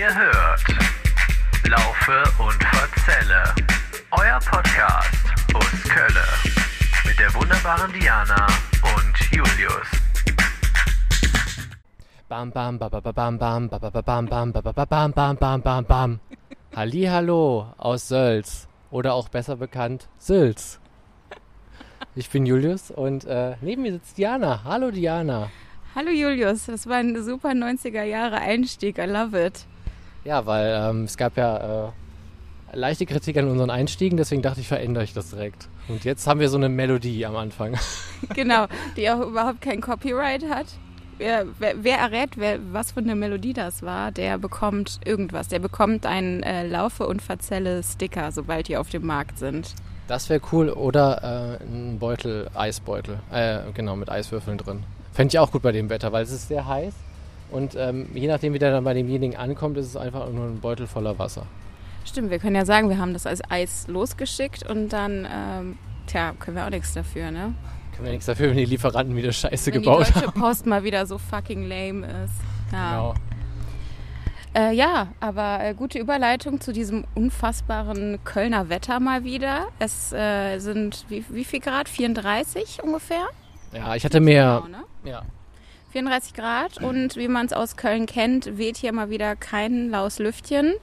Ihr 0.00 0.14
hört 0.14 0.64
Laufe 1.68 2.22
und 2.42 2.64
Verzelle, 2.64 3.44
euer 4.12 4.38
Podcast 4.38 5.26
aus 5.52 5.82
Kölle 5.90 6.24
mit 7.06 7.18
der 7.18 7.34
wunderbaren 7.34 7.92
Diana 7.92 8.46
und 8.96 9.14
Julius. 9.30 9.88
Bam 12.30 12.50
bam 12.50 12.78
ba 12.78 12.88
ba 12.88 13.02
ba 13.02 13.12
bam 13.12 13.36
bam 13.36 13.68
ba 13.68 13.78
ba 13.78 13.90
ba 13.90 14.00
bam 14.00 14.24
bam 14.24 14.52
ba 14.52 14.62
ba 14.62 14.72
ba 14.72 14.86
bam 14.86 15.12
bam 15.12 15.36
bam 15.36 15.60
bam 15.60 15.84
bam. 15.84 16.20
Hallo 16.74 17.74
aus 17.76 18.08
Sölz 18.08 18.68
oder 18.90 19.12
auch 19.12 19.28
besser 19.28 19.56
bekannt 19.56 20.08
Sülz. 20.16 20.80
Ich 22.14 22.30
bin 22.30 22.46
Julius 22.46 22.90
und 22.90 23.26
äh, 23.26 23.56
neben 23.60 23.82
mir 23.82 23.92
sitzt 23.92 24.16
Diana. 24.16 24.64
Hallo 24.64 24.90
Diana. 24.90 25.50
Hallo 25.94 26.10
Julius, 26.10 26.64
das 26.64 26.86
war 26.86 26.96
ein 26.96 27.22
super 27.22 27.50
90er 27.50 28.04
Jahre 28.04 28.36
Einstieg, 28.36 28.96
I 28.96 29.04
love 29.04 29.38
it. 29.38 29.66
Ja, 30.24 30.46
weil 30.46 30.74
ähm, 30.78 31.04
es 31.04 31.16
gab 31.16 31.36
ja 31.36 31.88
äh, 31.88 31.90
leichte 32.72 33.06
Kritik 33.06 33.36
an 33.36 33.48
unseren 33.48 33.70
Einstiegen, 33.70 34.16
deswegen 34.16 34.42
dachte 34.42 34.60
ich, 34.60 34.68
verändere 34.68 35.04
ich 35.04 35.14
das 35.14 35.30
direkt. 35.30 35.68
Und 35.88 36.04
jetzt 36.04 36.26
haben 36.26 36.40
wir 36.40 36.48
so 36.48 36.56
eine 36.56 36.68
Melodie 36.68 37.24
am 37.26 37.36
Anfang. 37.36 37.76
Genau, 38.34 38.66
die 38.98 39.08
auch 39.10 39.20
überhaupt 39.20 39.62
kein 39.62 39.80
Copyright 39.80 40.44
hat. 40.44 40.66
Wer, 41.16 41.46
wer, 41.58 41.82
wer 41.82 41.98
errät, 41.98 42.36
wer, 42.36 42.58
was 42.70 42.92
für 42.92 43.00
eine 43.00 43.14
Melodie 43.14 43.54
das 43.54 43.82
war, 43.82 44.12
der 44.12 44.36
bekommt 44.36 45.00
irgendwas. 45.06 45.48
Der 45.48 45.58
bekommt 45.58 46.04
einen 46.04 46.42
äh, 46.42 46.66
Laufe- 46.66 47.06
und 47.06 47.22
Verzelle-Sticker, 47.22 48.30
sobald 48.30 48.68
die 48.68 48.76
auf 48.76 48.90
dem 48.90 49.06
Markt 49.06 49.38
sind. 49.38 49.74
Das 50.06 50.28
wäre 50.28 50.40
cool. 50.52 50.68
Oder 50.68 51.58
äh, 51.60 51.64
ein 51.64 51.98
Beutel, 51.98 52.50
Eisbeutel. 52.54 53.20
Äh, 53.32 53.60
genau, 53.72 53.96
mit 53.96 54.10
Eiswürfeln 54.10 54.58
drin. 54.58 54.84
Fände 55.12 55.32
ich 55.32 55.38
auch 55.38 55.50
gut 55.50 55.62
bei 55.62 55.72
dem 55.72 55.88
Wetter, 55.88 56.12
weil 56.12 56.24
es 56.24 56.30
ist 56.30 56.48
sehr 56.48 56.66
heiß. 56.66 56.92
Und 57.50 57.74
ähm, 57.76 58.08
je 58.14 58.28
nachdem, 58.28 58.52
wie 58.52 58.58
der 58.58 58.70
dann 58.70 58.84
bei 58.84 58.94
demjenigen 58.94 59.36
ankommt, 59.36 59.76
ist 59.76 59.86
es 59.86 59.96
einfach 59.96 60.30
nur 60.30 60.46
ein 60.46 60.60
Beutel 60.60 60.86
voller 60.86 61.18
Wasser. 61.18 61.46
Stimmt, 62.04 62.30
wir 62.30 62.38
können 62.38 62.56
ja 62.56 62.64
sagen, 62.64 62.88
wir 62.88 62.98
haben 62.98 63.12
das 63.12 63.26
als 63.26 63.40
Eis 63.50 63.86
losgeschickt 63.88 64.68
und 64.68 64.88
dann, 64.90 65.26
ähm, 65.30 65.78
tja, 66.06 66.32
können 66.38 66.56
wir 66.56 66.64
auch 66.64 66.70
nichts 66.70 66.94
dafür, 66.94 67.30
ne? 67.30 67.54
Können 67.92 68.04
wir 68.04 68.12
nichts 68.12 68.26
dafür, 68.26 68.50
wenn 68.50 68.56
die 68.56 68.64
Lieferanten 68.64 69.16
wieder 69.16 69.32
Scheiße 69.32 69.66
Wenn 69.66 69.80
die 69.80 69.84
gebaut 69.84 70.08
Deutsche 70.08 70.26
haben. 70.26 70.40
Post 70.40 70.66
mal 70.66 70.82
wieder 70.84 71.06
so 71.06 71.18
fucking 71.18 71.68
lame 71.68 72.06
ist. 72.24 72.34
Ja. 72.72 72.90
Genau. 72.90 73.14
Äh, 74.52 74.74
ja, 74.74 75.08
aber 75.20 75.60
äh, 75.62 75.74
gute 75.74 75.98
Überleitung 75.98 76.60
zu 76.60 76.72
diesem 76.72 77.04
unfassbaren 77.14 78.18
Kölner 78.24 78.68
Wetter 78.68 78.98
mal 78.98 79.22
wieder. 79.22 79.68
Es 79.78 80.12
äh, 80.12 80.58
sind 80.58 81.04
wie, 81.08 81.24
wie 81.28 81.44
viel 81.44 81.60
Grad? 81.60 81.88
34 81.88 82.82
ungefähr? 82.82 83.26
Ja, 83.72 83.94
ich 83.94 84.04
hatte 84.04 84.18
mehr. 84.20 84.62
Genau, 84.64 84.78
ne? 84.78 84.84
Ja. 85.08 85.22
34 85.90 86.34
Grad 86.34 86.82
und 86.82 87.16
wie 87.16 87.28
man 87.28 87.46
es 87.46 87.52
aus 87.52 87.76
Köln 87.76 88.06
kennt, 88.06 88.58
weht 88.58 88.76
hier 88.76 88.92
mal 88.92 89.10
wieder 89.10 89.36
kein 89.36 89.90
laues 89.90 90.18
Lüftchen. 90.18 90.74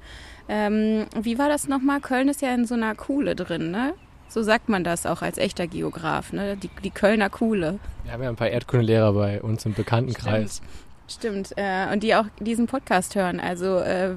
Ähm, 0.50 1.06
wie 1.20 1.38
war 1.38 1.50
das 1.50 1.68
nochmal? 1.68 2.00
Köln 2.00 2.30
ist 2.30 2.42
ja 2.42 2.54
in 2.54 2.66
so 2.66 2.76
einer 2.76 2.96
Kuhle 2.96 3.36
drin, 3.36 3.72
ne? 3.72 3.94
So 4.30 4.44
sagt 4.44 4.68
man 4.68 4.84
das 4.84 5.06
auch 5.06 5.22
als 5.22 5.38
echter 5.38 5.68
Geograf, 5.68 6.34
ne? 6.34 6.58
Die, 6.58 6.70
die 6.84 6.90
Kölner 6.90 7.30
Kuhle. 7.30 7.80
Wir 8.04 8.14
haben 8.14 8.24
ja 8.24 8.30
ein 8.30 8.36
paar 8.36 8.50
Erdkundelehrer 8.50 9.14
bei 9.14 9.42
uns 9.42 9.66
im 9.66 9.74
Bekanntenkreis. 9.74 10.62
Stimmt, 11.08 11.54
äh, 11.56 11.92
und 11.92 12.04
die 12.04 12.16
auch 12.16 12.26
diesen 12.40 12.68
Podcast 12.68 13.16
hören. 13.16 13.40
Also 13.40 13.78
äh, 13.78 14.16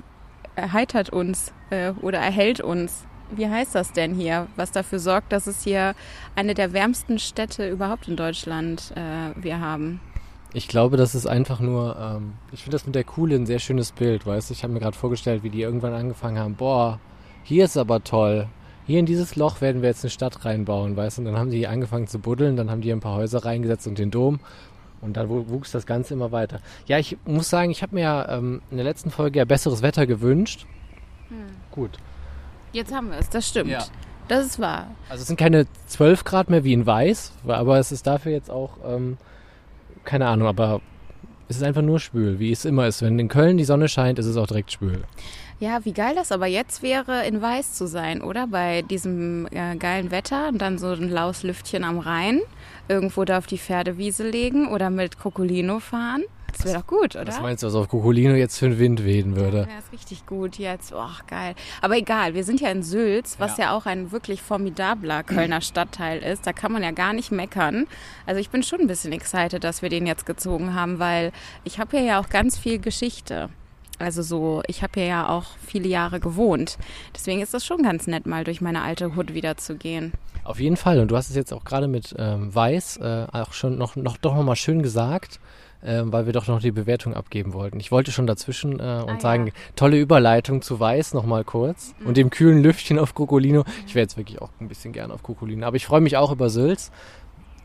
erheitert 0.56 1.10
uns 1.10 1.52
äh, 1.70 1.90
oder 2.02 2.18
erhält 2.18 2.60
uns. 2.60 3.04
Wie 3.30 3.48
heißt 3.48 3.76
das 3.76 3.92
denn 3.92 4.14
hier? 4.14 4.48
Was 4.56 4.72
dafür 4.72 4.98
sorgt, 4.98 5.32
dass 5.32 5.46
es 5.46 5.62
hier 5.62 5.94
eine 6.34 6.54
der 6.54 6.72
wärmsten 6.72 7.20
Städte 7.20 7.68
überhaupt 7.68 8.08
in 8.08 8.16
Deutschland 8.16 8.92
äh, 8.96 9.40
wir 9.40 9.60
haben. 9.60 10.00
Ich 10.52 10.66
glaube, 10.68 10.96
das 10.96 11.14
ist 11.14 11.26
einfach 11.26 11.60
nur. 11.60 11.96
Ähm, 11.98 12.32
ich 12.52 12.62
finde 12.64 12.74
das 12.76 12.86
mit 12.86 12.94
der 12.94 13.04
Kuhle 13.04 13.36
ein 13.36 13.46
sehr 13.46 13.58
schönes 13.60 13.92
Bild, 13.92 14.26
weißt 14.26 14.50
du? 14.50 14.54
Ich 14.54 14.62
habe 14.64 14.72
mir 14.72 14.80
gerade 14.80 14.96
vorgestellt, 14.96 15.42
wie 15.42 15.50
die 15.50 15.62
irgendwann 15.62 15.92
angefangen 15.94 16.38
haben. 16.38 16.54
Boah, 16.56 16.98
hier 17.44 17.64
ist 17.64 17.76
aber 17.76 18.02
toll. 18.02 18.48
Hier 18.86 18.98
in 18.98 19.06
dieses 19.06 19.36
Loch 19.36 19.60
werden 19.60 19.82
wir 19.82 19.88
jetzt 19.90 20.02
eine 20.04 20.10
Stadt 20.10 20.44
reinbauen, 20.44 20.96
weißt 20.96 21.18
du? 21.18 21.22
Und 21.22 21.26
dann 21.26 21.36
haben 21.38 21.50
die 21.50 21.68
angefangen 21.68 22.08
zu 22.08 22.18
buddeln, 22.18 22.56
dann 22.56 22.70
haben 22.70 22.80
die 22.80 22.90
ein 22.92 22.98
paar 23.00 23.14
Häuser 23.16 23.44
reingesetzt 23.44 23.86
und 23.86 23.98
den 23.98 24.10
Dom. 24.10 24.40
Und 25.00 25.16
dann 25.16 25.28
wu- 25.28 25.48
wuchs 25.48 25.70
das 25.70 25.86
Ganze 25.86 26.14
immer 26.14 26.32
weiter. 26.32 26.58
Ja, 26.86 26.98
ich 26.98 27.16
muss 27.24 27.48
sagen, 27.48 27.70
ich 27.70 27.82
habe 27.82 27.94
mir 27.94 28.02
ja, 28.02 28.28
ähm, 28.36 28.60
in 28.70 28.76
der 28.76 28.84
letzten 28.84 29.10
Folge 29.10 29.38
ja 29.38 29.44
besseres 29.44 29.82
Wetter 29.82 30.06
gewünscht. 30.06 30.66
Gut. 31.70 31.98
Jetzt 32.72 32.92
haben 32.92 33.10
wir 33.10 33.18
es, 33.18 33.28
das 33.30 33.48
stimmt. 33.48 33.70
Ja. 33.70 33.84
Das 34.28 34.44
ist 34.46 34.58
wahr. 34.60 34.88
Also 35.08 35.22
es 35.22 35.28
sind 35.28 35.38
keine 35.38 35.66
12 35.86 36.24
Grad 36.24 36.50
mehr 36.50 36.64
wie 36.64 36.72
in 36.72 36.86
Weiß, 36.86 37.32
aber 37.46 37.78
es 37.78 37.92
ist 37.92 38.06
dafür 38.06 38.32
jetzt 38.32 38.50
auch, 38.50 38.72
ähm, 38.84 39.16
keine 40.04 40.26
Ahnung, 40.26 40.48
aber 40.48 40.80
es 41.48 41.56
ist 41.56 41.62
einfach 41.62 41.82
nur 41.82 41.98
schwül, 41.98 42.38
wie 42.38 42.52
es 42.52 42.64
immer 42.64 42.86
ist. 42.86 43.02
Wenn 43.02 43.18
in 43.18 43.28
Köln 43.28 43.56
die 43.56 43.64
Sonne 43.64 43.88
scheint, 43.88 44.18
ist 44.18 44.26
es 44.26 44.36
auch 44.36 44.46
direkt 44.46 44.72
schwül. 44.72 45.02
Ja, 45.58 45.84
wie 45.84 45.92
geil 45.92 46.14
das 46.14 46.32
aber 46.32 46.46
jetzt 46.46 46.82
wäre, 46.82 47.26
in 47.26 47.42
Weiß 47.42 47.74
zu 47.74 47.86
sein, 47.86 48.22
oder? 48.22 48.46
Bei 48.46 48.82
diesem 48.82 49.46
äh, 49.50 49.76
geilen 49.76 50.10
Wetter 50.10 50.48
und 50.48 50.58
dann 50.58 50.78
so 50.78 50.86
ein 50.86 51.10
laues 51.10 51.42
Lüftchen 51.42 51.84
am 51.84 51.98
Rhein. 51.98 52.40
Irgendwo 52.88 53.24
da 53.24 53.38
auf 53.38 53.46
die 53.46 53.58
Pferdewiese 53.58 54.26
legen 54.28 54.68
oder 54.68 54.88
mit 54.88 55.18
Kokolino 55.18 55.80
fahren. 55.80 56.22
Das 56.52 56.64
wäre 56.64 56.78
doch 56.80 56.86
gut, 56.86 57.16
oder? 57.16 57.26
Was 57.28 57.40
meinst 57.40 57.62
du, 57.62 57.66
was 57.66 57.74
auf 57.74 57.88
Kokolino 57.88 58.34
jetzt 58.34 58.58
für 58.58 58.66
einen 58.66 58.78
Wind 58.78 59.04
wehen 59.04 59.36
würde? 59.36 59.66
Ja, 59.70 59.78
ist 59.78 59.92
richtig 59.92 60.26
gut 60.26 60.58
jetzt. 60.58 60.92
Oh, 60.94 61.06
geil. 61.26 61.54
Aber 61.80 61.96
egal, 61.96 62.34
wir 62.34 62.44
sind 62.44 62.60
ja 62.60 62.70
in 62.70 62.82
Sülz, 62.82 63.36
was 63.38 63.56
ja, 63.56 63.64
Ja. 63.66 63.76
auch 63.76 63.86
ein 63.86 64.12
wirklich 64.12 64.42
formidabler 64.42 65.22
Kölner 65.22 65.60
Stadtteil 65.60 66.18
ist. 66.22 66.46
Da 66.46 66.52
kann 66.52 66.72
man 66.72 66.82
ja 66.82 66.90
gar 66.90 67.12
nicht 67.12 67.30
meckern. 67.32 67.86
Also 68.26 68.40
ich 68.40 68.50
bin 68.50 68.62
schon 68.62 68.80
ein 68.80 68.86
bisschen 68.86 69.12
excited, 69.12 69.62
dass 69.64 69.82
wir 69.82 69.88
den 69.88 70.06
jetzt 70.06 70.26
gezogen 70.26 70.74
haben, 70.74 70.98
weil 70.98 71.32
ich 71.64 71.78
habe 71.78 71.96
hier 71.96 72.06
ja 72.06 72.20
auch 72.20 72.28
ganz 72.28 72.58
viel 72.58 72.78
Geschichte. 72.78 73.48
Also 73.98 74.22
so, 74.22 74.62
ich 74.66 74.82
habe 74.82 74.92
hier 74.94 75.04
ja 75.06 75.28
auch 75.28 75.44
viele 75.66 75.86
Jahre 75.88 76.20
gewohnt. 76.20 76.78
Deswegen 77.14 77.42
ist 77.42 77.52
das 77.52 77.66
schon 77.66 77.82
ganz 77.82 78.06
nett, 78.06 78.26
mal 78.26 78.44
durch 78.44 78.60
meine 78.62 78.80
alte 78.82 79.14
Hut 79.14 79.34
wieder 79.34 79.58
zu 79.58 79.76
gehen. 79.76 80.12
Auf 80.42 80.58
jeden 80.58 80.78
Fall. 80.78 81.00
Und 81.00 81.10
du 81.10 81.16
hast 81.18 81.28
es 81.28 81.36
jetzt 81.36 81.52
auch 81.52 81.64
gerade 81.64 81.86
mit 81.86 82.14
ähm, 82.18 82.54
Weiß 82.54 82.96
äh, 82.96 83.26
auch 83.30 83.52
schon 83.52 83.76
noch, 83.76 83.96
noch 83.96 84.16
doch 84.16 84.34
noch 84.34 84.42
mal 84.42 84.56
schön 84.56 84.82
gesagt, 84.82 85.38
ähm, 85.84 86.12
weil 86.12 86.26
wir 86.26 86.32
doch 86.32 86.46
noch 86.46 86.60
die 86.60 86.70
Bewertung 86.72 87.14
abgeben 87.14 87.52
wollten. 87.52 87.80
Ich 87.80 87.90
wollte 87.90 88.12
schon 88.12 88.26
dazwischen 88.26 88.80
äh, 88.80 89.02
und 89.06 89.10
Ah, 89.16 89.20
sagen, 89.20 89.46
ja. 89.48 89.52
tolle 89.76 89.98
Überleitung 89.98 90.62
zu 90.62 90.78
Weiß 90.80 91.14
noch 91.14 91.24
mal 91.24 91.44
kurz 91.44 91.94
und 92.04 92.16
dem 92.16 92.30
kühlen 92.30 92.62
Lüftchen 92.62 92.98
auf 92.98 93.14
Kokolino. 93.14 93.64
Ich 93.86 93.94
wäre 93.94 94.02
jetzt 94.02 94.16
wirklich 94.16 94.40
auch 94.42 94.50
ein 94.60 94.68
bisschen 94.68 94.92
gern 94.92 95.10
auf 95.10 95.22
Kokolino, 95.22 95.66
aber 95.66 95.76
ich 95.76 95.86
freue 95.86 96.00
mich 96.00 96.16
auch 96.16 96.32
über 96.32 96.50
Sülz. 96.50 96.90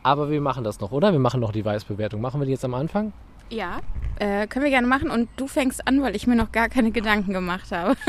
Aber 0.03 0.29
wir 0.29 0.39
machen 0.39 0.63
das 0.63 0.79
noch, 0.81 0.91
oder? 0.91 1.11
Wir 1.13 1.19
machen 1.19 1.39
noch 1.39 1.51
die 1.51 1.65
Weiß-Bewertung. 1.65 2.21
Machen 2.21 2.39
wir 2.39 2.45
die 2.45 2.51
jetzt 2.51 2.63
am 2.63 2.75
Anfang? 2.75 3.11
Ja, 3.49 3.79
äh, 4.19 4.47
können 4.47 4.63
wir 4.63 4.71
gerne 4.71 4.87
machen. 4.87 5.09
Und 5.09 5.29
du 5.37 5.47
fängst 5.47 5.87
an, 5.87 6.01
weil 6.01 6.15
ich 6.15 6.27
mir 6.27 6.35
noch 6.35 6.51
gar 6.51 6.69
keine 6.69 6.91
Gedanken 6.91 7.33
gemacht 7.33 7.71
habe. 7.71 7.95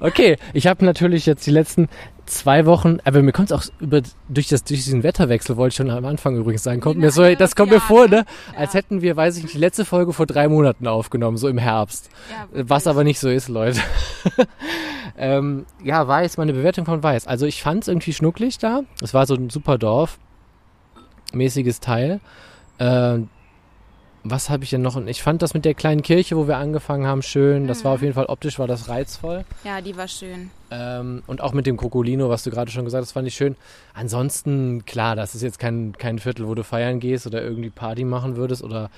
Okay, 0.00 0.36
ich 0.52 0.66
habe 0.66 0.84
natürlich 0.84 1.26
jetzt 1.26 1.46
die 1.46 1.50
letzten 1.50 1.88
zwei 2.26 2.66
Wochen, 2.66 2.98
aber 3.04 3.22
mir 3.22 3.32
kommt 3.32 3.50
es 3.50 3.52
auch 3.52 3.64
über 3.80 4.02
durch 4.28 4.48
das 4.48 4.64
durch 4.64 4.84
diesen 4.84 5.02
Wetterwechsel 5.02 5.56
wollte 5.56 5.72
ich 5.72 5.76
schon 5.76 5.90
am 5.90 6.04
Anfang 6.04 6.36
übrigens 6.36 6.62
sagen, 6.62 6.80
kommt 6.80 6.98
mir 6.98 7.10
so, 7.10 7.34
das 7.34 7.56
kommt 7.56 7.70
mir 7.70 7.80
vor, 7.80 8.08
ne? 8.08 8.16
ne, 8.16 8.24
als 8.56 8.74
hätten 8.74 9.00
wir, 9.00 9.16
weiß 9.16 9.36
ich 9.36 9.44
nicht, 9.44 9.54
die 9.54 9.58
letzte 9.58 9.84
Folge 9.84 10.12
vor 10.12 10.26
drei 10.26 10.48
Monaten 10.48 10.86
aufgenommen, 10.86 11.36
so 11.36 11.48
im 11.48 11.58
Herbst, 11.58 12.10
was 12.52 12.86
aber 12.86 13.04
nicht 13.04 13.18
so 13.18 13.28
ist, 13.28 13.48
Leute. 13.48 13.80
ähm, 15.16 15.66
ja, 15.82 16.06
Weiß, 16.06 16.36
meine 16.36 16.52
Bewertung 16.52 16.84
von 16.84 17.02
Weiß. 17.02 17.26
Also 17.26 17.46
ich 17.46 17.62
fand 17.62 17.82
es 17.82 17.88
irgendwie 17.88 18.12
schnucklig 18.12 18.58
da. 18.58 18.82
Es 19.00 19.14
war 19.14 19.26
so 19.26 19.34
ein 19.34 19.50
super 19.50 19.78
Dorf, 19.78 20.18
mäßiges 21.32 21.80
Teil. 21.80 22.20
Ähm, 22.78 23.28
was 24.24 24.50
habe 24.50 24.64
ich 24.64 24.70
denn 24.70 24.82
noch? 24.82 24.96
Ich 25.06 25.22
fand 25.22 25.42
das 25.42 25.54
mit 25.54 25.64
der 25.64 25.74
kleinen 25.74 26.02
Kirche, 26.02 26.36
wo 26.36 26.46
wir 26.46 26.56
angefangen 26.56 27.06
haben, 27.06 27.22
schön. 27.22 27.66
Das 27.66 27.84
war 27.84 27.92
auf 27.92 28.02
jeden 28.02 28.14
Fall 28.14 28.26
optisch, 28.26 28.58
war 28.58 28.66
das 28.68 28.88
reizvoll. 28.88 29.44
Ja, 29.64 29.80
die 29.80 29.96
war 29.96 30.08
schön. 30.08 30.50
Ähm, 30.70 31.22
und 31.26 31.40
auch 31.40 31.52
mit 31.52 31.66
dem 31.66 31.76
Krokolino, 31.76 32.28
was 32.28 32.42
du 32.44 32.50
gerade 32.50 32.70
schon 32.70 32.84
gesagt 32.84 33.02
hast, 33.02 33.12
fand 33.12 33.26
ich 33.26 33.34
schön. 33.34 33.56
Ansonsten, 33.94 34.84
klar, 34.84 35.16
das 35.16 35.34
ist 35.34 35.42
jetzt 35.42 35.58
kein, 35.58 35.92
kein 35.98 36.18
Viertel, 36.18 36.46
wo 36.46 36.54
du 36.54 36.64
feiern 36.64 37.00
gehst 37.00 37.26
oder 37.26 37.42
irgendwie 37.42 37.70
Party 37.70 38.04
machen 38.04 38.36
würdest 38.36 38.62
oder 38.62 38.90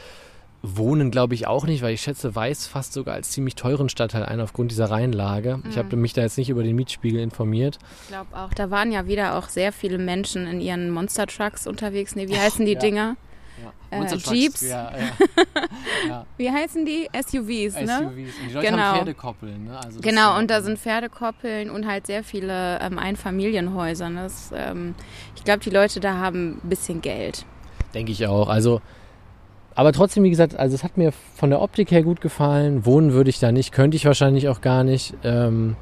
wohnen, 0.67 1.11
glaube 1.11 1.35
ich 1.35 1.47
auch 1.47 1.67
nicht, 1.67 1.83
weil 1.83 1.93
ich 1.93 2.01
schätze 2.01 2.35
Weiß 2.35 2.67
fast 2.67 2.95
sogar 2.95 3.15
als 3.15 3.31
ziemlich 3.31 3.55
teuren 3.55 3.91
Stadtteil 3.91 4.25
ein 4.25 4.41
aufgrund 4.41 4.71
dieser 4.71 4.91
Rheinlage. 4.91 5.61
Ich 5.69 5.77
habe 5.77 5.95
mich 5.97 6.15
da 6.15 6.23
jetzt 6.23 6.39
nicht 6.39 6.49
über 6.49 6.63
den 6.63 6.75
Mietspiegel 6.75 7.21
informiert. 7.21 7.79
Ich 8.05 8.09
glaube 8.09 8.35
auch, 8.35 8.53
da 8.55 8.71
waren 8.71 8.91
ja 8.91 9.07
wieder 9.07 9.37
auch 9.37 9.51
sehr 9.51 9.73
viele 9.73 9.99
Menschen 9.99 10.47
in 10.47 10.63
ihren 10.63 10.89
Monster 10.91 11.27
Trucks 11.27 11.67
unterwegs. 11.67 12.17
Nee, 12.17 12.29
wie 12.29 12.39
heißen 12.39 12.65
die 12.65 12.73
Ja. 12.73 12.79
Dinger? 12.79 13.17
Äh, 13.91 13.99
Monster 13.99 14.35
Jeeps. 14.35 14.63
Ja, 14.63 14.91
ja. 16.09 16.27
Wie 16.37 16.51
heißen 16.51 16.85
die? 16.85 17.09
SUVs, 17.15 17.75
ne? 17.81 17.87
SUVs. 17.87 18.11
Und 18.41 18.49
die 18.49 18.53
Leute 18.55 18.67
Genau. 18.67 18.83
haben 18.83 18.97
Pferdekoppeln. 18.97 19.65
Ne? 19.65 19.79
Also 19.79 20.01
Genau, 20.01 20.39
und 20.39 20.51
da 20.51 20.63
sind 20.63 20.79
Pferdekoppeln 20.79 21.71
und 21.71 21.87
halt 21.87 22.07
sehr 22.07 22.25
viele 22.25 22.81
ähm, 22.81 22.99
Einfamilienhäuser. 22.99 24.11
Das, 24.11 24.51
ähm, 24.57 24.95
ich 25.37 25.45
glaube, 25.45 25.61
die 25.61 25.71
Leute 25.71 26.01
da 26.01 26.15
haben 26.15 26.61
ein 26.65 26.69
bisschen 26.69 27.01
Geld. 27.01 27.45
Denke 27.95 28.13
ich 28.13 28.27
auch. 28.27 28.49
Also, 28.49 28.81
aber 29.77 29.93
trotzdem, 29.93 30.25
wie 30.25 30.31
gesagt, 30.31 30.57
also 30.57 30.75
es 30.75 30.83
hat 30.85 30.97
mir 30.97 31.13
von 31.37 31.51
der 31.51 31.61
Optik 31.63 31.91
her 31.91 32.03
gut 32.03 32.21
gefallen. 32.21 32.85
Wohnen 32.85 33.13
würde 33.13 33.31
ich 33.31 33.39
da 33.39 33.53
nicht, 33.53 33.73
könnte 33.73 33.97
ich 33.97 34.05
wahrscheinlich 34.05 34.49
auch 34.49 34.61
gar 34.61 34.83
nicht. 34.85 35.15
Ähm, 35.23 35.77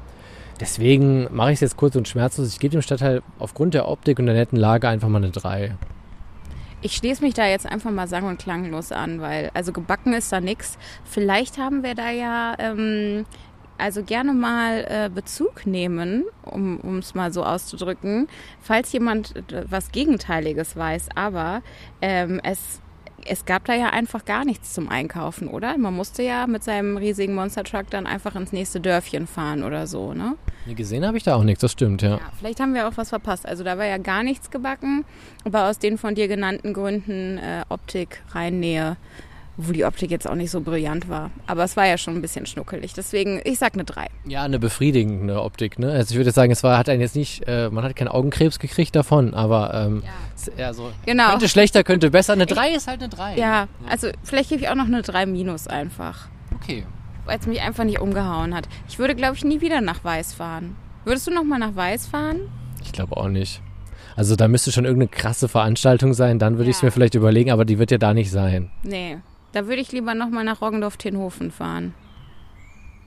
deswegen 0.59 1.27
mache 1.31 1.51
ich 1.51 1.55
es 1.55 1.61
jetzt 1.61 1.77
kurz 1.77 1.95
und 1.95 2.07
schmerzlos. 2.07 2.47
Ich 2.49 2.59
gebe 2.59 2.71
dem 2.73 2.81
Stadtteil 2.83 3.21
aufgrund 3.39 3.73
der 3.73 3.87
Optik 3.87 4.19
und 4.19 4.27
der 4.27 4.35
netten 4.35 4.57
Lage 4.57 4.87
einfach 4.87 5.09
mal 5.09 5.17
eine 5.17 5.31
3. 5.31 5.75
Ich 6.85 6.97
schließe 6.97 7.23
mich 7.23 7.33
da 7.33 7.47
jetzt 7.47 7.65
einfach 7.65 7.91
mal 7.91 8.09
sang- 8.09 8.25
und 8.25 8.39
klanglos 8.39 8.91
an, 8.91 9.21
weil 9.21 9.51
also 9.53 9.71
gebacken 9.71 10.13
ist 10.13 10.33
da 10.33 10.41
nix. 10.41 10.77
Vielleicht 11.05 11.57
haben 11.57 11.81
wir 11.81 11.95
da 11.95 12.11
ja 12.11 12.55
ähm, 12.59 13.25
also 13.77 14.03
gerne 14.03 14.33
mal 14.33 14.85
äh, 14.89 15.09
Bezug 15.09 15.65
nehmen, 15.65 16.25
um 16.43 16.97
es 16.99 17.15
mal 17.15 17.31
so 17.31 17.45
auszudrücken, 17.45 18.27
falls 18.59 18.91
jemand 18.91 19.33
äh, 19.53 19.63
was 19.69 19.93
Gegenteiliges 19.93 20.75
weiß. 20.75 21.07
Aber 21.15 21.61
ähm, 22.01 22.41
es 22.43 22.81
es 23.27 23.45
gab 23.45 23.65
da 23.65 23.73
ja 23.73 23.89
einfach 23.89 24.25
gar 24.25 24.45
nichts 24.45 24.73
zum 24.73 24.89
Einkaufen, 24.89 25.47
oder? 25.47 25.77
Man 25.77 25.93
musste 25.93 26.23
ja 26.23 26.47
mit 26.47 26.63
seinem 26.63 26.97
riesigen 26.97 27.35
Monster 27.35 27.63
Truck 27.63 27.89
dann 27.89 28.05
einfach 28.05 28.35
ins 28.35 28.51
nächste 28.51 28.79
Dörfchen 28.79 29.27
fahren 29.27 29.63
oder 29.63 29.87
so, 29.87 30.13
ne? 30.13 30.35
Nee, 30.65 30.73
gesehen 30.73 31.05
habe 31.05 31.17
ich 31.17 31.23
da 31.23 31.35
auch 31.35 31.43
nichts, 31.43 31.61
das 31.61 31.71
stimmt, 31.71 32.01
ja. 32.01 32.17
ja. 32.17 32.19
Vielleicht 32.37 32.59
haben 32.59 32.73
wir 32.73 32.87
auch 32.87 32.95
was 32.95 33.09
verpasst. 33.09 33.45
Also 33.45 33.63
da 33.63 33.77
war 33.77 33.85
ja 33.85 33.97
gar 33.97 34.23
nichts 34.23 34.51
gebacken, 34.51 35.05
aber 35.43 35.69
aus 35.69 35.79
den 35.79 35.97
von 35.97 36.15
dir 36.15 36.27
genannten 36.27 36.73
Gründen 36.73 37.37
äh, 37.37 37.63
Optik, 37.69 38.21
Reinnähe, 38.31 38.97
wo 39.55 39.71
die 39.71 39.85
Optik 39.85 40.09
jetzt 40.09 40.27
auch 40.27 40.35
nicht 40.35 40.49
so 40.49 40.61
brillant 40.61 41.09
war. 41.09 41.29
Aber 41.45 41.63
es 41.63 41.77
war 41.77 41.85
ja 41.85 41.97
schon 41.97 42.15
ein 42.15 42.21
bisschen 42.21 42.45
schnuckelig. 42.45 42.93
Deswegen, 42.93 43.39
ich 43.43 43.59
sag 43.59 43.73
eine 43.75 43.83
3. 43.83 44.07
Ja, 44.25 44.43
eine 44.43 44.57
befriedigende 44.57 45.41
Optik. 45.41 45.77
Ne? 45.77 45.91
Also 45.91 46.13
ich 46.13 46.17
würde 46.17 46.31
sagen, 46.31 46.51
es 46.51 46.63
war, 46.63 46.77
hat 46.77 46.89
einen 46.89 47.01
jetzt 47.01 47.15
nicht, 47.15 47.47
äh, 47.47 47.69
man 47.69 47.83
hat 47.83 47.95
keinen 47.95 48.07
Augenkrebs 48.07 48.59
gekriegt 48.59 48.95
davon, 48.95 49.33
aber 49.33 49.73
ähm, 49.73 50.03
ja. 50.57 50.73
so, 50.73 50.91
genau. 51.05 51.29
könnte 51.29 51.49
schlechter, 51.49 51.83
könnte 51.83 52.09
besser. 52.09 52.33
Eine 52.33 52.47
3 52.47 52.71
ist 52.71 52.87
halt 52.87 53.01
eine 53.01 53.09
3. 53.09 53.35
Ja, 53.35 53.37
ja, 53.37 53.67
also 53.87 54.09
vielleicht 54.23 54.49
gebe 54.49 54.61
ich 54.61 54.69
auch 54.69 54.75
noch 54.75 54.85
eine 54.85 55.03
3 55.03 55.27
minus 55.27 55.67
einfach. 55.67 56.27
Okay. 56.55 56.85
Weil 57.25 57.39
es 57.39 57.45
mich 57.45 57.61
einfach 57.61 57.83
nicht 57.83 57.99
umgehauen 57.99 58.55
hat. 58.55 58.67
Ich 58.89 58.97
würde, 58.97 59.15
glaube 59.15 59.35
ich, 59.35 59.43
nie 59.45 59.61
wieder 59.61 59.81
nach 59.81 60.03
Weiß 60.03 60.33
fahren. 60.33 60.75
Würdest 61.05 61.27
du 61.27 61.31
noch 61.31 61.43
mal 61.43 61.59
nach 61.59 61.75
Weiß 61.75 62.07
fahren? 62.07 62.49
Ich 62.81 62.91
glaube 62.91 63.15
auch 63.17 63.29
nicht. 63.29 63.61
Also 64.15 64.35
da 64.35 64.47
müsste 64.47 64.71
schon 64.71 64.85
irgendeine 64.85 65.09
krasse 65.09 65.47
Veranstaltung 65.47 66.13
sein, 66.13 66.37
dann 66.37 66.53
würde 66.55 66.65
ja. 66.65 66.69
ich 66.71 66.77
es 66.77 66.83
mir 66.83 66.91
vielleicht 66.91 67.15
überlegen, 67.15 67.51
aber 67.51 67.65
die 67.65 67.79
wird 67.79 67.91
ja 67.91 67.97
da 67.97 68.13
nicht 68.13 68.29
sein. 68.29 68.69
Nee, 68.83 69.17
da 69.53 69.67
würde 69.67 69.81
ich 69.81 69.91
lieber 69.91 70.13
nochmal 70.13 70.43
nach 70.43 70.61
Roggendorf-Tenhofen 70.61 71.51
fahren. 71.51 71.93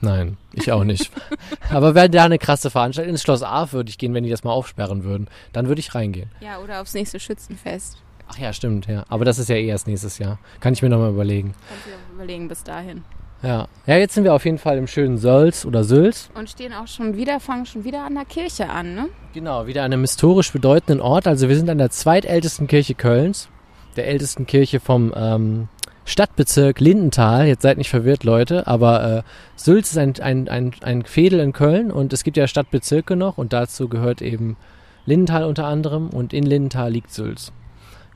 Nein, 0.00 0.36
ich 0.52 0.72
auch 0.72 0.84
nicht. 0.84 1.10
Aber 1.70 1.94
wäre 1.94 2.08
da 2.08 2.24
eine 2.24 2.38
krasse 2.38 2.70
Veranstaltung, 2.70 3.10
ins 3.10 3.22
Schloss 3.22 3.42
A 3.42 3.72
würde 3.72 3.90
ich 3.90 3.98
gehen, 3.98 4.14
wenn 4.14 4.24
die 4.24 4.30
das 4.30 4.44
mal 4.44 4.52
aufsperren 4.52 5.04
würden. 5.04 5.28
Dann 5.52 5.68
würde 5.68 5.80
ich 5.80 5.94
reingehen. 5.94 6.30
Ja, 6.40 6.58
oder 6.58 6.80
aufs 6.80 6.94
nächste 6.94 7.18
Schützenfest. 7.18 7.98
Ach 8.28 8.38
ja, 8.38 8.52
stimmt, 8.52 8.86
ja. 8.86 9.04
Aber 9.08 9.24
das 9.24 9.38
ist 9.38 9.48
ja 9.48 9.56
eh 9.56 9.66
erst 9.66 9.86
nächstes 9.86 10.18
Jahr. 10.18 10.38
Kann 10.60 10.72
ich 10.72 10.82
mir 10.82 10.88
nochmal 10.88 11.10
überlegen. 11.10 11.52
Kann 11.68 11.78
ich 11.78 11.86
mir 11.86 12.14
überlegen 12.14 12.48
bis 12.48 12.62
dahin. 12.62 13.04
Ja. 13.42 13.68
Ja, 13.86 13.96
jetzt 13.96 14.14
sind 14.14 14.24
wir 14.24 14.34
auf 14.34 14.44
jeden 14.44 14.58
Fall 14.58 14.78
im 14.78 14.86
schönen 14.86 15.18
Sölz 15.18 15.64
oder 15.64 15.84
Sülz. 15.84 16.30
Und 16.34 16.50
stehen 16.50 16.72
auch 16.72 16.88
schon 16.88 17.16
wieder, 17.16 17.38
fangen 17.38 17.66
schon 17.66 17.84
wieder 17.84 18.04
an 18.04 18.14
der 18.14 18.24
Kirche 18.24 18.68
an, 18.68 18.94
ne? 18.94 19.08
Genau, 19.34 19.66
wieder 19.66 19.82
an 19.82 19.92
einem 19.92 20.02
historisch 20.02 20.52
bedeutenden 20.52 21.00
Ort. 21.00 21.26
Also 21.26 21.48
wir 21.48 21.56
sind 21.56 21.68
an 21.70 21.78
der 21.78 21.90
zweitältesten 21.90 22.66
Kirche 22.66 22.94
Kölns, 22.94 23.48
der 23.96 24.08
ältesten 24.08 24.46
Kirche 24.46 24.80
vom 24.80 25.12
ähm, 25.14 25.68
Stadtbezirk 26.06 26.80
Lindenthal. 26.80 27.46
Jetzt 27.46 27.62
seid 27.62 27.78
nicht 27.78 27.90
verwirrt, 27.90 28.24
Leute, 28.24 28.66
aber 28.66 29.18
äh, 29.18 29.22
Sülz 29.56 29.90
ist 29.90 29.98
ein, 29.98 30.14
ein, 30.20 30.48
ein, 30.48 30.72
ein 30.80 31.04
Fädel 31.04 31.40
in 31.40 31.52
Köln 31.52 31.90
und 31.90 32.12
es 32.12 32.24
gibt 32.24 32.36
ja 32.36 32.46
Stadtbezirke 32.46 33.16
noch 33.16 33.36
und 33.36 33.52
dazu 33.52 33.88
gehört 33.88 34.22
eben 34.22 34.56
Lindenthal 35.04 35.44
unter 35.44 35.66
anderem 35.66 36.08
und 36.08 36.32
in 36.32 36.44
Lindenthal 36.44 36.90
liegt 36.90 37.12
Sülz. 37.12 37.52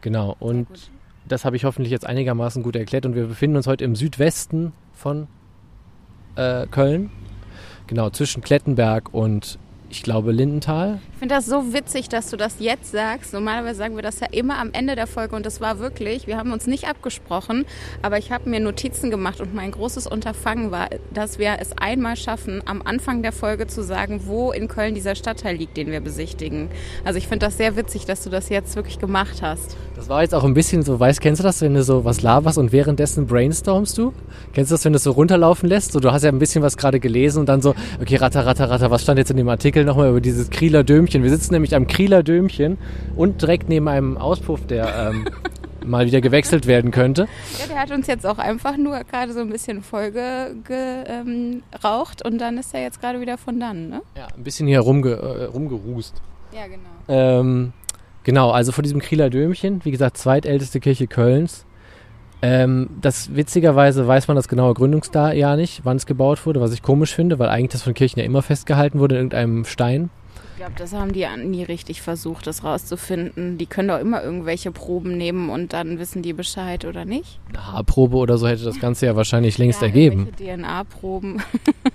Genau, 0.01 0.37
und 0.39 0.69
das 1.29 1.45
habe 1.45 1.57
ich 1.57 1.65
hoffentlich 1.65 1.91
jetzt 1.91 2.07
einigermaßen 2.07 2.63
gut 2.63 2.77
erklärt 2.77 3.07
und 3.07 3.15
wir 3.15 3.27
befinden 3.27 3.57
uns 3.57 3.67
heute 3.67 3.85
im 3.85 3.97
Südwesten 3.97 4.73
von 4.93 5.27
äh, 6.37 6.67
Köln. 6.69 7.11
Genau, 7.87 8.09
zwischen 8.11 8.41
Klettenberg 8.41 9.13
und 9.13 9.59
ich 9.91 10.05
glaube 10.05 10.31
Lindenthal. 10.31 11.01
Ich 11.21 11.23
finde 11.23 11.35
das 11.35 11.45
so 11.45 11.75
witzig, 11.75 12.09
dass 12.09 12.31
du 12.31 12.39
das 12.39 12.55
jetzt 12.61 12.93
sagst. 12.93 13.35
Normalerweise 13.35 13.75
sagen 13.75 13.95
wir 13.95 14.03
das 14.03 14.21
ja 14.21 14.29
immer 14.33 14.59
am 14.59 14.71
Ende 14.73 14.97
der 14.97 15.07
Folge 15.07 15.37
und 15.37 15.45
das 15.45 15.61
war 15.61 15.79
wirklich, 15.79 16.27
wir 16.27 16.39
haben 16.39 16.51
uns 16.51 16.67
nicht 16.67 16.89
abgesprochen, 16.89 17.67
aber 18.01 18.17
ich 18.17 18.33
habe 18.33 18.49
mir 18.49 18.59
Notizen 18.59 19.11
gemacht 19.11 19.43
und 19.43 19.55
mein 19.55 19.71
großes 19.71 20.07
Unterfangen 20.07 20.71
war, 20.71 20.89
dass 21.13 21.39
wir 21.39 21.59
es 21.61 21.77
einmal 21.77 22.17
schaffen, 22.17 22.63
am 22.65 22.81
Anfang 22.81 23.21
der 23.21 23.33
Folge 23.33 23.67
zu 23.67 23.83
sagen, 23.83 24.23
wo 24.25 24.51
in 24.51 24.67
Köln 24.67 24.95
dieser 24.95 25.15
Stadtteil 25.15 25.57
liegt, 25.57 25.77
den 25.77 25.91
wir 25.91 26.01
besichtigen. 26.01 26.71
Also 27.05 27.19
ich 27.19 27.29
finde 27.29 27.45
das 27.45 27.59
sehr 27.59 27.77
witzig, 27.77 28.07
dass 28.07 28.25
du 28.25 28.31
das 28.31 28.49
jetzt 28.49 28.75
wirklich 28.75 28.99
gemacht 28.99 29.43
hast. 29.43 29.77
Das 29.97 30.09
war 30.09 30.23
jetzt 30.23 30.35
auch 30.35 30.45
ein 30.45 30.55
bisschen 30.55 30.83
so, 30.83 30.99
weißt, 30.99 31.21
kennst 31.21 31.41
du 31.41 31.43
das, 31.43 31.61
wenn 31.61 31.75
du 31.75 31.83
so 31.83 32.07
was 32.07 32.23
laberst 32.23 32.57
und 32.57 32.73
währenddessen 32.73 33.27
brainstormst 33.27 33.99
du? 33.99 34.15
Kennst 34.55 34.71
du 34.71 34.75
das, 34.75 34.87
wenn 34.87 34.95
du 34.95 34.97
es 34.97 35.03
so 35.03 35.11
runterlaufen 35.11 35.69
lässt? 35.69 35.93
So, 35.93 36.01
du 36.01 36.13
hast 36.13 36.23
ja 36.23 36.31
ein 36.31 36.39
bisschen 36.39 36.63
was 36.63 36.79
gerade 36.79 36.99
gelesen 36.99 37.41
und 37.41 37.47
dann 37.51 37.61
so, 37.61 37.75
okay, 38.01 38.17
ratter, 38.17 38.47
ratter, 38.47 38.71
ratter, 38.71 38.91
was 38.91 39.03
stand 39.03 39.19
jetzt 39.19 39.31
in 39.31 39.37
dem 39.37 39.51
Artikel 39.51 39.85
nochmal 39.85 40.09
über 40.09 40.23
dieses 40.23 40.49
Krieler 40.49 40.83
Dömchen? 40.83 41.10
Wir 41.15 41.31
sitzen 41.31 41.55
nämlich 41.55 41.75
am 41.75 41.87
Krieler 41.87 42.23
Dömchen 42.23 42.79
und 43.17 43.43
direkt 43.43 43.69
neben 43.69 43.89
einem 43.89 44.17
Auspuff, 44.17 44.67
der 44.67 45.11
ähm, 45.11 45.27
mal 45.85 46.07
wieder 46.07 46.21
gewechselt 46.21 46.67
werden 46.67 46.91
könnte. 46.91 47.27
Ja, 47.59 47.67
der 47.67 47.81
hat 47.81 47.91
uns 47.91 48.07
jetzt 48.07 48.27
auch 48.27 48.39
einfach 48.39 48.77
nur 48.77 49.01
gerade 49.05 49.33
so 49.33 49.41
ein 49.41 49.51
bisschen 49.51 49.83
voll 49.83 50.11
geraucht 50.13 50.63
ähm, 52.25 52.33
und 52.33 52.39
dann 52.39 52.59
ist 52.59 52.75
er 52.75 52.83
jetzt 52.83 53.01
gerade 53.01 53.21
wieder 53.21 53.37
von 53.39 53.59
dann, 53.59 53.89
ne? 53.89 54.03
Ja, 54.17 54.29
ein 54.37 54.45
bisschen 54.45 54.67
hier 54.67 54.81
rumge, 54.81 55.11
äh, 55.11 55.45
rumgerußt. 55.45 56.15
Ja, 56.53 56.67
genau. 56.67 56.89
Ähm, 57.09 57.73
Genau, 58.25 58.51
also 58.51 58.73
vor 58.73 58.83
diesem 58.83 59.01
Krieler 59.01 59.31
Dömchen, 59.31 59.81
wie 59.85 59.91
gesagt, 59.91 60.19
zweitälteste 60.19 60.81
Kirche 60.81 61.07
Kölns. 61.07 61.65
Ähm, 62.43 62.89
das 63.01 63.35
witzigerweise 63.35 64.07
weiß 64.07 64.29
man 64.29 64.37
das 64.37 64.49
genaue 64.49 64.75
Gründungsjahr 64.75 65.57
nicht, 65.57 65.85
wann 65.85 65.97
es 65.97 66.07
gebaut 66.07 66.45
wurde, 66.47 66.61
was 66.61 66.73
ich 66.73 66.83
komisch 66.83 67.15
finde, 67.15 67.39
weil 67.39 67.49
eigentlich 67.49 67.73
das 67.73 67.83
von 67.83 67.95
Kirchen 67.95 68.19
ja 68.21 68.25
immer 68.25 68.43
festgehalten 68.43 68.99
wurde 68.99 69.17
in 69.17 69.21
irgendeinem 69.21 69.65
Stein. 69.65 70.11
Ich 70.61 70.67
glaube, 70.67 70.79
das 70.79 70.93
haben 70.93 71.15
die 71.15 71.27
nie 71.43 71.63
richtig 71.63 72.03
versucht, 72.03 72.47
das 72.47 72.65
rauszufinden. 72.65 73.57
Die 73.57 73.65
können 73.65 73.89
doch 73.89 73.99
immer 73.99 74.23
irgendwelche 74.23 74.71
Proben 74.71 75.17
nehmen 75.17 75.49
und 75.49 75.73
dann 75.73 75.99
wissen 75.99 76.21
die 76.21 76.35
Bescheid 76.35 76.85
oder 76.85 77.07
nicht. 77.07 77.41
Eine 77.49 77.67
Haarprobe 77.73 78.19
oder 78.19 78.37
so 78.37 78.47
hätte 78.47 78.65
das 78.65 78.79
Ganze 78.79 79.07
ja 79.07 79.17
wahrscheinlich 79.17 79.57
längst 79.59 79.81
ja, 79.81 79.87
ergeben. 79.87 80.29
DNA-Proben 80.37 81.41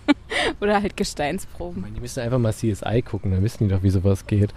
oder 0.61 0.81
halt 0.81 0.97
Gesteinsproben. 0.97 1.79
Meine, 1.79 1.93
die 1.93 2.01
müssen 2.01 2.21
einfach 2.21 2.39
mal 2.39 2.53
CSI 2.53 3.03
gucken, 3.03 3.29
dann 3.29 3.43
wissen 3.43 3.67
die 3.67 3.71
doch, 3.71 3.83
wie 3.83 3.91
sowas 3.91 4.25
geht. 4.25 4.51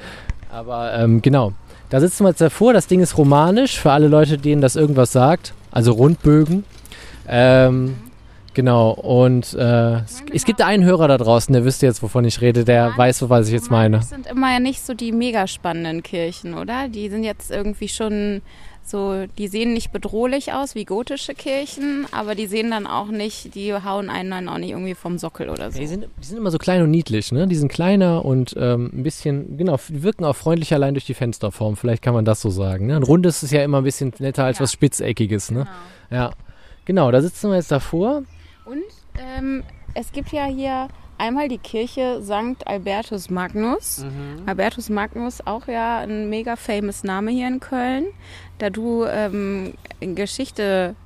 Aber 0.51 0.95
ähm, 0.95 1.21
genau, 1.21 1.53
da 1.91 2.01
sitzen 2.01 2.25
wir 2.25 2.31
jetzt 2.31 2.41
davor. 2.41 2.73
Das 2.73 2.87
Ding 2.87 3.01
ist 3.01 3.19
romanisch 3.19 3.79
für 3.79 3.93
alle 3.93 4.09
Leute, 4.09 4.39
denen 4.39 4.63
das 4.63 4.75
irgendwas 4.75 5.13
sagt. 5.13 5.53
Also 5.71 5.93
Rundbögen. 5.93 6.65
Ähm, 7.29 7.95
genau, 8.55 8.91
und 8.91 9.55
äh, 9.55 10.01
es, 10.33 10.45
gibt 10.45 10.63
einen 10.63 10.85
Hörer 10.85 11.09
da 11.09 11.19
draußen, 11.19 11.53
der 11.53 11.65
wüsste 11.65 11.87
jetzt, 11.87 12.03
wovon 12.03 12.25
ich 12.25 12.41
rede, 12.41 12.65
der 12.65 12.97
weiß, 12.97 13.29
was 13.29 13.49
ich 13.49 13.55
jetzt 13.55 13.71
meine. 13.71 13.99
Das 13.99 14.11
sind 14.11 14.27
immer 14.27 14.53
ja 14.53 14.61
nicht 14.61 14.85
so 14.85 14.95
die 14.95 15.13
mega 15.13 15.47
spannenden 15.47 16.03
Kirchen, 16.03 16.55
oder? 16.55 16.89
Die 16.89 17.09
sind 17.09 17.25
jetzt 17.25 17.51
irgendwie 17.51 17.89
schon 17.89 18.43
so, 18.89 19.27
die 19.37 19.49
sehen 19.49 19.75
nicht 19.75 19.93
bedrohlich 19.93 20.53
aus 20.53 20.75
wie 20.75 20.85
gotische 20.85 21.35
Kirchen, 21.35 22.07
aber 22.11 22.35
die 22.35 22.47
sehen 22.47 22.71
dann 22.71 22.87
auch 22.87 23.09
nicht, 23.09 23.55
die 23.55 23.75
hauen 23.75 24.09
einen 24.09 24.31
dann 24.31 24.49
auch 24.49 24.57
nicht 24.57 24.71
irgendwie 24.71 24.95
vom 24.95 25.19
Sockel 25.19 25.51
oder 25.51 25.71
so. 25.71 25.79
die, 25.79 25.87
sind, 25.87 26.07
die 26.23 26.27
sind 26.27 26.39
immer 26.39 26.51
so 26.51 26.59
klein 26.59 26.83
und 26.83 26.91
niedlich, 26.91 27.31
ne? 27.31 27.47
Die 27.47 27.55
sind 27.55 27.71
kleiner 27.71 28.25
und 28.25 28.55
ähm, 28.59 28.91
ein 28.95 29.03
bisschen, 29.03 29.59
genau, 29.59 29.77
wirken 29.89 30.25
auch 30.25 30.37
freundlich 30.37 30.73
allein 30.73 30.95
durch 30.95 31.05
die 31.05 31.15
Fensterform. 31.15 31.77
Vielleicht 31.77 32.03
kann 32.03 32.15
man 32.15 32.25
das 32.25 32.41
so 32.41 32.49
sagen. 32.49 32.87
Ne? 32.87 32.97
Ein 32.97 33.03
rundes 33.03 33.43
ist 33.43 33.53
ja 33.53 33.63
immer 33.63 33.79
ein 33.79 33.85
bisschen 33.85 34.13
netter 34.21 34.45
als 34.45 34.59
ja. 34.59 34.63
was 34.63 34.73
Spitzeckiges, 34.73 35.51
ne? 35.51 35.69
Genau. 36.09 36.23
Ja. 36.23 36.31
Genau, 36.87 37.11
da 37.11 37.21
sitzen 37.21 37.51
wir 37.51 37.57
jetzt 37.57 37.71
davor. 37.71 38.23
Und 38.69 38.85
ähm, 39.19 39.65
es 39.95 40.13
gibt 40.13 40.31
ja 40.31 40.45
hier 40.45 40.89
einmal 41.17 41.49
die 41.49 41.57
Kirche 41.57 42.21
St. 42.23 42.67
Albertus 42.67 43.31
Magnus. 43.31 44.05
Mhm. 44.05 44.43
Albertus 44.45 44.91
Magnus, 44.91 45.41
auch 45.47 45.69
ja 45.69 46.01
ein 46.01 46.29
mega 46.29 46.55
famous 46.55 47.03
Name 47.03 47.31
hier 47.31 47.49
in 47.49 47.61
Köln. 47.61 48.09
Da 48.59 48.69
du 48.69 49.05
ähm, 49.05 49.73
Geschichte, 50.01 50.97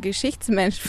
Geschichtsmensch 0.00 0.80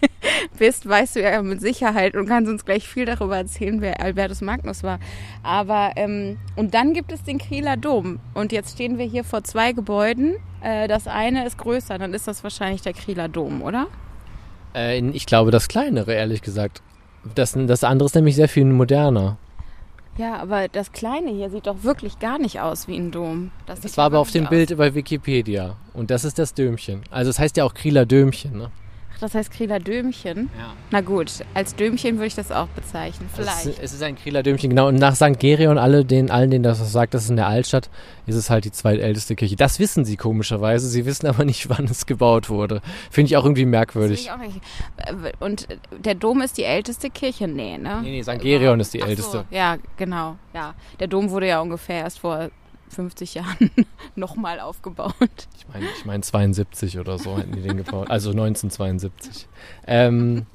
bist, 0.58 0.88
weißt 0.88 1.14
du 1.14 1.22
ja 1.22 1.40
mit 1.42 1.60
Sicherheit 1.60 2.16
und 2.16 2.26
kannst 2.26 2.50
uns 2.50 2.64
gleich 2.64 2.88
viel 2.88 3.04
darüber 3.04 3.36
erzählen, 3.36 3.80
wer 3.80 4.00
Albertus 4.00 4.40
Magnus 4.40 4.82
war. 4.82 4.98
Aber, 5.44 5.92
ähm, 5.94 6.38
und 6.56 6.74
dann 6.74 6.92
gibt 6.92 7.12
es 7.12 7.22
den 7.22 7.38
Kieler 7.38 7.76
Dom. 7.76 8.18
Und 8.34 8.50
jetzt 8.50 8.74
stehen 8.74 8.98
wir 8.98 9.06
hier 9.06 9.22
vor 9.22 9.44
zwei 9.44 9.70
Gebäuden. 9.70 10.34
Äh, 10.60 10.88
das 10.88 11.06
eine 11.06 11.46
ist 11.46 11.56
größer, 11.56 11.98
dann 11.98 12.14
ist 12.14 12.26
das 12.26 12.42
wahrscheinlich 12.42 12.82
der 12.82 12.94
Kieler 12.94 13.28
Dom, 13.28 13.62
oder? 13.62 13.86
Äh, 14.74 14.98
ich 14.98 15.26
glaube 15.26 15.50
das 15.50 15.68
kleinere, 15.68 16.12
ehrlich 16.14 16.42
gesagt. 16.42 16.82
Das, 17.34 17.56
das 17.56 17.84
andere 17.84 18.06
ist 18.06 18.14
nämlich 18.14 18.34
sehr 18.34 18.48
viel 18.48 18.64
moderner. 18.64 19.36
Ja, 20.18 20.36
aber 20.36 20.68
das 20.68 20.92
Kleine 20.92 21.30
hier 21.30 21.48
sieht 21.48 21.66
doch 21.66 21.84
wirklich 21.84 22.18
gar 22.18 22.38
nicht 22.38 22.60
aus 22.60 22.86
wie 22.86 22.96
ein 22.96 23.10
Dom. 23.10 23.50
Das, 23.66 23.80
das 23.80 23.96
war 23.96 24.06
aber 24.06 24.18
auf 24.18 24.30
dem 24.30 24.44
aus. 24.44 24.50
Bild 24.50 24.76
bei 24.76 24.94
Wikipedia. 24.94 25.76
Und 25.94 26.10
das 26.10 26.24
ist 26.24 26.38
das 26.38 26.52
Dömchen. 26.52 27.02
Also 27.10 27.30
es 27.30 27.38
heißt 27.38 27.56
ja 27.56 27.64
auch 27.64 27.72
Krieler 27.72 28.04
Dömchen, 28.04 28.58
ne? 28.58 28.70
Das 29.22 29.34
heißt 29.34 29.50
Krieler 29.52 29.78
Dömchen. 29.78 30.50
Ja. 30.58 30.72
Na 30.90 31.00
gut, 31.00 31.44
als 31.54 31.74
Dömchen 31.74 32.16
würde 32.16 32.26
ich 32.26 32.34
das 32.34 32.50
auch 32.50 32.68
bezeichnen. 32.68 33.28
Vielleicht. 33.32 33.58
Es 33.58 33.66
ist, 33.66 33.78
es 33.78 33.92
ist 33.94 34.02
ein 34.02 34.16
Krieler 34.16 34.42
Dömchen, 34.42 34.70
genau. 34.70 34.88
Und 34.88 34.96
nach 34.96 35.14
St. 35.14 35.38
Gerion, 35.38 35.78
alle, 35.78 36.04
den, 36.04 36.30
allen, 36.30 36.50
denen 36.50 36.64
das 36.64 36.92
sagt, 36.92 37.14
das 37.14 37.24
ist 37.24 37.30
in 37.30 37.36
der 37.36 37.46
Altstadt, 37.46 37.90
ist 38.26 38.36
es 38.36 38.50
halt 38.50 38.64
die 38.64 38.72
zweitälteste 38.72 39.36
Kirche. 39.36 39.56
Das 39.56 39.78
wissen 39.78 40.04
sie 40.04 40.16
komischerweise. 40.16 40.88
Sie 40.88 41.06
wissen 41.06 41.26
aber 41.26 41.44
nicht, 41.44 41.68
wann 41.68 41.84
es 41.84 42.06
gebaut 42.06 42.50
wurde. 42.50 42.80
Finde 43.10 43.26
ich 43.26 43.36
auch 43.36 43.44
irgendwie 43.44 43.66
merkwürdig. 43.66 44.30
Auch 44.30 44.38
und 45.40 45.68
der 46.04 46.14
Dom 46.14 46.40
ist 46.40 46.58
die 46.58 46.64
älteste 46.64 47.10
Kirche? 47.10 47.48
Nee, 47.48 47.78
ne? 47.78 48.00
Nee, 48.02 48.10
nee, 48.10 48.22
St. 48.22 48.40
Gerion 48.40 48.80
ist 48.80 48.94
die 48.94 49.02
Ach 49.02 49.08
älteste. 49.08 49.44
So, 49.50 49.56
ja, 49.56 49.76
genau. 49.96 50.36
Ja. 50.54 50.74
Der 51.00 51.06
Dom 51.06 51.30
wurde 51.30 51.48
ja 51.48 51.60
ungefähr 51.60 52.00
erst 52.00 52.18
vor 52.18 52.50
50 52.92 53.34
Jahren 53.34 53.70
nochmal 54.16 54.60
aufgebaut. 54.60 55.12
Ich 55.56 55.66
meine, 55.72 55.86
ich 55.96 56.04
mein 56.04 56.22
72 56.22 56.98
oder 56.98 57.18
so 57.18 57.36
hätten 57.38 57.52
die 57.52 57.62
den 57.62 57.76
gebaut. 57.78 58.10
Also 58.10 58.30
1972. 58.30 59.48
Ähm, 59.86 60.46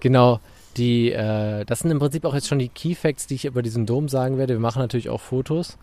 genau. 0.00 0.40
Die, 0.76 1.10
äh, 1.10 1.64
das 1.64 1.80
sind 1.80 1.90
im 1.90 1.98
Prinzip 1.98 2.24
auch 2.24 2.34
jetzt 2.34 2.46
schon 2.46 2.58
die 2.60 2.68
Key 2.68 2.94
Facts, 2.94 3.26
die 3.26 3.34
ich 3.34 3.46
über 3.46 3.62
diesen 3.62 3.84
Dom 3.86 4.08
sagen 4.08 4.38
werde. 4.38 4.54
Wir 4.54 4.60
machen 4.60 4.78
natürlich 4.80 5.08
auch 5.08 5.20
Fotos. 5.20 5.76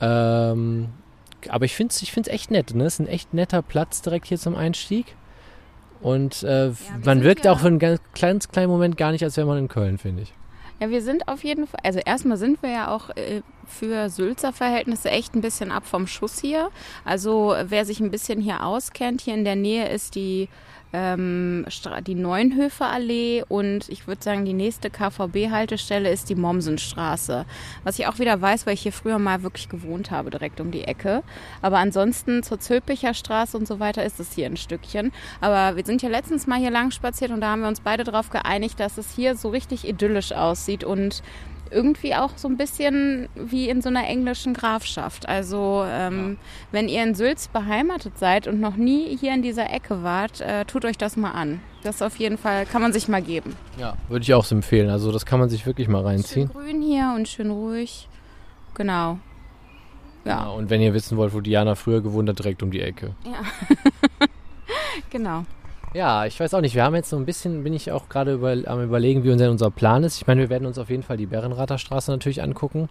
Ähm, 0.00 0.88
aber 1.48 1.64
ich 1.64 1.74
finde 1.76 1.92
es 1.92 2.02
ich 2.02 2.10
find's 2.12 2.28
echt 2.28 2.50
nett. 2.50 2.74
Ne? 2.74 2.84
Es 2.84 2.94
ist 2.94 3.00
ein 3.00 3.06
echt 3.06 3.34
netter 3.34 3.62
Platz 3.62 4.02
direkt 4.02 4.26
hier 4.26 4.38
zum 4.38 4.56
Einstieg. 4.56 5.14
Und 6.00 6.42
äh, 6.44 6.70
wir 6.72 6.76
man 7.04 7.22
wirkt 7.22 7.44
ja- 7.44 7.52
auch 7.52 7.60
für 7.60 7.66
einen 7.68 7.78
ganz 7.78 8.00
ganz 8.18 8.48
kleinen 8.48 8.70
Moment 8.70 8.96
gar 8.96 9.12
nicht, 9.12 9.22
als 9.24 9.36
wäre 9.36 9.46
man 9.46 9.58
in 9.58 9.68
Köln, 9.68 9.98
finde 9.98 10.22
ich. 10.22 10.32
Ja, 10.80 10.90
wir 10.90 11.02
sind 11.02 11.26
auf 11.26 11.42
jeden 11.42 11.66
Fall, 11.66 11.80
also 11.82 11.98
erstmal 11.98 12.36
sind 12.36 12.62
wir 12.62 12.70
ja 12.70 12.94
auch 12.94 13.10
äh, 13.10 13.42
für 13.66 14.08
Sülzer 14.10 14.52
Verhältnisse 14.52 15.10
echt 15.10 15.34
ein 15.34 15.40
bisschen 15.40 15.72
ab 15.72 15.84
vom 15.86 16.06
Schuss 16.06 16.40
hier. 16.40 16.70
Also 17.04 17.54
wer 17.64 17.84
sich 17.84 17.98
ein 18.00 18.12
bisschen 18.12 18.40
hier 18.40 18.64
auskennt, 18.64 19.20
hier 19.20 19.34
in 19.34 19.44
der 19.44 19.56
Nähe 19.56 19.88
ist 19.88 20.14
die, 20.14 20.48
ähm, 20.92 21.66
die 22.06 22.14
Neunhöfer 22.14 22.90
Allee 22.90 23.42
und 23.48 23.88
ich 23.88 24.06
würde 24.06 24.22
sagen, 24.22 24.44
die 24.44 24.54
nächste 24.54 24.90
KVB-Haltestelle 24.90 26.10
ist 26.10 26.30
die 26.30 26.34
Mommsenstraße. 26.34 27.44
Was 27.84 27.98
ich 27.98 28.06
auch 28.06 28.18
wieder 28.18 28.40
weiß, 28.40 28.66
weil 28.66 28.74
ich 28.74 28.82
hier 28.82 28.92
früher 28.92 29.18
mal 29.18 29.42
wirklich 29.42 29.68
gewohnt 29.68 30.10
habe, 30.10 30.30
direkt 30.30 30.60
um 30.60 30.70
die 30.70 30.84
Ecke. 30.84 31.22
Aber 31.60 31.78
ansonsten 31.78 32.42
zur 32.42 32.58
Zülpicher 32.58 33.14
Straße 33.14 33.56
und 33.56 33.68
so 33.68 33.80
weiter 33.80 34.04
ist 34.04 34.18
es 34.20 34.32
hier 34.32 34.46
ein 34.46 34.56
Stückchen. 34.56 35.12
Aber 35.40 35.76
wir 35.76 35.84
sind 35.84 36.02
ja 36.02 36.08
letztens 36.08 36.46
mal 36.46 36.58
hier 36.58 36.70
lang 36.70 36.90
spaziert 36.90 37.30
und 37.30 37.40
da 37.40 37.50
haben 37.50 37.62
wir 37.62 37.68
uns 37.68 37.80
beide 37.80 38.04
darauf 38.04 38.30
geeinigt, 38.30 38.80
dass 38.80 38.98
es 38.98 39.14
hier 39.14 39.36
so 39.36 39.50
richtig 39.50 39.86
idyllisch 39.86 40.32
aussieht 40.32 40.84
und 40.84 41.22
irgendwie 41.70 42.14
auch 42.14 42.32
so 42.36 42.48
ein 42.48 42.56
bisschen 42.56 43.28
wie 43.34 43.68
in 43.68 43.82
so 43.82 43.88
einer 43.88 44.06
englischen 44.06 44.54
Grafschaft. 44.54 45.28
Also 45.28 45.84
ähm, 45.86 46.36
wenn 46.72 46.88
ihr 46.88 47.02
in 47.02 47.14
Sülz 47.14 47.48
beheimatet 47.48 48.18
seid 48.18 48.46
und 48.46 48.60
noch 48.60 48.76
nie 48.76 49.16
hier 49.16 49.34
in 49.34 49.42
dieser 49.42 49.70
Ecke 49.72 50.02
wart, 50.02 50.40
äh, 50.40 50.64
tut 50.64 50.84
euch 50.84 50.98
das 50.98 51.16
mal 51.16 51.32
an. 51.32 51.60
Das 51.82 52.02
auf 52.02 52.16
jeden 52.16 52.38
Fall 52.38 52.66
kann 52.66 52.82
man 52.82 52.92
sich 52.92 53.08
mal 53.08 53.22
geben. 53.22 53.54
Ja. 53.78 53.96
Würde 54.08 54.22
ich 54.22 54.34
auch 54.34 54.44
so 54.44 54.54
empfehlen. 54.54 54.90
Also 54.90 55.12
das 55.12 55.24
kann 55.26 55.38
man 55.40 55.48
sich 55.48 55.64
wirklich 55.66 55.88
mal 55.88 55.98
Schön 56.00 56.06
reinziehen. 56.06 56.48
grün 56.48 56.82
hier 56.82 57.12
und 57.16 57.28
schön 57.28 57.50
ruhig. 57.50 58.08
Genau. 58.74 59.18
Ja. 60.24 60.42
Ja, 60.44 60.48
Und 60.48 60.68
wenn 60.70 60.80
ihr 60.80 60.92
wissen 60.94 61.16
wollt, 61.16 61.32
wo 61.32 61.40
Diana 61.40 61.74
früher 61.74 62.00
gewohnt 62.02 62.28
hat, 62.28 62.38
direkt 62.38 62.62
um 62.62 62.70
die 62.70 62.80
Ecke. 62.82 63.14
genau. 65.10 65.44
Ja, 65.94 66.26
ich 66.26 66.38
weiß 66.38 66.52
auch 66.54 66.60
nicht. 66.60 66.74
Wir 66.74 66.84
haben 66.84 66.94
jetzt 66.94 67.10
so 67.10 67.16
ein 67.16 67.24
bisschen, 67.24 67.64
bin 67.64 67.72
ich 67.72 67.90
auch 67.92 68.08
gerade 68.08 68.34
über, 68.34 68.56
am 68.66 68.82
überlegen, 68.82 69.24
wie 69.24 69.30
unser, 69.30 69.50
unser 69.50 69.70
Plan 69.70 70.04
ist. 70.04 70.16
Ich 70.16 70.26
meine, 70.26 70.40
wir 70.42 70.50
werden 70.50 70.66
uns 70.66 70.78
auf 70.78 70.90
jeden 70.90 71.02
Fall 71.02 71.16
die 71.16 71.26
Bärenrather 71.26 71.78
Straße 71.78 72.10
natürlich 72.10 72.42
angucken. 72.42 72.88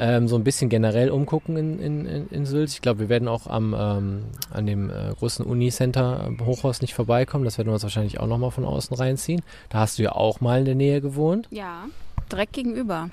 Ähm, 0.00 0.28
so 0.28 0.36
ein 0.36 0.44
bisschen 0.44 0.68
generell 0.68 1.10
umgucken 1.10 1.56
in, 1.56 1.78
in, 1.78 2.06
in, 2.06 2.28
in 2.28 2.46
Sülz. 2.46 2.74
Ich 2.74 2.82
glaube, 2.82 3.00
wir 3.00 3.08
werden 3.08 3.28
auch 3.28 3.46
am, 3.46 3.74
ähm, 3.78 4.24
an 4.52 4.66
dem 4.66 4.90
äh, 4.90 5.14
großen 5.18 5.44
Unicenter 5.44 6.30
äh, 6.30 6.44
Hochhaus 6.44 6.82
nicht 6.82 6.94
vorbeikommen. 6.94 7.44
Das 7.44 7.58
werden 7.58 7.68
wir 7.68 7.74
uns 7.74 7.82
wahrscheinlich 7.82 8.20
auch 8.20 8.26
nochmal 8.26 8.50
von 8.50 8.64
außen 8.64 8.96
reinziehen. 8.96 9.42
Da 9.70 9.78
hast 9.78 9.98
du 9.98 10.02
ja 10.02 10.12
auch 10.12 10.40
mal 10.40 10.60
in 10.60 10.64
der 10.66 10.74
Nähe 10.74 11.00
gewohnt. 11.00 11.48
Ja, 11.50 11.86
direkt 12.30 12.52
gegenüber. 12.52 13.10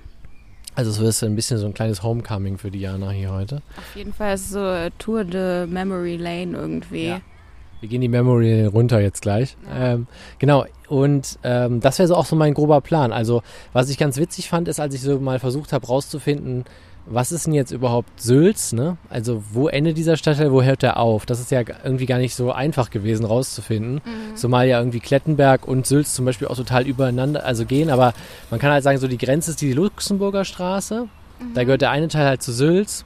Also 0.76 0.92
es 0.92 1.00
wird 1.00 1.24
ein 1.24 1.36
bisschen 1.36 1.58
so 1.58 1.66
ein 1.66 1.74
kleines 1.74 2.04
Homecoming 2.04 2.58
für 2.58 2.70
Diana 2.70 3.10
hier 3.10 3.32
heute. 3.32 3.64
Auf 3.78 3.96
jeden 3.96 4.14
Fall 4.14 4.36
ist 4.36 4.42
es 4.42 4.50
so 4.52 4.60
äh, 4.60 4.92
Tour 5.00 5.24
de 5.24 5.66
Memory 5.66 6.18
Lane 6.18 6.56
irgendwie. 6.56 7.08
Ja. 7.08 7.22
Wir 7.80 7.90
gehen 7.90 8.02
die 8.02 8.08
Memory 8.08 8.66
runter 8.66 9.00
jetzt 9.00 9.22
gleich. 9.22 9.56
Ähm, 9.74 10.08
genau, 10.40 10.66
und 10.88 11.38
ähm, 11.44 11.80
das 11.80 12.00
wäre 12.00 12.08
so 12.08 12.16
auch 12.16 12.26
so 12.26 12.36
mein 12.36 12.54
grober 12.54 12.82
Plan. 12.82 13.12
Also, 13.12 13.44
was 13.74 13.90
ich 13.90 13.98
ganz 13.98 14.18
witzig 14.18 14.50
fand, 14.50 14.68
ist, 14.68 14.80
als 14.80 14.96
ich 14.96 15.02
so 15.02 15.20
mal 15.20 15.40
versucht 15.40 15.74
habe, 15.74 15.86
rauszufinden, 15.86 16.66
was 17.10 17.32
ist 17.32 17.46
denn 17.46 17.54
jetzt 17.54 17.72
überhaupt 17.72 18.20
Sülz, 18.20 18.74
ne? 18.74 18.98
Also, 19.10 19.44
wo 19.52 19.68
endet 19.68 19.98
dieser 19.98 20.18
Stadtteil, 20.18 20.52
wo 20.52 20.64
hört 20.64 20.82
der 20.82 20.98
auf? 20.98 21.26
Das 21.26 21.40
ist 21.40 21.52
ja 21.52 21.62
irgendwie 21.84 22.06
gar 22.06 22.18
nicht 22.18 22.36
so 22.36 22.52
einfach 22.52 22.90
gewesen 22.90 23.26
rauszufinden. 23.26 24.02
Zumal 24.36 24.68
ja 24.68 24.80
irgendwie 24.80 25.00
Klettenberg 25.00 25.68
und 25.68 25.86
Sülz 25.86 26.14
zum 26.14 26.26
Beispiel 26.26 26.48
auch 26.48 26.58
total 26.58 26.86
übereinander, 26.86 27.46
also 27.46 27.66
gehen, 27.66 27.90
aber 27.90 28.14
man 28.50 28.60
kann 28.60 28.72
halt 28.72 28.84
sagen, 28.84 28.98
so 28.98 29.08
die 29.08 29.18
Grenze 29.18 29.52
ist 29.52 29.62
die 29.62 29.74
Luxemburger 29.74 30.44
Straße. 30.44 31.08
Da 31.54 31.64
gehört 31.64 31.82
der 31.82 31.92
eine 31.92 32.08
Teil 32.08 32.26
halt 32.26 32.42
zu 32.42 32.52
Sülz 32.52 33.06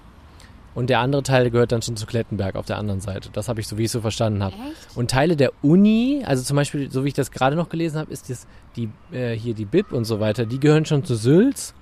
und 0.73 0.89
der 0.89 0.99
andere 0.99 1.23
Teil 1.23 1.51
gehört 1.51 1.71
dann 1.71 1.81
schon 1.81 1.97
zu 1.97 2.05
Klettenberg 2.05 2.55
auf 2.55 2.65
der 2.65 2.77
anderen 2.77 3.01
Seite. 3.01 3.29
Das 3.33 3.49
habe 3.49 3.59
ich 3.59 3.67
so, 3.67 3.77
wie 3.77 3.83
ich 3.83 3.87
es 3.87 3.91
so 3.91 4.01
verstanden 4.01 4.43
habe. 4.43 4.55
Echt? 4.55 4.95
Und 4.95 5.11
Teile 5.11 5.35
der 5.35 5.51
Uni, 5.61 6.23
also 6.25 6.43
zum 6.43 6.55
Beispiel, 6.55 6.91
so 6.91 7.03
wie 7.03 7.09
ich 7.09 7.13
das 7.13 7.31
gerade 7.31 7.55
noch 7.55 7.69
gelesen 7.69 7.99
habe, 7.99 8.11
ist 8.11 8.29
das 8.29 8.47
die 8.75 8.89
äh, 9.11 9.33
hier 9.33 9.53
die 9.53 9.65
BIP 9.65 9.91
und 9.91 10.05
so 10.05 10.19
weiter, 10.19 10.45
die 10.45 10.59
gehören 10.59 10.85
schon 10.85 11.03
zu 11.03 11.15
Sülz 11.15 11.73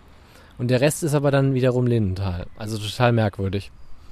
und 0.58 0.70
der 0.70 0.82
Rest 0.82 1.04
ist 1.04 1.14
aber 1.14 1.32
dann 1.32 1.54
wiederum 1.54 1.88
Lindenthal. 1.88 2.48
Also 2.58 2.78
total 2.78 3.12
merkwürdig. 3.12 3.72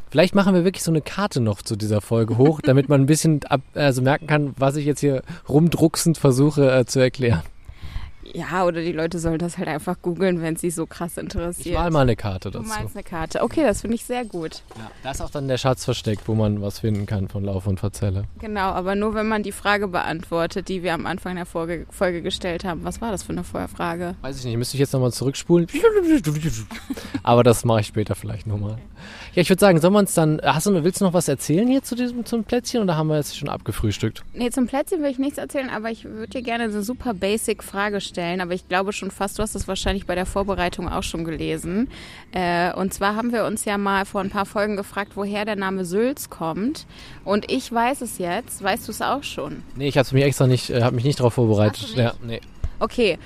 Vielleicht 0.10 0.36
machen 0.36 0.54
wir 0.54 0.64
wirklich 0.64 0.84
so 0.84 0.92
eine 0.92 1.02
Karte 1.02 1.42
noch 1.42 1.62
zu 1.62 1.76
dieser 1.76 2.00
Folge 2.00 2.38
hoch, 2.38 2.62
damit 2.62 2.88
man 2.88 3.02
ein 3.02 3.08
bisschen 3.08 3.44
ab, 3.44 3.62
also 3.74 4.02
merken 4.02 4.28
kann, 4.28 4.54
was 4.58 4.78
ich 4.78 4.86
jetzt 4.86 5.02
hier 5.02 5.22
rumdrucksend 5.50 6.18
versuche 6.18 6.72
äh, 6.72 6.86
zu 6.86 7.00
erklären. 7.00 7.42
Ja, 8.34 8.66
oder 8.66 8.82
die 8.82 8.92
Leute 8.92 9.20
sollen 9.20 9.40
das 9.40 9.58
halt 9.58 9.68
einfach 9.68 9.96
googeln, 10.02 10.42
wenn 10.42 10.56
es 10.56 10.62
sie 10.62 10.70
so 10.72 10.86
krass 10.86 11.14
Ich 11.14 11.24
interessiert. 11.24 11.76
mal 11.76 11.90
mal 11.92 12.02
eine 12.02 12.16
Karte 12.16 12.52
du 12.52 12.60
dazu. 12.60 12.70
malst 12.70 12.96
eine 12.96 13.04
Karte. 13.04 13.42
Okay, 13.42 13.64
das 13.64 13.82
finde 13.82 13.96
ich 13.96 14.06
sehr 14.06 14.26
gut. 14.26 14.62
Ja, 14.78 14.92
da 15.04 15.12
ist 15.12 15.22
auch 15.22 15.30
dann 15.30 15.48
der 15.48 15.58
Schatz 15.58 15.86
versteckt, 15.86 16.28
wo 16.28 16.36
man 16.36 16.62
was 16.62 16.80
finden 16.80 17.06
kann 17.06 17.28
von 17.30 17.44
Lauf 17.44 17.68
und 17.68 17.80
Verzelle. 17.80 18.26
Genau, 18.40 18.70
aber 18.72 18.96
nur 18.96 19.14
wenn 19.14 19.28
man 19.28 19.44
die 19.44 19.52
Frage 19.52 19.88
beantwortet, 19.88 20.68
die 20.68 20.84
wir 20.84 20.94
am 20.94 21.06
Anfang 21.06 21.36
der 21.36 21.46
Folge, 21.46 21.86
Folge 21.90 22.22
gestellt 22.22 22.66
haben. 22.66 22.84
Was 22.84 23.02
war 23.02 23.12
das 23.12 23.24
für 23.24 23.32
eine 23.32 23.44
Vorfrage? 23.44 24.16
Weiß 24.22 24.38
ich 24.40 24.46
nicht, 24.46 24.58
müsste 24.58 24.76
ich 24.76 24.80
jetzt 24.80 24.94
nochmal 24.94 25.12
zurückspulen. 25.14 25.68
Aber 27.24 27.44
das 27.44 27.66
mache 27.66 27.82
ich 27.82 27.88
später 27.88 28.16
vielleicht 28.16 28.48
nochmal. 28.48 28.78
Ja, 29.34 29.42
ich 29.42 29.50
würde 29.50 29.60
sagen, 29.60 29.80
sollen 29.80 29.94
wir 29.94 30.00
uns 30.00 30.14
dann. 30.14 30.42
Hast 30.44 30.66
du, 30.66 30.84
willst 30.84 31.02
du 31.02 31.06
noch 31.06 31.14
was 31.14 31.28
erzählen 31.28 31.68
hier 31.68 31.84
zu 31.84 31.96
diesem 31.96 32.26
zum 32.26 32.44
Plätzchen 32.44 32.82
oder 32.82 32.98
haben 32.98 33.08
wir 33.08 33.18
jetzt 33.18 33.38
schon 33.38 33.50
abgefrühstückt? 33.50 34.24
Nee, 34.34 34.50
zum 34.50 34.68
Plätzchen 34.68 35.02
will 35.02 35.12
ich 35.12 35.20
nichts 35.20 35.38
erzählen, 35.38 35.70
aber 35.70 35.90
ich 35.90 36.06
würde 36.06 36.28
dir 36.28 36.42
gerne 36.42 36.66
eine 36.66 36.82
super 36.84 37.14
basic 37.14 37.64
Frage 37.64 38.02
stellen. 38.02 38.42
Aber 38.42 38.54
ich 38.54 38.68
glaube 38.68 38.94
schon 38.94 39.12
fast, 39.12 39.38
du 39.38 39.44
hast 39.44 39.56
es 39.56 39.68
wahrscheinlich 39.68 40.06
bei 40.06 40.16
der 40.16 40.26
Vorbereitung 40.26 40.90
auch 40.90 41.04
schon 41.04 41.24
gelesen. 41.24 41.90
Äh, 42.32 42.74
und 42.74 42.94
zwar 42.94 43.16
haben 43.16 43.32
wir 43.32 43.46
uns 43.46 43.66
ja 43.66 43.78
mal 43.78 44.06
vor 44.06 44.22
ein 44.22 44.30
paar 44.30 44.46
Folgen 44.46 44.76
gefragt, 44.76 45.14
woher 45.16 45.46
der 45.46 45.56
Name 45.56 45.86
Sülz 45.86 46.30
kommt. 46.30 46.86
Und 47.24 47.52
ich 47.52 47.72
weiß 47.72 48.02
es 48.02 48.18
jetzt. 48.18 48.64
Weißt 48.64 48.88
du 48.88 48.92
es 48.92 49.02
auch 49.02 49.24
schon? 49.24 49.64
Nee, 49.76 49.88
ich 49.88 49.98
habe 49.98 50.08
mich 50.14 50.24
extra 50.24 50.48
nicht, 50.48 50.70
äh, 50.70 50.82
habe 50.82 50.96
mich 50.96 51.06
nicht 51.06 51.20
darauf 51.20 51.34
vorbereitet. 51.34 51.96
Ja, 51.96 52.14
nee. 52.24 52.42
Okay, 52.80 53.18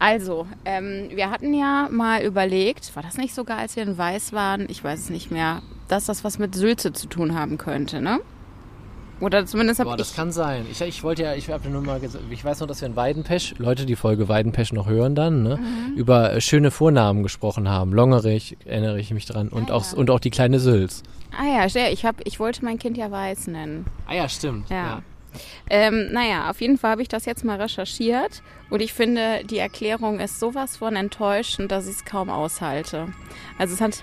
also, 0.00 0.46
ähm, 0.64 1.10
wir 1.14 1.30
hatten 1.30 1.54
ja 1.54 1.88
mal 1.92 2.22
überlegt, 2.22 2.96
war 2.96 3.02
das 3.04 3.16
nicht 3.16 3.34
sogar, 3.34 3.58
als 3.58 3.76
wir 3.76 3.84
in 3.84 3.96
Weiß 3.96 4.32
waren? 4.32 4.66
Ich 4.68 4.82
weiß 4.82 4.98
es 4.98 5.10
nicht 5.10 5.30
mehr, 5.30 5.62
dass 5.88 6.06
das 6.06 6.24
was 6.24 6.38
mit 6.40 6.54
Sülze 6.56 6.92
zu 6.92 7.06
tun 7.06 7.34
haben 7.38 7.56
könnte, 7.58 8.00
ne? 8.00 8.18
Oder 9.20 9.44
zumindest 9.44 9.82
Boah, 9.82 9.90
habe 9.90 9.98
das 9.98 10.10
ich... 10.12 10.16
kann 10.16 10.32
sein. 10.32 10.64
Ich, 10.70 10.80
ich 10.80 11.02
wollte 11.04 11.22
ja, 11.24 11.34
ich 11.34 11.50
habe 11.50 11.68
nur 11.68 11.82
mal 11.82 12.00
gesagt, 12.00 12.24
ich 12.30 12.42
weiß 12.42 12.60
noch, 12.60 12.66
dass 12.66 12.80
wir 12.80 12.88
in 12.88 12.96
Weidenpesch, 12.96 13.54
Leute, 13.58 13.84
die 13.84 13.94
Folge 13.94 14.30
Weidenpesch 14.30 14.72
noch 14.72 14.88
hören 14.88 15.14
dann, 15.14 15.42
ne, 15.42 15.58
Mhm. 15.58 15.94
über 15.96 16.32
äh, 16.32 16.40
schöne 16.40 16.70
Vornamen 16.70 17.22
gesprochen 17.22 17.68
haben. 17.68 17.92
Longerich, 17.92 18.56
erinnere 18.64 18.98
ich 18.98 19.10
mich 19.12 19.26
dran. 19.26 19.48
Und, 19.48 19.70
Ah, 19.70 19.74
auch, 19.74 19.92
ja. 19.92 19.98
und 19.98 20.08
auch 20.10 20.20
die 20.20 20.30
kleine 20.30 20.58
Sülz. 20.58 21.02
Ah 21.38 21.44
ja, 21.62 21.68
sehr, 21.68 21.92
ich, 21.92 22.06
hab, 22.06 22.16
ich 22.26 22.40
wollte 22.40 22.64
mein 22.64 22.78
Kind 22.78 22.96
ja 22.96 23.10
Weiß 23.10 23.46
nennen. 23.48 23.84
Ah 24.08 24.14
ja, 24.14 24.26
stimmt. 24.26 24.70
Ja. 24.70 25.02
Ähm, 25.68 26.08
naja, 26.12 26.50
auf 26.50 26.60
jeden 26.60 26.78
Fall 26.78 26.92
habe 26.92 27.02
ich 27.02 27.08
das 27.08 27.24
jetzt 27.24 27.44
mal 27.44 27.60
recherchiert 27.60 28.42
und 28.70 28.80
ich 28.80 28.92
finde, 28.92 29.42
die 29.44 29.58
Erklärung 29.58 30.20
ist 30.20 30.40
sowas 30.40 30.76
von 30.76 30.96
enttäuschend, 30.96 31.70
dass 31.72 31.86
ich 31.86 31.96
es 31.96 32.04
kaum 32.04 32.30
aushalte. 32.30 33.08
Also 33.58 33.74
es 33.74 33.80
hat 33.80 34.02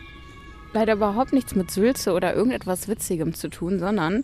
leider 0.74 0.94
überhaupt 0.94 1.34
nichts 1.34 1.56
mit 1.56 1.72
Sülze 1.72 2.14
oder 2.14 2.34
irgendetwas 2.36 2.88
Witzigem 2.88 3.34
zu 3.34 3.50
tun, 3.50 3.80
sondern 3.80 4.24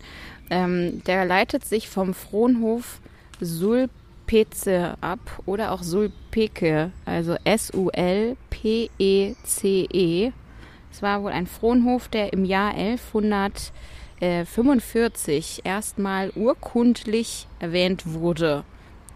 ähm, 0.50 1.02
der 1.04 1.24
leitet 1.24 1.64
sich 1.64 1.88
vom 1.88 2.14
Frohnhof 2.14 3.00
Sulpece 3.40 4.96
ab 5.00 5.18
oder 5.46 5.72
auch 5.72 5.82
Sulpeke, 5.82 6.92
also 7.04 7.36
S-U-L-P-E-C-E. 7.44 8.36
Es 10.92 11.02
war 11.02 11.22
wohl 11.22 11.32
ein 11.32 11.46
Frohnhof, 11.46 12.08
der 12.08 12.32
im 12.32 12.44
Jahr 12.44 12.76
1145 14.24 15.62
erstmal 15.64 16.30
urkundlich 16.30 17.46
erwähnt 17.58 18.02
wurde. 18.06 18.64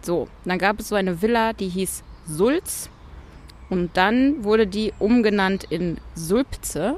So, 0.01 0.27
dann 0.45 0.57
gab 0.57 0.79
es 0.79 0.89
so 0.89 0.95
eine 0.95 1.21
Villa, 1.21 1.53
die 1.53 1.69
hieß 1.69 2.03
Sulz. 2.27 2.89
Und 3.69 3.97
dann 3.97 4.43
wurde 4.43 4.67
die 4.67 4.93
umgenannt 4.99 5.65
in 5.65 5.97
Sulpze. 6.15 6.97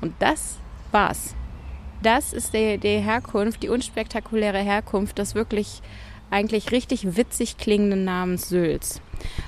Und 0.00 0.14
das 0.18 0.58
war's. 0.90 1.34
Das 2.02 2.32
ist 2.32 2.52
die, 2.52 2.78
die 2.78 2.98
Herkunft, 2.98 3.62
die 3.62 3.68
unspektakuläre 3.68 4.58
Herkunft 4.58 5.18
des 5.18 5.34
wirklich 5.34 5.82
eigentlich 6.30 6.72
richtig 6.72 7.16
witzig 7.16 7.58
klingenden 7.58 8.04
Namens 8.04 8.48
Sülz. 8.48 9.00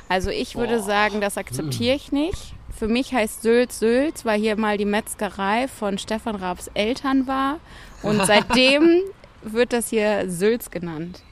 Also 0.09 0.31
ich 0.31 0.55
würde 0.55 0.81
sagen, 0.81 1.21
das 1.21 1.37
akzeptiere 1.39 1.97
ich 1.97 2.13
nicht. 2.13 2.55
Für 2.77 2.89
mich 2.89 3.13
heißt 3.13 3.43
Sülz 3.43 3.79
Sülz, 3.79 4.25
weil 4.25 4.41
hier 4.41 4.57
mal 4.57 4.77
die 4.77 4.85
Metzgerei 4.85 5.69
von 5.69 5.97
Stefan 5.97 6.37
Raabs 6.37 6.71
Eltern 6.75 7.27
war. 7.27 7.59
Und 8.05 8.23
seitdem 8.27 9.01
wird 9.43 9.73
das 9.73 9.89
hier 9.89 10.31
Sülz 10.31 10.71
genannt. 10.71 11.23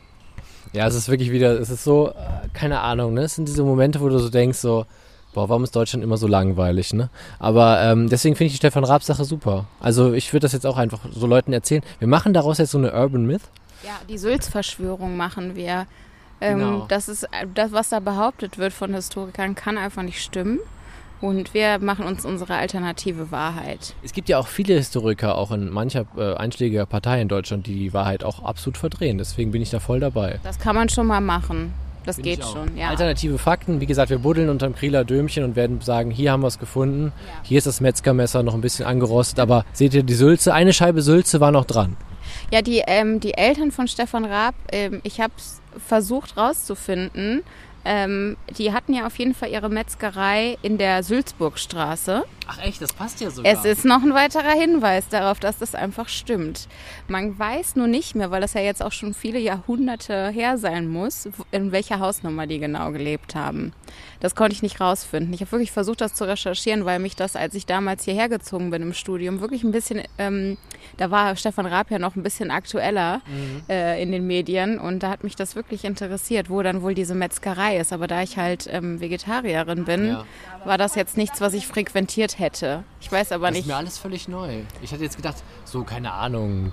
Ja, 0.73 0.87
es 0.87 0.95
ist 0.95 1.09
wirklich 1.09 1.31
wieder, 1.31 1.59
es 1.61 1.71
ist 1.71 1.85
so, 1.85 2.09
äh, 2.11 2.49
keine 2.55 2.81
Ahnung, 2.81 3.15
ne? 3.15 3.23
Es 3.23 3.35
sind 3.35 3.47
diese 3.47 3.63
Momente, 3.63 4.01
wo 4.01 4.09
du 4.09 4.19
so 4.19 4.31
denkst, 4.31 4.59
so, 4.59 4.87
boah, 5.35 5.49
warum 5.49 5.65
ist 5.65 5.77
Deutschland 5.77 6.03
immer 6.03 6.17
so 6.17 6.27
langweilig, 6.27 6.95
ne? 6.95 7.11
Aber 7.39 7.81
ähm, 7.83 8.09
deswegen 8.09 8.37
finde 8.37 8.47
ich 8.47 8.53
die 8.53 8.57
Stefan 8.59 8.85
Raab 8.85 9.03
Sache 9.03 9.25
super. 9.25 9.67
Also 9.81 10.13
ich 10.15 10.33
würde 10.33 10.45
das 10.45 10.53
jetzt 10.53 10.67
auch 10.67 10.79
einfach 10.79 11.01
so 11.13 11.27
Leuten 11.27 11.53
erzählen. 11.53 11.83
Wir 11.99 12.09
machen 12.09 12.33
daraus 12.33 12.59
jetzt 12.59 12.71
so 12.71 12.79
eine 12.79 12.93
Urban 12.93 13.27
Myth. 13.27 13.43
Ja, 13.85 13.99
die 14.09 14.17
Sülz-Verschwörung 14.19 15.17
machen 15.17 15.57
wir. 15.57 15.87
Ähm, 16.41 16.59
Genau. 16.59 16.87
Das 16.89 17.09
ist 17.09 17.29
das, 17.55 17.73
was 17.73 17.91
da 17.91 18.01
behauptet 18.01 18.59
wird 18.59 18.73
von 18.73 18.95
Historikern, 18.95 19.55
kann 19.55 19.77
einfach 19.79 20.03
nicht 20.03 20.23
stimmen. 20.23 20.59
Und 21.23 21.55
wir 21.55 21.79
machen 21.79 22.05
uns 22.05 22.25
unsere 22.25 22.57
alternative 22.57 23.31
Wahrheit. 23.31 23.95
Es 24.03 24.13
gibt 24.13 24.29
ja 24.29 24.39
auch 24.39 24.49
viele 24.49 24.75
Historiker, 24.75 25.39
auch 25.39 25.53
in 25.53 25.71
mancher 25.71 26.05
äh, 26.17 26.35
einschlägiger 26.35 26.85
Partei 26.85 27.23
in 27.23 27.29
Deutschland, 27.29 27.69
die 27.69 27.75
die 27.75 27.95
Wahrheit 27.95 28.25
auch 28.25 28.43
absolut 28.43 28.77
verdrehen. 28.77 29.19
Deswegen 29.19 29.53
bin 29.53 29.63
ich 29.63 29.71
da 29.71 29.79
voll 29.79 30.01
dabei. 30.01 30.41
Das 30.43 30.59
kann 30.59 30.75
man 30.75 30.89
schon 30.89 31.07
mal 31.07 31.21
machen. 31.21 31.73
Das 32.05 32.17
Bin 32.17 32.25
geht 32.25 32.45
schon, 32.45 32.77
ja. 32.77 32.89
Alternative 32.89 33.39
Fakten, 33.39 33.81
wie 33.81 33.87
gesagt, 33.87 34.11
wir 34.11 34.19
buddeln 34.19 34.49
unterm 34.49 34.75
Krieler 34.75 35.05
Dömchen 35.05 35.45
und 35.45 35.55
werden 35.55 35.81
sagen, 35.81 36.11
hier 36.11 36.33
haben 36.33 36.43
wir 36.43 36.49
es 36.49 36.59
gefunden. 36.59 37.13
Hier 37.45 37.59
ist 37.59 37.69
das 37.69 37.81
Metzgermesser 37.81 38.43
noch 38.43 38.55
ein 38.55 38.61
bisschen 38.61 38.85
angerostet, 38.85 39.39
aber 39.39 39.65
seht 39.73 39.95
ihr 39.95 40.03
die 40.03 40.15
Sülze? 40.15 40.53
Eine 40.53 40.73
Scheibe 40.73 41.03
Sülze 41.03 41.39
war 41.39 41.53
noch 41.53 41.65
dran. 41.65 41.97
Ja, 42.51 42.63
die, 42.63 42.83
ähm, 42.87 43.21
die 43.21 43.35
Eltern 43.35 43.71
von 43.71 43.87
Stefan 43.87 44.25
Raab, 44.25 44.57
ähm, 44.73 45.01
ich 45.05 45.21
habe 45.21 45.33
versucht 45.87 46.37
rauszufinden, 46.37 47.43
ähm, 47.85 48.37
die 48.59 48.73
hatten 48.73 48.95
ja 48.95 49.07
auf 49.07 49.19
jeden 49.19 49.35
Fall 49.35 49.51
ihre 49.51 49.69
Metzgerei 49.69 50.59
in 50.63 50.79
der 50.79 51.03
Sülzburgstraße. 51.03 52.25
Ach 52.49 52.59
echt, 52.63 52.83
das 52.83 52.93
passt 52.93 53.21
ja 53.21 53.31
sogar. 53.31 53.51
Es 53.53 53.65
ist 53.65 53.85
noch 53.85 54.03
ein 54.03 54.15
weiterer 54.15 54.53
Hinweis 54.53 55.09
darauf, 55.09 55.39
dass 55.41 55.59
das 55.59 55.75
einfach 55.75 56.09
stimmt. 56.09 56.69
Man 57.09 57.39
weiß 57.39 57.77
nur 57.77 57.87
nicht 57.87 58.15
mehr, 58.15 58.31
weil 58.31 58.41
das 58.41 58.55
ja 58.55 58.61
jetzt 58.61 58.83
auch 58.83 58.93
schon 58.93 59.15
viele 59.15 59.39
Jahrhunderte 59.39 60.31
her 60.31 60.59
sein 60.59 60.89
muss, 60.89 61.29
in 61.51 61.73
welcher 61.73 62.01
Hausnummer 62.01 62.47
die 62.47 62.59
genau 62.59 62.91
gelebt 62.91 63.35
haben. 63.35 63.73
Das 64.21 64.35
konnte 64.35 64.55
ich 64.55 64.63
nicht 64.63 64.81
rausfinden. 64.81 65.33
Ich 65.33 65.41
habe 65.41 65.53
wirklich 65.53 65.73
versucht, 65.73 66.01
das 66.01 66.15
zu 66.15 66.25
recherchieren, 66.25 66.85
weil 66.85 66.99
mich 66.99 67.17
das, 67.17 67.37
als 67.37 67.55
ich 67.55 67.67
damals 67.67 68.05
hierher 68.05 68.29
gezogen 68.29 68.71
bin 68.71 68.83
im 68.83 68.93
Studium, 68.93 69.41
wirklich 69.41 69.63
ein 69.65 69.73
bisschen, 69.73 70.03
ähm, 70.19 70.57
da 70.97 71.11
war 71.11 71.37
Stefan 71.37 71.67
Raab 71.67 71.91
ja 71.91 71.99
noch 71.99 72.17
ein 72.17 72.23
bisschen 72.23 72.51
aktueller 72.51 73.21
äh, 73.69 74.03
in 74.03 74.13
den 74.13 74.27
Medien 74.27 74.79
und 74.79 75.03
da 75.03 75.11
hat 75.11 75.25
mich 75.25 75.37
das 75.37 75.55
wirklich 75.57 75.85
interessiert, 75.85 76.51
wo 76.51 76.63
dann 76.63 76.83
wohl 76.83 76.95
diese 76.95 77.15
Metzgerei 77.15 77.79
ist. 77.79 77.93
Aber 77.93 78.07
da 78.07 78.23
ich 78.23 78.37
halt 78.37 78.69
ähm, 78.71 79.01
Vegetarierin 79.01 79.85
bin, 79.85 80.07
Ja. 80.09 80.25
war 80.65 80.79
das 80.79 80.95
jetzt 80.95 81.17
nichts, 81.17 81.41
was 81.41 81.55
ich 81.55 81.67
frequentiert 81.67 82.39
hätte. 82.39 82.42
Ich 83.01 83.11
weiß 83.13 83.33
aber 83.33 83.49
Das 83.49 83.57
ist 83.59 83.65
nicht. 83.65 83.67
mir 83.69 83.77
alles 83.77 83.99
völlig 83.99 84.29
neu. 84.29 84.61
Ich 84.83 84.93
hatte 84.93 85.03
jetzt 85.03 85.17
gedacht, 85.17 85.37
so, 85.65 85.85
keine 85.85 86.13
Ahnung, 86.13 86.73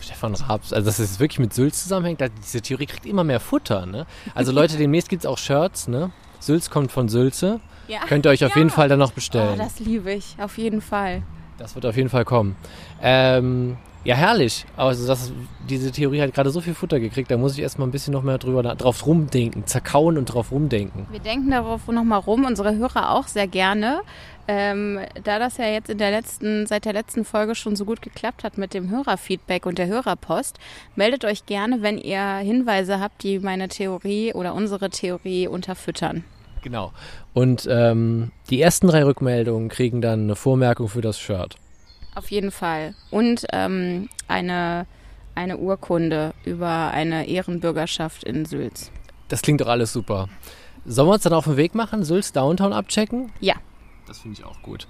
Stefan 0.00 0.34
Raabs, 0.34 0.72
also 0.72 0.86
dass 0.86 0.98
es 0.98 1.18
wirklich 1.18 1.38
mit 1.38 1.52
Sülz 1.54 1.82
zusammenhängt, 1.82 2.20
diese 2.42 2.60
Theorie 2.60 2.86
kriegt 2.86 3.06
immer 3.06 3.24
mehr 3.24 3.40
Futter, 3.40 3.86
ne? 3.86 4.06
Also 4.34 4.52
Leute, 4.60 4.76
demnächst 4.76 5.08
gibt 5.08 5.22
es 5.24 5.26
auch 5.26 5.38
Shirts, 5.38 5.88
ne? 5.88 6.10
Sülz 6.40 6.68
kommt 6.70 6.92
von 6.92 7.08
Sülze. 7.08 7.60
Ja. 7.88 8.00
Könnt 8.06 8.26
ihr 8.26 8.30
euch 8.30 8.44
auf 8.44 8.52
Ja. 8.52 8.58
jeden 8.58 8.70
Fall 8.70 8.88
dann 8.88 8.98
noch 8.98 9.10
Oh, 9.10 9.14
bestellen. 9.14 9.58
das 9.58 9.78
liebe 9.80 10.12
ich, 10.12 10.36
auf 10.38 10.58
jeden 10.58 10.80
Fall. 10.80 11.22
Das 11.58 11.74
wird 11.74 11.86
auf 11.86 11.96
jeden 11.96 12.08
Fall 12.10 12.24
kommen. 12.24 12.56
Ähm, 13.00 13.76
ja, 14.04 14.14
herrlich. 14.14 14.66
Also 14.76 15.06
das, 15.06 15.32
diese 15.68 15.90
Theorie 15.90 16.20
hat 16.20 16.34
gerade 16.34 16.50
so 16.50 16.60
viel 16.60 16.74
Futter 16.74 17.00
gekriegt, 17.00 17.30
da 17.30 17.38
muss 17.38 17.54
ich 17.54 17.60
erstmal 17.60 17.88
ein 17.88 17.90
bisschen 17.90 18.12
noch 18.12 18.22
mehr 18.22 18.38
drüber 18.38 18.62
drauf 18.62 19.06
rumdenken, 19.06 19.66
zerkauen 19.66 20.18
und 20.18 20.26
drauf 20.26 20.52
rumdenken. 20.52 21.06
Wir 21.10 21.20
denken 21.20 21.50
darauf 21.50 21.86
nochmal 21.88 22.20
rum, 22.20 22.44
unsere 22.44 22.76
Hörer 22.76 23.10
auch 23.12 23.26
sehr 23.26 23.46
gerne. 23.46 24.00
Ähm, 24.46 25.00
da 25.24 25.38
das 25.38 25.56
ja 25.56 25.66
jetzt 25.66 25.88
in 25.88 25.96
der 25.96 26.10
letzten, 26.10 26.66
seit 26.66 26.84
der 26.84 26.92
letzten 26.92 27.24
Folge 27.24 27.54
schon 27.54 27.76
so 27.76 27.86
gut 27.86 28.02
geklappt 28.02 28.44
hat 28.44 28.58
mit 28.58 28.74
dem 28.74 28.90
Hörerfeedback 28.90 29.64
und 29.64 29.78
der 29.78 29.86
Hörerpost, 29.86 30.58
meldet 30.96 31.24
euch 31.24 31.46
gerne, 31.46 31.80
wenn 31.80 31.96
ihr 31.96 32.36
Hinweise 32.36 33.00
habt, 33.00 33.22
die 33.22 33.38
meine 33.38 33.68
Theorie 33.68 34.34
oder 34.34 34.54
unsere 34.54 34.90
Theorie 34.90 35.48
unterfüttern. 35.48 36.24
Genau. 36.62 36.92
Und 37.32 37.66
ähm, 37.70 38.32
die 38.50 38.60
ersten 38.60 38.88
drei 38.88 39.04
Rückmeldungen 39.04 39.70
kriegen 39.70 40.02
dann 40.02 40.24
eine 40.24 40.36
Vormerkung 40.36 40.88
für 40.88 41.00
das 41.00 41.18
Shirt. 41.18 41.56
Auf 42.14 42.30
jeden 42.30 42.50
Fall. 42.50 42.94
Und 43.10 43.46
ähm, 43.52 44.08
eine, 44.28 44.86
eine 45.34 45.58
Urkunde 45.58 46.32
über 46.44 46.90
eine 46.92 47.26
Ehrenbürgerschaft 47.26 48.24
in 48.24 48.44
Sülz. 48.44 48.90
Das 49.28 49.42
klingt 49.42 49.60
doch 49.60 49.68
alles 49.68 49.92
super. 49.92 50.28
Sollen 50.86 51.08
wir 51.08 51.14
uns 51.14 51.22
dann 51.22 51.32
auf 51.32 51.44
den 51.44 51.56
Weg 51.56 51.74
machen, 51.74 52.04
Sülz 52.04 52.32
Downtown 52.32 52.72
abchecken? 52.72 53.32
Ja. 53.40 53.54
Das 54.06 54.18
finde 54.18 54.38
ich 54.38 54.44
auch 54.44 54.60
gut. 54.62 54.86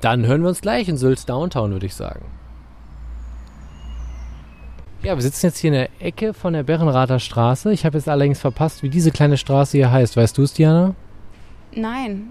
Dann 0.00 0.26
hören 0.26 0.42
wir 0.42 0.48
uns 0.48 0.62
gleich 0.62 0.88
in 0.88 0.96
Sülz 0.96 1.26
Downtown, 1.26 1.72
würde 1.72 1.86
ich 1.86 1.94
sagen. 1.94 2.24
Ja, 5.02 5.14
wir 5.14 5.22
sitzen 5.22 5.46
jetzt 5.46 5.58
hier 5.58 5.68
in 5.68 5.74
der 5.74 5.90
Ecke 6.00 6.32
von 6.32 6.54
der 6.54 6.62
Berrenrather 6.62 7.20
Straße. 7.20 7.70
Ich 7.72 7.84
habe 7.84 7.98
jetzt 7.98 8.08
allerdings 8.08 8.40
verpasst, 8.40 8.82
wie 8.82 8.88
diese 8.88 9.10
kleine 9.10 9.36
Straße 9.36 9.76
hier 9.76 9.92
heißt. 9.92 10.16
Weißt 10.16 10.38
du 10.38 10.42
es, 10.42 10.54
Diana? 10.54 10.94
Nein. 11.76 12.28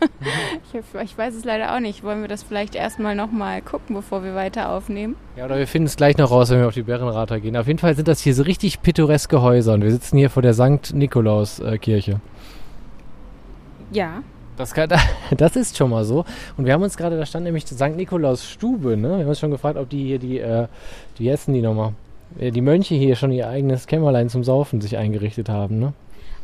ich, 0.72 1.00
ich 1.02 1.18
weiß 1.18 1.34
es 1.34 1.44
leider 1.44 1.74
auch 1.74 1.80
nicht. 1.80 2.02
Wollen 2.02 2.20
wir 2.20 2.28
das 2.28 2.42
vielleicht 2.42 2.74
erstmal 2.74 3.14
nochmal 3.14 3.62
gucken, 3.62 3.94
bevor 3.94 4.24
wir 4.24 4.34
weiter 4.34 4.70
aufnehmen? 4.70 5.16
Ja, 5.36 5.44
oder 5.44 5.58
wir 5.58 5.66
finden 5.66 5.86
es 5.86 5.96
gleich 5.96 6.16
noch 6.16 6.30
raus, 6.30 6.50
wenn 6.50 6.60
wir 6.60 6.68
auf 6.68 6.74
die 6.74 6.82
Berrenrather 6.82 7.40
gehen. 7.40 7.56
Auf 7.56 7.66
jeden 7.66 7.78
Fall 7.78 7.94
sind 7.94 8.08
das 8.08 8.20
hier 8.20 8.34
so 8.34 8.42
richtig 8.42 8.82
pittoreske 8.82 9.42
Häuser 9.42 9.74
und 9.74 9.82
wir 9.82 9.90
sitzen 9.90 10.16
hier 10.16 10.30
vor 10.30 10.42
der 10.42 10.54
St. 10.54 10.94
Nikolaus-Kirche. 10.94 12.20
Ja. 13.92 14.22
Das, 14.56 14.74
kann, 14.74 14.90
das 15.36 15.56
ist 15.56 15.76
schon 15.76 15.90
mal 15.90 16.04
so. 16.04 16.24
Und 16.56 16.66
wir 16.66 16.72
haben 16.72 16.82
uns 16.82 16.96
gerade, 16.96 17.16
da 17.16 17.26
stand 17.26 17.44
nämlich 17.44 17.64
die 17.64 17.74
St. 17.74 17.96
Nikolaus 17.96 18.44
Stube, 18.44 18.96
ne? 18.96 19.08
Wir 19.08 19.18
haben 19.18 19.28
uns 19.28 19.40
schon 19.40 19.50
gefragt, 19.50 19.78
ob 19.78 19.88
die 19.88 20.04
hier 20.04 20.18
die, 20.18 20.38
äh, 20.38 20.68
wie 21.16 21.30
heißen 21.30 21.52
die 21.52 21.62
nochmal? 21.62 21.94
Die 22.38 22.60
Mönche 22.60 22.94
hier 22.94 23.16
schon 23.16 23.32
ihr 23.32 23.48
eigenes 23.48 23.88
Kämmerlein 23.88 24.28
zum 24.28 24.44
Saufen 24.44 24.80
sich 24.80 24.96
eingerichtet 24.96 25.48
haben, 25.48 25.80
ne? 25.80 25.92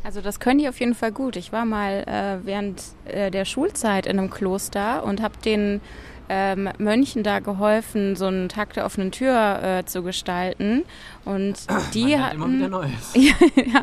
Also 0.07 0.21
das 0.21 0.39
können 0.39 0.61
die 0.61 0.69
auf 0.69 0.79
jeden 0.79 0.95
Fall 0.95 1.11
gut. 1.11 1.35
Ich 1.35 1.53
war 1.53 1.65
mal 1.65 2.05
äh, 2.07 2.47
während 2.47 2.81
äh, 3.07 3.29
der 3.33 3.45
Schulzeit 3.45 4.07
in 4.07 4.21
einem 4.21 4.31
Kloster 4.31 5.03
und 5.03 5.21
habe 5.21 5.35
den 5.45 5.81
ähm, 6.29 6.69
Mönchen 6.79 7.25
da 7.25 7.41
geholfen, 7.41 8.15
so 8.15 8.27
einen 8.27 8.49
Tag 8.49 8.73
der 8.75 8.87
offenen 8.87 9.11
Tür 9.11 9.61
äh, 9.65 9.85
zu 9.85 10.05
gestalten. 10.05 10.85
Und 11.25 11.55
die 11.95 12.17
hatten, 12.17 12.71
Neues. 12.71 13.15
ja, 13.15 13.83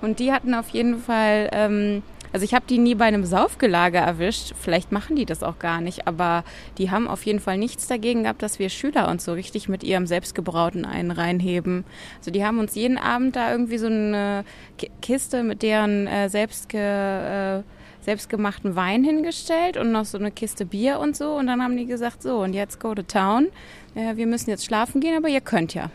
und 0.00 0.18
die 0.18 0.32
hatten 0.32 0.54
auf 0.54 0.70
jeden 0.70 1.00
Fall, 1.00 1.48
ähm, 1.52 2.02
also 2.32 2.44
ich 2.44 2.54
habe 2.54 2.64
die 2.68 2.78
nie 2.78 2.94
bei 2.94 3.06
einem 3.06 3.24
Saufgelage 3.24 3.98
erwischt. 3.98 4.52
Vielleicht 4.58 4.92
machen 4.92 5.16
die 5.16 5.26
das 5.26 5.42
auch 5.42 5.58
gar 5.58 5.80
nicht, 5.80 6.06
aber 6.06 6.44
die 6.78 6.90
haben 6.90 7.08
auf 7.08 7.24
jeden 7.26 7.40
Fall 7.40 7.58
nichts 7.58 7.86
dagegen 7.86 8.22
gehabt, 8.22 8.42
dass 8.42 8.58
wir 8.58 8.68
Schüler 8.68 9.08
uns 9.08 9.24
so 9.24 9.32
richtig 9.32 9.68
mit 9.68 9.82
ihrem 9.82 10.06
selbstgebrauten 10.06 10.84
einen 10.84 11.10
reinheben. 11.10 11.84
Also 12.18 12.30
die 12.30 12.44
haben 12.44 12.58
uns 12.58 12.74
jeden 12.74 12.98
Abend 12.98 13.36
da 13.36 13.50
irgendwie 13.50 13.78
so 13.78 13.86
eine 13.86 14.44
Ki- 14.78 14.90
Kiste 15.02 15.42
mit 15.42 15.62
deren 15.62 16.06
äh, 16.06 16.28
selbstge, 16.28 16.78
äh, 16.78 18.04
selbstgemachten 18.04 18.76
Wein 18.76 19.04
hingestellt 19.04 19.76
und 19.76 19.92
noch 19.92 20.04
so 20.04 20.16
eine 20.16 20.30
Kiste 20.30 20.64
Bier 20.64 21.00
und 21.00 21.16
so. 21.16 21.32
Und 21.32 21.48
dann 21.48 21.62
haben 21.62 21.76
die 21.76 21.86
gesagt, 21.86 22.22
so 22.22 22.38
und 22.38 22.54
jetzt 22.54 22.80
go 22.80 22.94
to 22.94 23.02
town. 23.02 23.48
Äh, 23.94 24.16
wir 24.16 24.26
müssen 24.26 24.50
jetzt 24.50 24.64
schlafen 24.64 25.00
gehen, 25.00 25.16
aber 25.16 25.28
ihr 25.28 25.40
könnt 25.40 25.74
ja. 25.74 25.90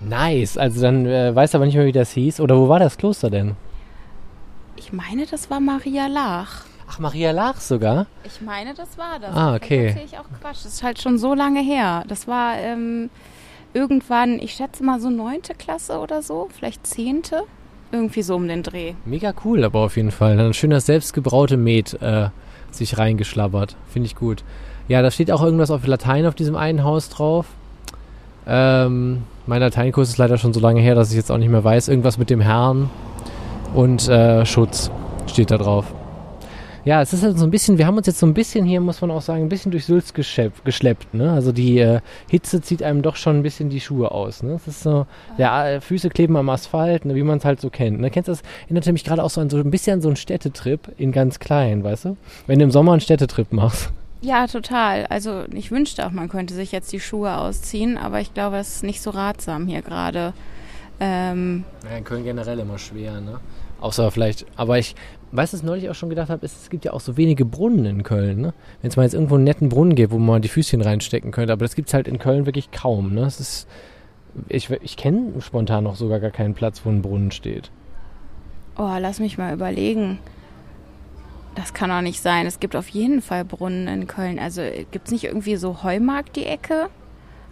Nice. 0.00 0.58
Also 0.58 0.82
dann 0.82 1.06
äh, 1.06 1.34
weißt 1.34 1.54
du 1.54 1.58
aber 1.58 1.66
nicht 1.66 1.76
mehr, 1.76 1.86
wie 1.86 1.92
das 1.92 2.12
hieß. 2.12 2.40
Oder 2.40 2.58
wo 2.58 2.68
war 2.68 2.78
das 2.78 2.98
Kloster 2.98 3.30
denn? 3.30 3.56
Ich 4.86 4.92
meine, 4.92 5.26
das 5.26 5.50
war 5.50 5.58
Maria 5.58 6.06
Lach. 6.06 6.64
Ach, 6.88 7.00
Maria 7.00 7.32
Lach 7.32 7.56
sogar? 7.60 8.06
Ich 8.22 8.40
meine, 8.40 8.72
das 8.72 8.96
war 8.96 9.18
das. 9.18 9.34
Ah, 9.34 9.56
okay. 9.56 9.90
Vielleicht 9.90 10.12
ich 10.12 10.18
auch 10.20 10.26
Quatsch. 10.40 10.64
Das 10.64 10.74
ist 10.74 10.84
halt 10.84 11.02
schon 11.02 11.18
so 11.18 11.34
lange 11.34 11.60
her. 11.60 12.04
Das 12.06 12.28
war 12.28 12.56
ähm, 12.58 13.10
irgendwann, 13.74 14.38
ich 14.38 14.52
schätze 14.52 14.84
mal 14.84 15.00
so 15.00 15.10
neunte 15.10 15.54
Klasse 15.54 15.98
oder 15.98 16.22
so, 16.22 16.48
vielleicht 16.56 16.86
zehnte. 16.86 17.42
Irgendwie 17.90 18.22
so 18.22 18.36
um 18.36 18.46
den 18.46 18.62
Dreh. 18.62 18.92
Mega 19.04 19.34
cool, 19.44 19.64
aber 19.64 19.80
auf 19.80 19.96
jeden 19.96 20.12
Fall. 20.12 20.36
Dann 20.36 20.54
schön 20.54 20.70
das 20.70 20.86
selbstgebraute 20.86 21.56
Met 21.56 22.00
äh, 22.00 22.28
sich 22.70 22.96
reingeschlabbert. 22.96 23.74
Finde 23.92 24.06
ich 24.06 24.14
gut. 24.14 24.44
Ja, 24.86 25.02
da 25.02 25.10
steht 25.10 25.32
auch 25.32 25.42
irgendwas 25.42 25.72
auf 25.72 25.84
Latein 25.84 26.26
auf 26.26 26.36
diesem 26.36 26.54
einen 26.54 26.84
Haus 26.84 27.08
drauf. 27.08 27.46
Ähm, 28.46 29.24
mein 29.46 29.60
Lateinkurs 29.60 30.10
ist 30.10 30.18
leider 30.18 30.38
schon 30.38 30.52
so 30.52 30.60
lange 30.60 30.80
her, 30.80 30.94
dass 30.94 31.10
ich 31.10 31.16
jetzt 31.16 31.32
auch 31.32 31.38
nicht 31.38 31.50
mehr 31.50 31.64
weiß. 31.64 31.88
Irgendwas 31.88 32.18
mit 32.18 32.30
dem 32.30 32.40
Herrn 32.40 32.88
und 33.76 34.08
äh, 34.08 34.44
Schutz 34.46 34.90
steht 35.28 35.50
da 35.50 35.58
drauf. 35.58 35.84
Ja, 36.84 37.02
es 37.02 37.12
ist 37.12 37.24
halt 37.24 37.36
so 37.36 37.44
ein 37.44 37.50
bisschen, 37.50 37.78
wir 37.78 37.86
haben 37.88 37.96
uns 37.96 38.06
jetzt 38.06 38.20
so 38.20 38.26
ein 38.26 38.32
bisschen 38.32 38.64
hier, 38.64 38.80
muss 38.80 39.00
man 39.00 39.10
auch 39.10 39.20
sagen, 39.20 39.42
ein 39.42 39.48
bisschen 39.48 39.72
durch 39.72 39.86
Sülz 39.86 40.14
geschleppt. 40.14 40.64
geschleppt 40.64 41.14
ne? 41.14 41.32
Also 41.32 41.50
die 41.50 41.78
äh, 41.78 42.00
Hitze 42.30 42.60
zieht 42.60 42.80
einem 42.80 43.02
doch 43.02 43.16
schon 43.16 43.38
ein 43.38 43.42
bisschen 43.42 43.70
die 43.70 43.80
Schuhe 43.80 44.12
aus. 44.12 44.44
Ne? 44.44 44.52
Es 44.52 44.68
ist 44.68 44.84
so, 44.84 45.04
ja, 45.36 45.68
äh, 45.68 45.80
Füße 45.80 46.10
kleben 46.10 46.36
am 46.36 46.48
Asphalt, 46.48 47.04
ne, 47.04 47.16
wie 47.16 47.24
man 47.24 47.38
es 47.38 47.44
halt 47.44 47.60
so 47.60 47.70
kennt. 47.70 48.00
Ne? 48.00 48.10
Kennst 48.10 48.28
du 48.28 48.32
das? 48.32 48.42
Erinnert 48.66 48.86
mich 48.86 49.02
gerade 49.02 49.24
auch 49.24 49.30
so 49.30 49.40
an 49.40 49.50
so 49.50 49.56
ein 49.56 49.70
bisschen 49.70 49.94
an 49.94 50.00
so 50.00 50.08
einen 50.08 50.16
Städtetrip 50.16 50.92
in 50.96 51.10
ganz 51.10 51.40
klein, 51.40 51.82
weißt 51.82 52.04
du? 52.04 52.16
Wenn 52.46 52.60
du 52.60 52.64
im 52.64 52.70
Sommer 52.70 52.92
einen 52.92 53.00
Städtetrip 53.00 53.52
machst. 53.52 53.90
Ja, 54.20 54.46
total. 54.46 55.06
Also 55.06 55.42
ich 55.52 55.72
wünschte 55.72 56.06
auch, 56.06 56.12
man 56.12 56.28
könnte 56.28 56.54
sich 56.54 56.70
jetzt 56.70 56.92
die 56.92 57.00
Schuhe 57.00 57.36
ausziehen, 57.36 57.98
aber 57.98 58.20
ich 58.20 58.32
glaube, 58.32 58.58
es 58.58 58.76
ist 58.76 58.84
nicht 58.84 59.02
so 59.02 59.10
ratsam 59.10 59.66
hier 59.66 59.82
gerade. 59.82 60.34
Ähm, 61.00 61.64
Ja, 61.90 61.96
in 61.98 62.04
Köln 62.04 62.22
generell 62.24 62.60
immer 62.60 62.78
schwer, 62.78 63.20
ne? 63.20 63.40
Außer 63.80 64.10
vielleicht, 64.10 64.46
aber 64.56 64.78
ich 64.78 64.94
weiß, 65.32 65.52
was 65.52 65.60
ich 65.60 65.66
neulich 65.66 65.90
auch 65.90 65.94
schon 65.94 66.08
gedacht 66.08 66.30
habe, 66.30 66.44
ist, 66.44 66.62
es 66.62 66.70
gibt 66.70 66.84
ja 66.84 66.92
auch 66.92 67.00
so 67.00 67.16
wenige 67.16 67.44
Brunnen 67.44 67.84
in 67.84 68.02
Köln, 68.02 68.40
ne? 68.40 68.54
Wenn 68.80 68.90
es 68.90 68.96
mal 68.96 69.02
jetzt 69.02 69.14
irgendwo 69.14 69.34
einen 69.34 69.44
netten 69.44 69.68
Brunnen 69.68 69.94
gibt, 69.94 70.12
wo 70.12 70.18
man 70.18 70.40
die 70.42 70.48
Füßchen 70.48 70.80
reinstecken 70.80 71.30
könnte, 71.30 71.52
aber 71.52 71.64
das 71.64 71.74
gibt 71.74 71.88
es 71.88 71.94
halt 71.94 72.08
in 72.08 72.18
Köln 72.18 72.46
wirklich 72.46 72.70
kaum, 72.70 73.14
ne? 73.14 73.22
Es 73.22 73.38
ist, 73.38 73.68
ich, 74.48 74.70
ich 74.70 74.96
kenne 74.96 75.40
spontan 75.40 75.84
noch 75.84 75.96
sogar 75.96 76.20
gar 76.20 76.30
keinen 76.30 76.54
Platz, 76.54 76.82
wo 76.84 76.90
ein 76.90 77.02
Brunnen 77.02 77.30
steht. 77.30 77.70
oh, 78.78 78.96
lass 78.98 79.20
mich 79.20 79.38
mal 79.38 79.52
überlegen. 79.54 80.18
Das 81.54 81.72
kann 81.72 81.88
doch 81.88 82.02
nicht 82.02 82.20
sein. 82.20 82.46
Es 82.46 82.60
gibt 82.60 82.76
auf 82.76 82.88
jeden 82.88 83.22
Fall 83.22 83.44
Brunnen 83.44 83.88
in 83.88 84.06
Köln. 84.06 84.38
Also 84.38 84.60
gibt 84.90 85.06
es 85.06 85.12
nicht 85.12 85.24
irgendwie 85.24 85.56
so 85.56 85.82
Heumarkt 85.82 86.36
die 86.36 86.44
Ecke? 86.44 86.88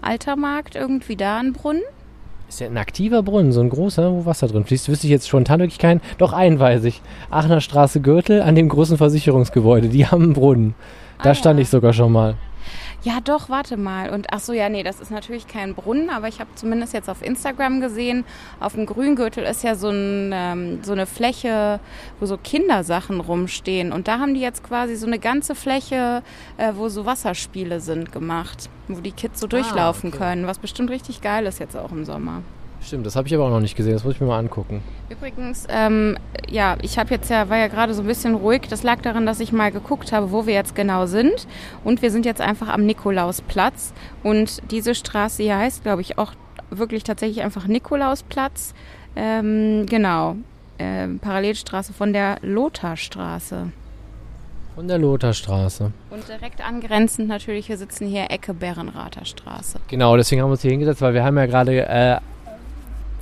Altermarkt, 0.03 0.75
irgendwie 0.75 1.17
da 1.17 1.39
ein 1.39 1.55
Brunnen? 1.55 1.83
Ist 2.55 2.61
ja 2.61 2.69
ein 2.69 2.77
aktiver 2.77 3.25
Brunnen, 3.25 3.51
so 3.51 3.61
ein 3.61 3.69
großer, 3.69 4.13
wo 4.13 4.27
Wasser 4.27 4.47
drin 4.47 4.65
fließt. 4.65 4.89
Wüsste 4.89 5.09
ich 5.09 5.11
jetzt 5.11 5.27
spontan 5.27 5.59
wirklich 5.59 5.81
keinen. 5.81 6.01
Doch 6.19 6.33
einen 6.33 6.61
weiß 6.61 6.85
ich. 6.85 7.03
Aachener 7.29 7.61
Straße 7.61 8.01
Gürtel 8.01 8.43
an 8.43 8.55
dem 8.55 8.69
großen 8.69 8.97
Versicherungsgebäude. 8.97 9.89
Die 9.89 10.07
haben 10.07 10.23
einen 10.23 10.33
Brunnen. 10.35 10.77
Da 11.25 11.31
Ah, 11.31 11.35
stand 11.35 11.59
ja. 11.59 11.63
ich 11.63 11.71
sogar 11.71 11.93
schon 11.93 12.13
mal. 12.13 12.37
Ja, 13.03 13.19
doch, 13.23 13.51
warte 13.51 13.77
mal. 13.77 14.09
Und 14.11 14.29
ach 14.31 14.41
so, 14.41 14.55
ja, 14.55 14.71
nee, 14.71 14.83
das 14.83 14.99
ist 14.99 15.11
natürlich 15.11 15.47
kein 15.47 15.75
Brunnen, 15.75 16.09
aber 16.09 16.29
ich 16.29 16.41
habe 16.41 16.49
zumindest 16.55 16.95
jetzt 16.95 17.11
auf 17.11 17.23
Instagram 17.23 17.81
gesehen, 17.83 18.25
auf 18.61 18.75
dem 18.75 18.87
Grüngürtel 18.87 19.45
ist 19.45 19.63
ja 19.63 19.75
so, 19.75 19.91
ein, 19.91 20.31
ähm, 20.33 20.79
so 20.83 20.93
eine 20.93 21.05
Fläche, 21.05 21.81
wo 22.19 22.25
so 22.25 22.39
Kindersachen 22.39 23.21
rumstehen. 23.21 23.93
Und 23.93 24.09
da 24.09 24.19
haben 24.21 24.33
die 24.33 24.41
jetzt 24.41 24.63
quasi 24.63 24.97
so 24.97 25.07
eine 25.07 25.19
ganze 25.19 25.55
Fläche, 25.55 26.23
äh, 26.57 26.73
wo 26.77 26.89
so 26.89 27.05
Wasserspiele 27.05 27.81
sind, 27.81 28.11
gemacht, 28.11 28.71
wo 28.89 29.01
die 29.01 29.13
Kids 29.13 29.39
so 29.39 29.47
durchlaufen 29.47 30.09
okay. 30.09 30.19
können, 30.19 30.47
was 30.47 30.59
bestimmt 30.59 30.89
richtig 30.91 31.21
geil 31.21 31.45
ist 31.45 31.59
jetzt 31.59 31.77
auch 31.77 31.93
im 31.93 32.07
Sommer. 32.07 32.43
Stimmt, 32.85 33.07
das 33.07 33.17
habe 33.17 33.27
ich 33.27 33.35
aber 33.35 33.45
auch 33.45 33.51
noch 33.51 33.61
nicht 33.61 33.77
gesehen. 33.77 33.95
Das 33.95 34.05
muss 34.05 34.15
ich 34.15 34.21
mir 34.21 34.27
mal 34.27 34.39
angucken. 34.39 34.83
Übrigens, 35.09 35.67
ähm, 35.71 36.19
ja, 36.51 36.77
ich 36.83 36.99
habe 36.99 37.11
jetzt 37.11 37.31
ja, 37.31 37.49
war 37.49 37.57
ja 37.57 37.69
gerade 37.69 37.95
so 37.95 38.03
ein 38.03 38.07
bisschen 38.07 38.35
ruhig. 38.35 38.63
Das 38.69 38.83
lag 38.83 39.01
daran, 39.01 39.25
dass 39.25 39.41
ich 39.41 39.53
mal 39.53 39.73
geguckt 39.73 40.13
habe, 40.13 40.33
wo 40.33 40.47
wir 40.47 40.53
jetzt 40.53 40.75
genau 40.75 41.07
sind. 41.07 41.47
Und 41.83 42.03
wir 42.03 42.11
sind 42.11 42.27
jetzt 42.27 42.43
einfach 42.43 42.69
am 42.69 42.85
Nikolausplatz. 42.85 43.95
Und 44.23 44.71
diese 44.71 44.95
Straße 44.95 45.43
hier 45.43 45.57
heißt, 45.57 45.83
glaube 45.83 46.03
ich, 46.03 46.19
auch 46.19 46.33
wirklich 46.71 47.05
tatsächlich 47.05 47.43
einfach 47.43 47.67
Nikolausplatz. 47.67 48.75
Ähm, 49.17 49.87
genau. 49.87 50.37
Ähm, 50.79 51.21
Parallelstraße 51.21 51.95
von 51.95 52.13
der 52.13 52.37
Lotharstraße. 52.43 53.73
Von 54.75 54.89
der 54.89 54.99
Lotharstraße. 54.99 55.93
Und 56.11 56.29
direkt 56.29 56.61
angrenzend 56.61 57.29
natürlich, 57.29 57.69
wir 57.69 57.79
sitzen 57.79 58.09
hier 58.09 58.31
Ecke 58.31 58.53
Berrenrather 58.53 59.25
Straße. 59.25 59.79
Genau, 59.87 60.17
deswegen 60.17 60.43
haben 60.43 60.49
wir 60.49 60.53
uns 60.53 60.63
hier 60.63 60.73
hingesetzt, 60.73 61.01
weil 61.01 61.15
wir 61.15 61.25
haben 61.25 61.39
ja 61.39 61.47
gerade 61.47 61.87
äh, 61.87 62.19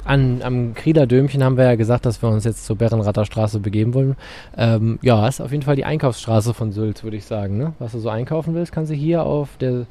an, 0.04 0.42
am 0.42 0.74
Krieler 0.74 1.06
Dömchen 1.06 1.44
haben 1.44 1.56
wir 1.56 1.64
ja 1.64 1.74
gesagt, 1.76 2.06
dass 2.06 2.22
wir 2.22 2.28
uns 2.28 2.44
jetzt 2.44 2.66
zur 2.66 2.76
Berrenrather 2.76 3.24
Straße 3.24 3.60
begeben 3.60 3.94
wollen. 3.94 4.16
Ähm, 4.56 4.98
ja, 5.02 5.26
ist 5.28 5.40
auf 5.40 5.52
jeden 5.52 5.62
Fall 5.62 5.76
die 5.76 5.84
Einkaufsstraße 5.84 6.54
von 6.54 6.72
Sülz, 6.72 7.02
würde 7.04 7.16
ich 7.16 7.24
sagen. 7.24 7.56
Ne? 7.56 7.74
Was 7.78 7.92
du 7.92 7.98
so 7.98 8.08
einkaufen 8.08 8.54
willst, 8.54 8.72
kannst 8.72 8.90
du 8.90 8.94
hier 8.94 9.24
auf 9.24 9.50
der 9.60 9.86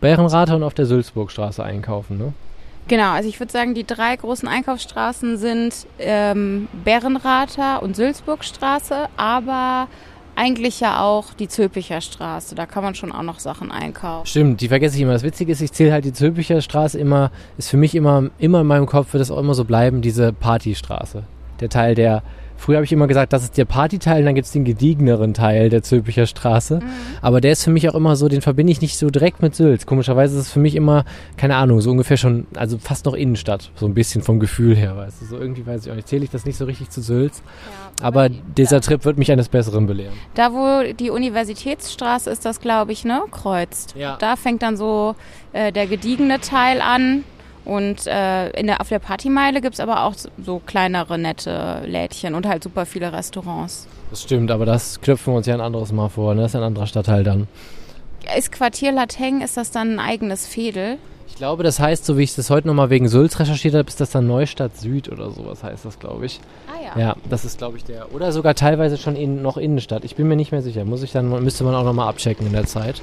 Berrenrather 0.00 0.56
und 0.56 0.62
auf 0.62 0.74
der 0.74 0.86
Sülzburgstraße 0.86 1.62
einkaufen. 1.62 2.18
Ne? 2.18 2.32
Genau, 2.88 3.12
also 3.12 3.28
ich 3.28 3.40
würde 3.40 3.52
sagen, 3.52 3.74
die 3.74 3.86
drei 3.86 4.14
großen 4.14 4.48
Einkaufsstraßen 4.48 5.38
sind 5.38 5.86
ähm, 5.98 6.68
Berrenrather 6.84 7.82
und 7.82 7.96
Sülzburgstraße, 7.96 9.08
aber 9.16 9.88
eigentlich 10.36 10.80
ja 10.80 11.02
auch 11.02 11.34
die 11.34 11.48
Zülpicher 11.48 12.00
Straße. 12.00 12.54
Da 12.54 12.66
kann 12.66 12.84
man 12.84 12.94
schon 12.94 13.10
auch 13.10 13.22
noch 13.22 13.40
Sachen 13.40 13.72
einkaufen. 13.72 14.26
Stimmt, 14.26 14.60
die 14.60 14.68
vergesse 14.68 14.96
ich 14.96 15.02
immer. 15.02 15.12
Das 15.12 15.22
Witzige 15.22 15.52
ist, 15.52 15.60
ich 15.60 15.72
zähle 15.72 15.92
halt 15.92 16.04
die 16.04 16.12
Zülpicher 16.12 16.60
Straße 16.60 16.98
immer, 16.98 17.30
ist 17.58 17.70
für 17.70 17.76
mich 17.76 17.94
immer, 17.94 18.30
immer 18.38 18.60
in 18.60 18.66
meinem 18.66 18.86
Kopf, 18.86 19.12
wird 19.12 19.22
es 19.22 19.30
auch 19.30 19.38
immer 19.38 19.54
so 19.54 19.64
bleiben, 19.64 20.02
diese 20.02 20.32
Partystraße. 20.32 21.24
Der 21.60 21.68
Teil, 21.70 21.94
der, 21.94 22.22
früher 22.56 22.76
habe 22.76 22.84
ich 22.84 22.92
immer 22.92 23.06
gesagt, 23.06 23.32
das 23.32 23.42
ist 23.42 23.56
der 23.58 23.64
Partyteil, 23.64 24.20
und 24.20 24.26
dann 24.26 24.34
gibt 24.34 24.46
es 24.46 24.52
den 24.52 24.64
gediegeneren 24.64 25.34
Teil 25.34 25.68
der 25.70 25.82
Zülpicher 25.82 26.26
Straße. 26.26 26.80
Aber 27.22 27.40
der 27.40 27.52
ist 27.52 27.64
für 27.64 27.70
mich 27.70 27.88
auch 27.88 27.94
immer 27.94 28.16
so, 28.16 28.28
den 28.28 28.42
verbinde 28.42 28.72
ich 28.72 28.80
nicht 28.80 28.98
so 28.98 29.10
direkt 29.10 29.42
mit 29.42 29.54
Sülz. 29.54 29.86
Komischerweise 29.86 30.36
ist 30.36 30.46
es 30.46 30.52
für 30.52 30.60
mich 30.60 30.74
immer, 30.74 31.04
keine 31.36 31.56
Ahnung, 31.56 31.80
so 31.80 31.90
ungefähr 31.90 32.16
schon, 32.16 32.46
also 32.56 32.78
fast 32.78 33.06
noch 33.06 33.14
Innenstadt, 33.14 33.70
so 33.74 33.86
ein 33.86 33.94
bisschen 33.94 34.22
vom 34.22 34.40
Gefühl 34.40 34.74
her, 34.76 34.96
weißt 34.96 35.22
du. 35.22 35.26
So 35.26 35.38
irgendwie 35.38 35.66
weiß 35.66 35.86
ich 35.86 35.92
auch 35.92 35.96
nicht, 35.96 36.08
zähle 36.08 36.24
ich 36.24 36.30
das 36.30 36.44
nicht 36.44 36.56
so 36.56 36.64
richtig 36.64 36.90
zu 36.90 37.00
Sülz. 37.00 37.42
Aber 38.02 38.28
dieser 38.28 38.80
Trip 38.80 39.04
wird 39.04 39.18
mich 39.18 39.32
eines 39.32 39.48
Besseren 39.48 39.86
belehren. 39.86 40.14
Da, 40.34 40.52
wo 40.52 40.92
die 40.92 41.10
Universitätsstraße 41.10 42.30
ist, 42.30 42.44
das 42.44 42.60
glaube 42.60 42.92
ich, 42.92 43.04
ne? 43.04 43.22
Kreuzt. 43.30 43.94
Ja. 43.96 44.16
Da 44.18 44.36
fängt 44.36 44.62
dann 44.62 44.76
so 44.76 45.14
äh, 45.52 45.72
der 45.72 45.86
gediegene 45.86 46.40
Teil 46.40 46.80
an. 46.80 47.24
Und 47.66 48.06
äh, 48.06 48.48
in 48.50 48.68
der, 48.68 48.80
auf 48.80 48.88
der 48.88 49.00
Partymeile 49.00 49.60
gibt's 49.60 49.80
aber 49.80 50.04
auch 50.04 50.14
so- 50.42 50.60
kleinere, 50.64 51.18
nette 51.18 51.82
Lädchen 51.84 52.34
und 52.34 52.46
halt 52.46 52.62
super 52.62 52.86
viele 52.86 53.12
Restaurants. 53.12 53.86
Das 54.10 54.22
stimmt, 54.22 54.50
aber 54.52 54.64
das 54.64 55.00
knüpfen 55.00 55.32
wir 55.32 55.36
uns 55.38 55.46
ja 55.46 55.54
ein 55.54 55.60
anderes 55.60 55.92
Mal 55.92 56.08
vor, 56.08 56.34
ne? 56.34 56.42
Das 56.42 56.52
ist 56.52 56.56
ein 56.56 56.62
anderer 56.62 56.86
Stadtteil 56.86 57.24
dann. 57.24 57.48
Ist 58.38 58.52
Quartier 58.52 58.92
Lateng, 58.92 59.40
ist 59.40 59.56
das 59.56 59.70
dann 59.72 59.94
ein 59.94 60.00
eigenes 60.00 60.46
Fädel? 60.46 60.98
Ich 61.28 61.34
glaube, 61.34 61.64
das 61.64 61.80
heißt, 61.80 62.04
so 62.06 62.16
wie 62.16 62.22
ich 62.22 62.34
das 62.36 62.50
heute 62.50 62.66
nochmal 62.68 62.88
wegen 62.88 63.08
Sulz 63.08 63.38
recherchiert 63.40 63.74
habe, 63.74 63.88
ist 63.88 64.00
das 64.00 64.10
dann 64.10 64.26
Neustadt 64.28 64.76
Süd 64.76 65.10
oder 65.10 65.30
sowas 65.32 65.62
heißt 65.64 65.84
das, 65.84 65.98
glaube 65.98 66.24
ich. 66.26 66.40
Ah 66.94 66.98
Ja, 66.98 67.16
das 67.28 67.44
ist, 67.44 67.58
glaube 67.58 67.76
ich, 67.76 67.84
der. 67.84 68.14
Oder 68.14 68.30
sogar 68.32 68.54
teilweise 68.54 68.96
schon 68.96 69.16
in, 69.16 69.42
noch 69.42 69.56
Innenstadt. 69.56 70.04
Ich 70.04 70.14
bin 70.14 70.28
mir 70.28 70.36
nicht 70.36 70.52
mehr 70.52 70.62
sicher. 70.62 70.84
Muss 70.84 71.02
ich 71.02 71.12
dann, 71.12 71.28
müsste 71.42 71.64
man 71.64 71.74
auch 71.74 71.84
nochmal 71.84 72.08
abchecken 72.08 72.46
in 72.46 72.52
der 72.52 72.64
Zeit. 72.66 73.02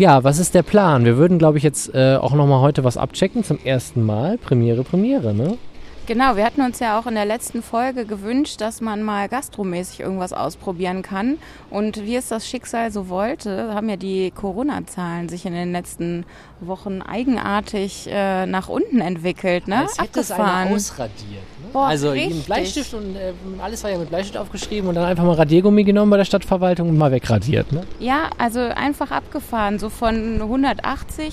Ja, 0.00 0.24
was 0.24 0.38
ist 0.38 0.54
der 0.54 0.62
Plan? 0.62 1.04
Wir 1.04 1.18
würden, 1.18 1.36
glaube 1.36 1.58
ich, 1.58 1.62
jetzt 1.62 1.94
äh, 1.94 2.16
auch 2.16 2.32
nochmal 2.32 2.62
heute 2.62 2.84
was 2.84 2.96
abchecken 2.96 3.44
zum 3.44 3.58
ersten 3.62 4.02
Mal. 4.02 4.38
Premiere, 4.38 4.82
Premiere, 4.82 5.34
ne? 5.34 5.58
Genau, 6.06 6.36
wir 6.36 6.46
hatten 6.46 6.62
uns 6.62 6.80
ja 6.80 6.98
auch 6.98 7.06
in 7.06 7.16
der 7.16 7.26
letzten 7.26 7.62
Folge 7.62 8.06
gewünscht, 8.06 8.62
dass 8.62 8.80
man 8.80 9.02
mal 9.02 9.28
gastromäßig 9.28 10.00
irgendwas 10.00 10.32
ausprobieren 10.32 11.02
kann. 11.02 11.36
Und 11.68 12.06
wie 12.06 12.16
es 12.16 12.28
das 12.28 12.48
Schicksal 12.48 12.90
so 12.90 13.10
wollte, 13.10 13.74
haben 13.74 13.90
ja 13.90 13.96
die 13.96 14.30
Corona-Zahlen 14.30 15.28
sich 15.28 15.44
in 15.44 15.52
den 15.52 15.70
letzten 15.70 16.24
Wochen 16.60 17.02
eigenartig 17.02 18.08
äh, 18.10 18.46
nach 18.46 18.70
unten 18.70 19.02
entwickelt, 19.02 19.68
ne? 19.68 19.86
Abgefahren. 19.98 20.72
ausradiert. 20.72 21.44
Boah, 21.72 21.86
also 21.86 22.12
jeden 22.14 22.42
Bleistift 22.42 22.92
und 22.94 23.14
äh, 23.16 23.32
alles 23.62 23.82
war 23.84 23.90
ja 23.90 23.98
mit 23.98 24.08
Bleistift 24.08 24.36
aufgeschrieben 24.36 24.88
und 24.88 24.94
dann 24.96 25.04
einfach 25.04 25.24
mal 25.24 25.34
Radiergummi 25.34 25.84
genommen 25.84 26.10
bei 26.10 26.16
der 26.16 26.24
Stadtverwaltung 26.24 26.88
und 26.88 26.98
mal 26.98 27.12
wegradiert. 27.12 27.70
Ne? 27.72 27.82
Ja, 27.98 28.30
also 28.38 28.60
einfach 28.60 29.10
abgefahren, 29.10 29.78
so 29.78 29.88
von 29.88 30.40
180 30.40 31.32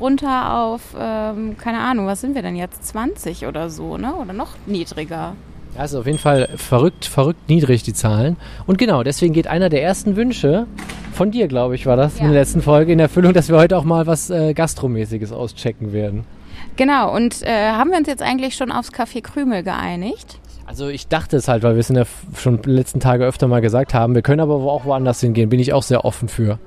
runter 0.00 0.54
auf, 0.58 0.80
ähm, 0.98 1.56
keine 1.58 1.78
Ahnung, 1.80 2.06
was 2.06 2.20
sind 2.20 2.34
wir 2.34 2.42
denn 2.42 2.56
jetzt, 2.56 2.86
20 2.86 3.46
oder 3.46 3.68
so, 3.70 3.96
ne? 3.98 4.14
Oder 4.14 4.32
noch 4.32 4.50
niedriger. 4.66 5.34
Ja, 5.76 5.84
ist 5.84 5.94
auf 5.94 6.06
jeden 6.06 6.18
Fall 6.18 6.48
verrückt, 6.56 7.04
verrückt 7.04 7.48
niedrig, 7.48 7.82
die 7.82 7.92
Zahlen. 7.92 8.36
Und 8.66 8.78
genau, 8.78 9.02
deswegen 9.02 9.34
geht 9.34 9.46
einer 9.48 9.68
der 9.68 9.82
ersten 9.82 10.16
Wünsche 10.16 10.66
von 11.12 11.30
dir, 11.30 11.46
glaube 11.48 11.74
ich, 11.74 11.84
war 11.86 11.96
das 11.96 12.14
in 12.16 12.26
Ja. 12.26 12.30
der 12.32 12.40
letzten 12.40 12.62
Folge 12.62 12.92
in 12.92 13.00
Erfüllung, 13.00 13.32
dass 13.32 13.48
wir 13.48 13.56
heute 13.58 13.76
auch 13.76 13.84
mal 13.84 14.06
was 14.06 14.30
äh, 14.30 14.54
Gastromäßiges 14.54 15.32
auschecken 15.32 15.92
werden. 15.92 16.24
Genau, 16.78 17.12
und 17.12 17.42
äh, 17.42 17.72
haben 17.72 17.90
wir 17.90 17.98
uns 17.98 18.06
jetzt 18.06 18.22
eigentlich 18.22 18.54
schon 18.54 18.70
aufs 18.70 18.92
Café 18.92 19.20
Krümel 19.20 19.64
geeinigt? 19.64 20.38
Also 20.64 20.86
ich 20.86 21.08
dachte 21.08 21.36
es 21.36 21.48
halt, 21.48 21.64
weil 21.64 21.74
wir 21.74 21.80
es 21.80 21.90
in 21.90 21.96
der 21.96 22.06
schon 22.36 22.62
letzten 22.62 23.00
Tage 23.00 23.24
öfter 23.24 23.48
mal 23.48 23.60
gesagt 23.60 23.94
haben. 23.94 24.14
Wir 24.14 24.22
können 24.22 24.38
aber 24.38 24.54
auch 24.54 24.84
woanders 24.84 25.20
hingehen, 25.20 25.48
bin 25.48 25.58
ich 25.58 25.72
auch 25.72 25.82
sehr 25.82 26.04
offen 26.04 26.28
für. 26.28 26.60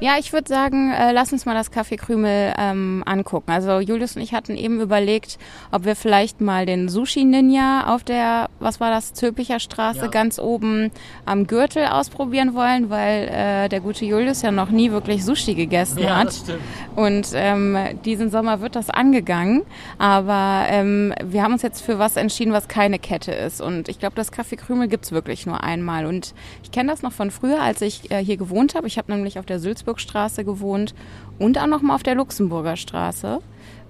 Ja, 0.00 0.16
ich 0.18 0.32
würde 0.32 0.48
sagen, 0.48 0.92
äh, 0.92 1.12
lass 1.12 1.32
uns 1.32 1.46
mal 1.46 1.54
das 1.54 1.72
Café 1.72 1.96
Krümel 1.96 2.52
ähm, 2.58 3.02
angucken. 3.06 3.50
Also 3.50 3.78
Julius 3.80 4.16
und 4.16 4.22
ich 4.22 4.34
hatten 4.34 4.56
eben 4.56 4.80
überlegt, 4.80 5.38
ob 5.70 5.84
wir 5.84 5.94
vielleicht 5.96 6.40
mal 6.40 6.66
den 6.66 6.88
Sushi 6.88 7.24
Ninja 7.24 7.94
auf 7.94 8.02
der, 8.04 8.48
was 8.58 8.80
war 8.80 8.90
das, 8.90 9.12
Zülpicher 9.14 9.60
Straße 9.60 10.00
Ja. 10.00 10.06
ganz 10.08 10.38
oben 10.38 10.90
am 11.24 11.46
Gürtel 11.46 11.86
ausprobieren 11.86 12.54
wollen, 12.54 12.90
weil 12.90 13.28
äh, 13.28 13.68
der 13.68 13.80
gute 13.80 14.04
Julius 14.04 14.42
ja 14.42 14.50
noch 14.50 14.70
nie 14.70 14.90
wirklich 14.90 15.24
Sushi 15.24 15.54
gegessen 15.54 16.08
hat. 16.12 16.32
stimmt. 16.34 16.60
Und 16.96 17.28
ähm, 17.34 17.76
diesen 18.04 18.30
Sommer 18.30 18.60
wird 18.60 18.76
das 18.76 18.90
angegangen. 18.90 19.62
Aber 19.98 20.64
ähm, 20.68 21.14
wir 21.24 21.42
haben 21.42 21.52
uns 21.52 21.62
jetzt 21.62 21.82
für 21.82 21.98
was 21.98 22.16
entschieden, 22.16 22.52
was 22.52 22.68
keine 22.68 22.98
Kette 22.98 23.32
ist. 23.32 23.60
Und 23.60 23.88
ich 23.88 23.98
glaube, 24.00 24.16
das 24.16 24.32
Café 24.32 24.56
Krümel 24.56 24.88
gibt's 24.88 25.12
wirklich 25.12 25.46
nur 25.46 25.62
einmal. 25.62 26.06
Und 26.06 26.34
ich 26.62 26.70
kenne 26.72 26.90
das 26.90 27.02
noch 27.02 27.12
von 27.12 27.30
früher, 27.30 27.62
als 27.62 27.80
ich 27.80 28.10
äh, 28.10 28.22
hier 28.24 28.36
gewohnt 28.36 28.74
habe. 28.74 28.86
Ich 28.86 28.98
habe 28.98 29.12
nämlich 29.12 29.38
auf 29.38 29.46
der 29.46 29.60
Sülzburgstraße 29.94 30.44
gewohnt 30.44 30.94
und 31.38 31.58
auch 31.58 31.66
noch 31.66 31.82
mal 31.82 31.94
auf 31.94 32.02
der 32.02 32.14
Luxemburger 32.14 32.76
Straße. 32.76 33.40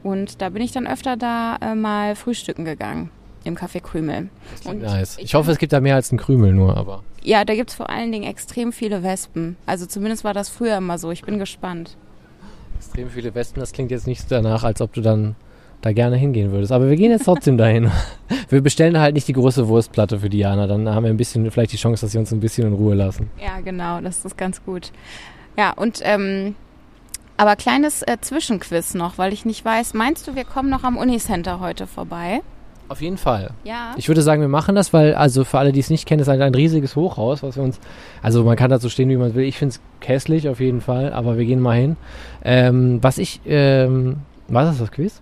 Und 0.02 0.42
da 0.42 0.50
bin 0.50 0.62
ich 0.62 0.72
dann 0.72 0.86
öfter 0.86 1.16
da 1.16 1.56
äh, 1.60 1.74
mal 1.74 2.14
frühstücken 2.14 2.64
gegangen. 2.64 3.10
Im 3.44 3.56
Café 3.56 3.80
Krümel. 3.80 4.28
Und 4.64 4.82
Nice. 4.82 5.18
Ich 5.18 5.34
hoffe, 5.34 5.50
es 5.50 5.58
gibt 5.58 5.72
da 5.72 5.80
mehr 5.80 5.96
als 5.96 6.10
einen 6.10 6.18
Krümel 6.18 6.52
nur, 6.52 6.76
aber. 6.76 7.02
Ja, 7.22 7.44
da 7.44 7.54
gibt's 7.54 7.74
vor 7.74 7.90
allen 7.90 8.10
Dingen 8.10 8.24
extrem 8.24 8.72
viele 8.72 9.02
Wespen. 9.02 9.56
Also 9.66 9.86
zumindest 9.86 10.24
war 10.24 10.32
das 10.32 10.48
früher 10.48 10.78
immer 10.78 10.98
so. 10.98 11.10
Ich 11.10 11.22
bin 11.22 11.38
gespannt. 11.38 11.96
Extrem 12.76 13.10
viele 13.10 13.34
Wespen, 13.34 13.60
das 13.60 13.72
klingt 13.72 13.90
jetzt 13.90 14.06
nicht 14.06 14.30
danach, 14.30 14.64
als 14.64 14.80
ob 14.80 14.92
du 14.92 15.00
dann 15.00 15.36
da 15.82 15.92
gerne 15.92 16.16
hingehen 16.16 16.52
würdest. 16.52 16.72
Aber 16.72 16.88
wir 16.88 16.96
gehen 16.96 17.10
jetzt 17.10 17.24
trotzdem 17.24 17.58
dahin. 17.58 17.90
Wir 18.48 18.62
bestellen 18.62 18.98
halt 18.98 19.14
nicht 19.14 19.26
die 19.26 19.32
große 19.32 19.68
Wurstplatte 19.68 20.20
für 20.20 20.30
Diana, 20.30 20.66
dann 20.66 20.88
haben 20.88 21.04
wir 21.04 21.10
ein 21.10 21.16
bisschen, 21.16 21.50
vielleicht 21.50 21.72
die 21.72 21.76
Chance, 21.76 22.02
dass 22.02 22.12
sie 22.12 22.18
uns 22.18 22.32
ein 22.32 22.40
bisschen 22.40 22.66
in 22.66 22.72
Ruhe 22.74 22.94
lassen. 22.94 23.30
Ja, 23.42 23.60
genau, 23.60 24.00
das 24.00 24.24
ist 24.24 24.36
ganz 24.36 24.64
gut. 24.64 24.92
Ja, 25.56 25.72
und 25.72 26.00
ähm, 26.02 26.54
aber 27.36 27.56
kleines 27.56 28.02
äh, 28.02 28.18
Zwischenquiz 28.20 28.94
noch, 28.94 29.18
weil 29.18 29.32
ich 29.32 29.44
nicht 29.44 29.64
weiß, 29.64 29.94
meinst 29.94 30.26
du, 30.28 30.34
wir 30.34 30.44
kommen 30.44 30.70
noch 30.70 30.84
am 30.84 30.96
Unicenter 30.96 31.60
heute 31.60 31.86
vorbei? 31.86 32.42
Auf 32.88 33.00
jeden 33.00 33.16
Fall. 33.16 33.50
Ja. 33.64 33.94
Ich 33.96 34.08
würde 34.08 34.22
sagen, 34.22 34.42
wir 34.42 34.48
machen 34.48 34.74
das, 34.74 34.92
weil, 34.92 35.14
also 35.14 35.44
für 35.44 35.58
alle, 35.58 35.72
die 35.72 35.80
es 35.80 35.90
nicht 35.90 36.06
kennen, 36.06 36.20
ist 36.20 36.28
ein, 36.28 36.42
ein 36.42 36.54
riesiges 36.54 36.96
Hochhaus, 36.96 37.42
was 37.42 37.56
wir 37.56 37.62
uns, 37.62 37.80
also 38.22 38.44
man 38.44 38.56
kann 38.56 38.70
da 38.70 38.78
so 38.78 38.88
stehen, 38.88 39.08
wie 39.08 39.16
man 39.16 39.34
will. 39.34 39.44
Ich 39.44 39.56
finde 39.56 39.74
es 39.74 39.80
kässlich 40.00 40.48
auf 40.48 40.60
jeden 40.60 40.80
Fall, 40.80 41.12
aber 41.12 41.38
wir 41.38 41.46
gehen 41.46 41.60
mal 41.60 41.76
hin. 41.76 41.96
Ähm, 42.44 42.98
was 43.02 43.18
ich, 43.18 43.40
ähm, 43.46 44.18
was 44.48 44.72
ist 44.72 44.80
das 44.82 44.92
Quiz? 44.92 45.20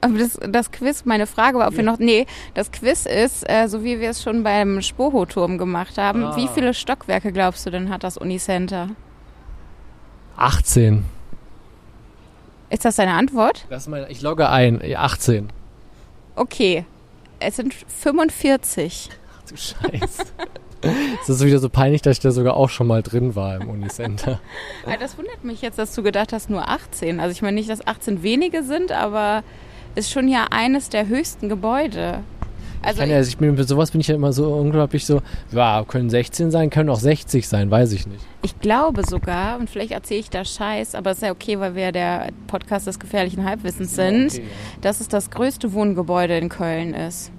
Aber 0.00 0.16
das, 0.18 0.38
das 0.48 0.70
Quiz, 0.70 1.04
meine 1.04 1.26
Frage 1.26 1.58
war, 1.58 1.66
ob 1.68 1.76
wir 1.76 1.82
noch, 1.82 1.98
nee, 1.98 2.26
das 2.54 2.70
Quiz 2.70 3.04
ist, 3.04 3.48
äh, 3.50 3.66
so 3.68 3.82
wie 3.82 3.98
wir 4.00 4.10
es 4.10 4.22
schon 4.22 4.44
beim 4.44 4.80
Spoho-Turm 4.80 5.58
gemacht 5.58 5.98
haben, 5.98 6.22
Ah. 6.24 6.36
wie 6.36 6.46
viele 6.54 6.72
Stockwerke 6.72 7.32
glaubst 7.32 7.66
du 7.66 7.70
denn 7.70 7.90
hat 7.90 8.04
das 8.04 8.16
Unicenter? 8.16 8.90
18. 10.36 11.04
Ist 12.70 12.84
das 12.84 12.96
deine 12.96 13.14
Antwort? 13.14 13.66
Das 13.70 13.82
ist 13.84 13.88
meine, 13.88 14.08
ich 14.08 14.20
logge 14.22 14.48
ein, 14.48 14.80
18. 14.94 15.48
Okay. 16.36 16.84
Es 17.40 17.56
sind 17.56 17.72
45. 17.74 19.10
Ach 19.38 19.48
du 19.50 19.56
Scheiße. 19.56 20.24
Es 21.20 21.28
ist 21.28 21.44
wieder 21.44 21.58
so 21.58 21.68
peinlich, 21.68 22.02
dass 22.02 22.18
ich 22.18 22.22
da 22.22 22.30
sogar 22.30 22.54
auch 22.54 22.68
schon 22.70 22.86
mal 22.86 23.02
drin 23.02 23.34
war 23.34 23.56
im 23.60 23.68
Unicenter. 23.68 24.38
Ah, 24.86 24.96
Das 24.96 25.18
wundert 25.18 25.42
mich 25.42 25.60
jetzt, 25.60 25.76
dass 25.76 25.92
du 25.92 26.04
gedacht 26.04 26.32
hast, 26.32 26.50
nur 26.50 26.68
18. 26.68 27.18
Also 27.18 27.32
ich 27.32 27.42
meine 27.42 27.56
nicht, 27.56 27.68
dass 27.68 27.84
18 27.84 28.22
wenige 28.22 28.62
sind, 28.62 28.92
aber 28.92 29.42
ist 29.94 30.10
schon 30.10 30.28
ja 30.28 30.46
eines 30.50 30.88
der 30.88 31.08
höchsten 31.08 31.48
Gebäude. 31.48 32.20
Also 32.82 33.00
Kann 33.00 33.10
ja, 33.10 33.20
ich 33.20 33.36
bin, 33.36 33.56
sowas 33.64 33.90
bin 33.90 34.00
ich 34.00 34.06
ja 34.06 34.14
immer 34.14 34.32
so 34.32 34.52
unglaublich 34.54 35.04
so, 35.04 35.20
ja, 35.50 35.84
können 35.86 36.10
16 36.10 36.50
sein, 36.50 36.70
können 36.70 36.90
auch 36.90 37.00
60 37.00 37.48
sein, 37.48 37.70
weiß 37.70 37.92
ich 37.92 38.06
nicht. 38.06 38.24
Ich 38.42 38.60
glaube 38.60 39.04
sogar, 39.04 39.58
und 39.58 39.68
vielleicht 39.68 39.90
erzähle 39.90 40.20
ich 40.20 40.30
da 40.30 40.44
Scheiß, 40.44 40.94
aber 40.94 41.10
es 41.10 41.18
ist 41.18 41.22
ja 41.24 41.32
okay, 41.32 41.58
weil 41.58 41.74
wir 41.74 41.90
der 41.90 42.28
Podcast 42.46 42.86
des 42.86 43.00
gefährlichen 43.00 43.44
Halbwissens 43.44 43.96
sind, 43.96 44.32
okay, 44.32 44.42
ja. 44.42 44.78
dass 44.80 45.00
es 45.00 45.08
das 45.08 45.30
größte 45.30 45.72
Wohngebäude 45.72 46.38
in 46.38 46.48
Köln 46.48 46.94
ist. 46.94 47.32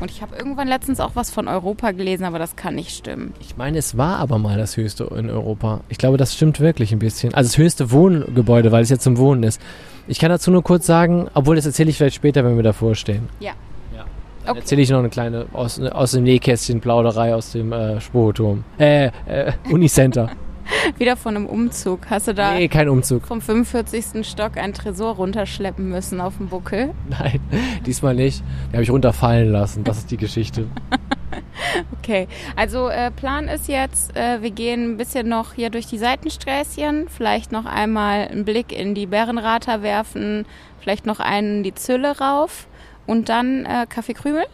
Und 0.00 0.10
ich 0.10 0.20
habe 0.20 0.36
irgendwann 0.36 0.66
letztens 0.66 0.98
auch 0.98 1.12
was 1.14 1.30
von 1.30 1.46
Europa 1.46 1.92
gelesen, 1.92 2.24
aber 2.24 2.40
das 2.40 2.56
kann 2.56 2.74
nicht 2.74 2.90
stimmen. 2.90 3.32
Ich 3.40 3.56
meine, 3.56 3.78
es 3.78 3.96
war 3.96 4.16
aber 4.16 4.36
mal 4.36 4.58
das 4.58 4.76
höchste 4.76 5.04
in 5.16 5.30
Europa. 5.30 5.80
Ich 5.88 5.98
glaube, 5.98 6.16
das 6.16 6.34
stimmt 6.34 6.58
wirklich 6.58 6.92
ein 6.92 6.98
bisschen. 6.98 7.32
Also 7.34 7.48
das 7.48 7.56
höchste 7.56 7.92
Wohngebäude, 7.92 8.72
weil 8.72 8.82
es 8.82 8.90
jetzt 8.90 9.04
zum 9.04 9.16
Wohnen 9.16 9.44
ist. 9.44 9.60
Ich 10.08 10.18
kann 10.18 10.30
dazu 10.30 10.50
nur 10.50 10.62
kurz 10.62 10.86
sagen, 10.86 11.28
obwohl 11.34 11.56
das 11.56 11.66
erzähle 11.66 11.90
ich 11.90 11.96
vielleicht 11.96 12.16
später, 12.16 12.44
wenn 12.44 12.56
wir 12.56 12.62
davor 12.62 12.94
stehen. 12.94 13.28
Ja. 13.40 13.52
Ja. 13.94 14.04
Dann 14.44 14.50
Okay. 14.50 14.58
erzähle 14.60 14.82
ich 14.82 14.90
noch 14.90 14.98
eine 14.98 15.08
kleine 15.10 15.46
aus, 15.52 15.80
aus 15.80 16.12
dem 16.12 16.24
Nähkästchen 16.24 16.80
Plauderei 16.80 17.34
aus 17.34 17.52
dem 17.52 17.72
äh, 17.72 18.00
Spohoturm. 18.00 18.64
Äh, 18.78 19.06
äh, 19.26 19.52
Unicenter. 19.70 20.30
Wieder 20.98 21.16
von 21.16 21.36
einem 21.36 21.46
Umzug. 21.46 22.00
Hast 22.10 22.28
du 22.28 22.34
da 22.34 22.54
Nee, 22.54 22.68
kein 22.68 22.88
Umzug. 22.88 23.26
vom 23.26 23.40
45. 23.40 24.26
Stock 24.26 24.56
einen 24.56 24.72
Tresor 24.74 25.14
runterschleppen 25.16 25.88
müssen 25.88 26.20
auf 26.20 26.36
dem 26.38 26.48
Buckel? 26.48 26.90
Nein, 27.08 27.40
diesmal 27.86 28.14
nicht. 28.14 28.42
Den 28.68 28.72
habe 28.74 28.82
ich 28.82 28.90
runterfallen 28.90 29.50
lassen. 29.50 29.84
Das 29.84 29.98
ist 29.98 30.10
die 30.10 30.16
Geschichte. 30.16 30.66
Okay, 31.98 32.28
also 32.56 32.88
äh, 32.88 33.10
Plan 33.10 33.48
ist 33.48 33.68
jetzt, 33.68 34.16
äh, 34.16 34.42
wir 34.42 34.50
gehen 34.50 34.92
ein 34.92 34.96
bisschen 34.96 35.28
noch 35.28 35.54
hier 35.54 35.70
durch 35.70 35.86
die 35.86 35.98
Seitensträßchen, 35.98 37.08
vielleicht 37.08 37.52
noch 37.52 37.64
einmal 37.64 38.28
einen 38.28 38.44
Blick 38.44 38.72
in 38.72 38.94
die 38.94 39.06
Bärenrater 39.06 39.82
werfen, 39.82 40.44
vielleicht 40.80 41.06
noch 41.06 41.20
einen 41.20 41.58
in 41.58 41.62
die 41.62 41.74
Zülle 41.74 42.18
rauf 42.18 42.66
und 43.06 43.28
dann 43.28 43.64
äh, 43.64 43.86
Kaffee 43.88 44.14
Krümel. 44.14 44.44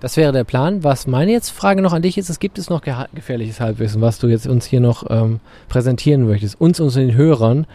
Das 0.00 0.16
wäre 0.16 0.32
der 0.32 0.42
Plan. 0.42 0.82
Was 0.82 1.06
meine 1.06 1.30
jetzt 1.30 1.50
Frage 1.50 1.80
noch 1.80 1.92
an 1.92 2.02
dich 2.02 2.18
ist, 2.18 2.28
es 2.28 2.40
gibt 2.40 2.58
es 2.58 2.68
noch 2.68 2.82
gefährliches 3.14 3.60
Halbwissen, 3.60 4.00
was 4.00 4.18
du 4.18 4.26
jetzt 4.26 4.48
uns 4.48 4.66
hier 4.66 4.80
noch 4.80 5.08
ähm, 5.10 5.38
präsentieren 5.68 6.26
möchtest. 6.26 6.60
Uns 6.60 6.80
und 6.80 6.92
den 6.96 7.14
Hörern. 7.14 7.66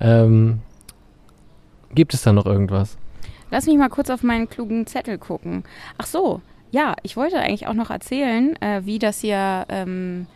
Ähm, 0.00 0.60
gibt 1.94 2.12
es 2.12 2.22
da 2.22 2.32
noch 2.32 2.44
irgendwas? 2.44 2.96
Lass 3.52 3.66
mich 3.66 3.76
mal 3.76 3.88
kurz 3.88 4.10
auf 4.10 4.24
meinen 4.24 4.48
klugen 4.48 4.88
Zettel 4.88 5.16
gucken. 5.18 5.62
Ach 5.96 6.06
so, 6.06 6.40
ja, 6.70 6.94
ich 7.02 7.16
wollte 7.16 7.38
eigentlich 7.38 7.66
auch 7.66 7.74
noch 7.74 7.90
erzählen, 7.90 8.60
äh, 8.60 8.82
wie 8.84 8.98
das 8.98 9.20
hier 9.20 9.66
ähm, 9.68 10.26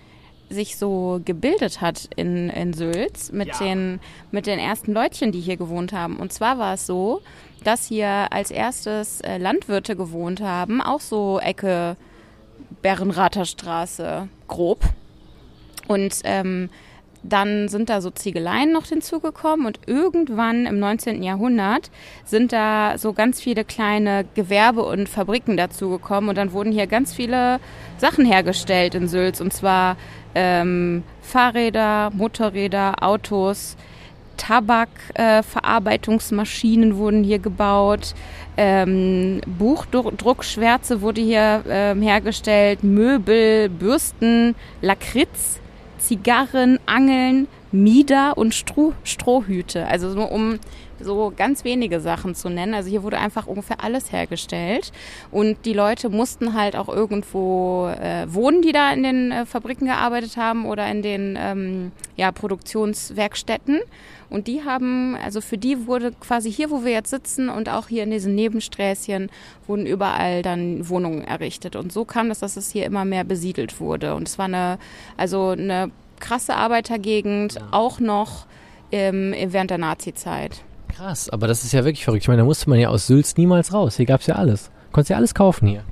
sich 0.48 0.76
so 0.76 1.20
gebildet 1.24 1.80
hat 1.80 2.08
in, 2.16 2.50
in 2.50 2.72
Sülz 2.72 3.30
mit, 3.32 3.60
den, 3.60 4.00
mit 4.30 4.46
den 4.46 4.58
ersten 4.58 4.92
Leutchen, 4.92 5.32
die 5.32 5.40
hier 5.40 5.56
gewohnt 5.56 5.92
haben. 5.92 6.16
Und 6.16 6.32
zwar 6.32 6.58
war 6.58 6.74
es 6.74 6.86
so, 6.86 7.22
dass 7.62 7.86
hier 7.86 8.32
als 8.32 8.50
erstes 8.50 9.20
äh, 9.20 9.38
Landwirte 9.38 9.94
gewohnt 9.96 10.40
haben, 10.40 10.80
auch 10.80 11.00
so 11.00 11.38
Ecke 11.38 11.96
Bärenrather 12.82 13.44
Straße, 13.44 14.28
grob. 14.48 14.82
Und 15.86 16.20
ähm, 16.24 16.70
dann 17.22 17.68
sind 17.68 17.90
da 17.90 18.00
so 18.00 18.10
Ziegeleien 18.10 18.72
noch 18.72 18.86
hinzugekommen 18.86 19.66
und 19.66 19.80
irgendwann 19.86 20.66
im 20.66 20.78
19. 20.78 21.22
Jahrhundert 21.22 21.90
sind 22.24 22.52
da 22.52 22.96
so 22.96 23.12
ganz 23.12 23.40
viele 23.40 23.64
kleine 23.64 24.24
Gewerbe 24.34 24.82
und 24.82 25.08
Fabriken 25.08 25.56
dazugekommen 25.56 26.30
und 26.30 26.36
dann 26.36 26.52
wurden 26.52 26.72
hier 26.72 26.86
ganz 26.86 27.12
viele 27.12 27.60
Sachen 27.98 28.24
hergestellt 28.24 28.94
in 28.94 29.08
Sülz 29.08 29.40
und 29.40 29.52
zwar 29.52 29.96
ähm, 30.34 31.02
Fahrräder, 31.20 32.10
Motorräder, 32.14 33.02
Autos, 33.02 33.76
Tabakverarbeitungsmaschinen 34.36 36.92
äh, 36.92 36.96
wurden 36.96 37.24
hier 37.24 37.38
gebaut, 37.38 38.14
ähm, 38.56 39.42
Buchdruckschwärze 39.58 41.02
wurde 41.02 41.20
hier 41.20 41.62
ähm, 41.68 42.00
hergestellt, 42.00 42.82
Möbel, 42.82 43.68
Bürsten, 43.68 44.54
Lakritz, 44.80 45.59
Zigarren, 46.10 46.80
Angeln, 46.86 47.46
Mieder 47.70 48.36
und 48.36 48.52
Stroh, 48.52 48.94
Strohhüte. 49.04 49.86
Also 49.86 50.08
nur 50.08 50.32
um 50.32 50.58
so 51.02 51.32
ganz 51.34 51.64
wenige 51.64 52.00
Sachen 52.00 52.34
zu 52.34 52.48
nennen. 52.48 52.74
Also 52.74 52.88
hier 52.90 53.02
wurde 53.02 53.18
einfach 53.18 53.46
ungefähr 53.46 53.82
alles 53.82 54.12
hergestellt. 54.12 54.92
Und 55.30 55.64
die 55.64 55.72
Leute 55.72 56.08
mussten 56.08 56.54
halt 56.54 56.76
auch 56.76 56.88
irgendwo 56.88 57.88
äh, 57.88 58.26
wohnen, 58.32 58.62
die 58.62 58.72
da 58.72 58.92
in 58.92 59.02
den 59.02 59.32
äh, 59.32 59.46
Fabriken 59.46 59.86
gearbeitet 59.86 60.36
haben 60.36 60.66
oder 60.66 60.90
in 60.90 61.02
den 61.02 61.38
ähm, 61.40 61.92
ja, 62.16 62.32
Produktionswerkstätten. 62.32 63.80
Und 64.30 64.46
die 64.46 64.64
haben, 64.64 65.16
also 65.16 65.40
für 65.40 65.58
die 65.58 65.86
wurde 65.86 66.12
quasi 66.12 66.52
hier, 66.52 66.70
wo 66.70 66.84
wir 66.84 66.92
jetzt 66.92 67.10
sitzen 67.10 67.48
und 67.48 67.68
auch 67.68 67.88
hier 67.88 68.04
in 68.04 68.12
diesen 68.12 68.34
Nebensträßchen, 68.36 69.28
wurden 69.66 69.86
überall 69.86 70.42
dann 70.42 70.88
Wohnungen 70.88 71.24
errichtet. 71.24 71.74
Und 71.74 71.92
so 71.92 72.04
kam 72.04 72.30
es, 72.30 72.38
dass 72.38 72.56
es 72.56 72.70
hier 72.70 72.86
immer 72.86 73.04
mehr 73.04 73.24
besiedelt 73.24 73.80
wurde. 73.80 74.14
Und 74.14 74.28
es 74.28 74.38
war 74.38 74.44
eine, 74.44 74.78
also 75.16 75.48
eine 75.48 75.90
krasse 76.20 76.54
Arbeitergegend, 76.54 77.58
auch 77.72 77.98
noch 77.98 78.46
ähm, 78.92 79.34
während 79.36 79.70
der 79.70 79.78
Nazi-Zeit. 79.78 80.62
Krass, 80.94 81.28
aber 81.30 81.46
das 81.46 81.64
ist 81.64 81.72
ja 81.72 81.84
wirklich 81.84 82.04
verrückt. 82.04 82.24
Ich 82.24 82.28
meine, 82.28 82.42
da 82.42 82.44
musste 82.44 82.68
man 82.68 82.78
ja 82.78 82.88
aus 82.88 83.06
Sülz 83.06 83.36
niemals 83.36 83.72
raus. 83.72 83.96
Hier 83.96 84.06
gab 84.06 84.20
es 84.20 84.26
ja 84.26 84.36
alles. 84.36 84.70
Konntest 84.92 85.10
ja 85.10 85.16
alles 85.16 85.34
kaufen 85.34 85.68
hier. 85.68 85.84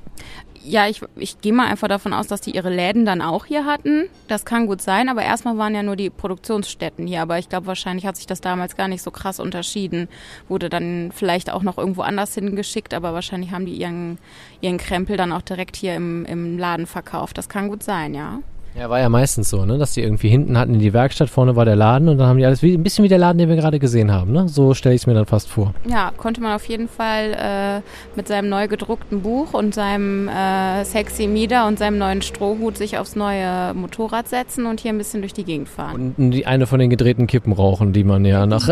Ja, 0.61 0.87
ich, 0.87 1.01
ich 1.15 1.39
gehe 1.39 1.53
mal 1.53 1.67
einfach 1.67 1.87
davon 1.87 2.13
aus, 2.13 2.27
dass 2.27 2.41
die 2.41 2.51
ihre 2.51 2.69
Läden 2.69 3.05
dann 3.05 3.21
auch 3.21 3.45
hier 3.45 3.65
hatten. 3.65 4.09
Das 4.27 4.43
kann 4.43 4.67
gut 4.67 4.81
sein, 4.81 5.07
aber 5.07 5.23
erstmal 5.23 5.57
waren 5.57 5.73
ja 5.73 5.83
nur 5.83 5.95
die 5.95 6.09
Produktionsstätten 6.09 7.07
hier. 7.07 7.21
Aber 7.21 7.39
ich 7.39 7.47
glaube, 7.47 7.65
wahrscheinlich 7.67 8.05
hat 8.05 8.17
sich 8.17 8.27
das 8.27 8.41
damals 8.41 8.75
gar 8.75 8.89
nicht 8.89 9.01
so 9.01 9.09
krass 9.09 9.39
unterschieden. 9.39 10.09
Wurde 10.49 10.69
dann 10.69 11.11
vielleicht 11.13 11.49
auch 11.49 11.63
noch 11.63 11.77
irgendwo 11.77 12.01
anders 12.01 12.35
hingeschickt, 12.35 12.93
aber 12.93 13.13
wahrscheinlich 13.13 13.51
haben 13.51 13.65
die 13.65 13.73
ihren, 13.73 14.19
ihren 14.59 14.77
Krempel 14.77 15.15
dann 15.15 15.31
auch 15.31 15.41
direkt 15.41 15.77
hier 15.77 15.95
im, 15.95 16.25
im 16.25 16.57
Laden 16.57 16.87
verkauft. 16.87 17.37
Das 17.37 17.47
kann 17.47 17.69
gut 17.69 17.81
sein, 17.81 18.13
ja. 18.13 18.39
Ja, 18.79 18.89
war 18.89 19.01
ja 19.01 19.09
meistens 19.09 19.49
so, 19.49 19.65
ne? 19.65 19.77
Dass 19.77 19.91
die 19.91 20.01
irgendwie 20.01 20.29
hinten 20.29 20.57
hatten 20.57 20.73
in 20.75 20.79
die 20.79 20.93
Werkstatt, 20.93 21.29
vorne 21.29 21.57
war 21.57 21.65
der 21.65 21.75
Laden 21.75 22.07
und 22.07 22.17
dann 22.17 22.27
haben 22.27 22.37
die 22.37 22.45
alles 22.45 22.63
wie, 22.63 22.73
ein 22.75 22.81
bisschen 22.81 23.03
wie 23.03 23.09
der 23.09 23.17
Laden, 23.17 23.37
den 23.37 23.49
wir 23.49 23.57
gerade 23.57 23.77
gesehen 23.77 24.09
haben, 24.09 24.31
ne? 24.31 24.47
So 24.47 24.73
stelle 24.73 24.95
ich 24.95 25.01
es 25.01 25.07
mir 25.07 25.13
dann 25.13 25.25
fast 25.25 25.49
vor. 25.49 25.73
Ja, 25.85 26.13
konnte 26.15 26.39
man 26.39 26.55
auf 26.55 26.63
jeden 26.63 26.87
Fall 26.87 27.33
äh, 27.37 27.81
mit 28.15 28.29
seinem 28.29 28.47
neu 28.47 28.69
gedruckten 28.69 29.21
Buch 29.21 29.53
und 29.53 29.75
seinem 29.75 30.29
äh, 30.29 30.85
sexy 30.85 31.27
Mieder 31.27 31.67
und 31.67 31.77
seinem 31.77 31.97
neuen 31.97 32.21
Strohhut 32.21 32.77
sich 32.77 32.97
aufs 32.97 33.17
neue 33.17 33.73
Motorrad 33.73 34.29
setzen 34.29 34.65
und 34.65 34.79
hier 34.79 34.93
ein 34.93 34.97
bisschen 34.97 35.19
durch 35.19 35.33
die 35.33 35.43
Gegend 35.43 35.67
fahren. 35.67 36.15
Und 36.17 36.31
die 36.31 36.45
eine 36.45 36.65
von 36.65 36.79
den 36.79 36.89
gedrehten 36.89 37.27
Kippen 37.27 37.51
rauchen, 37.51 37.91
die 37.91 38.05
man 38.05 38.23
ja 38.23 38.45
nach. 38.45 38.69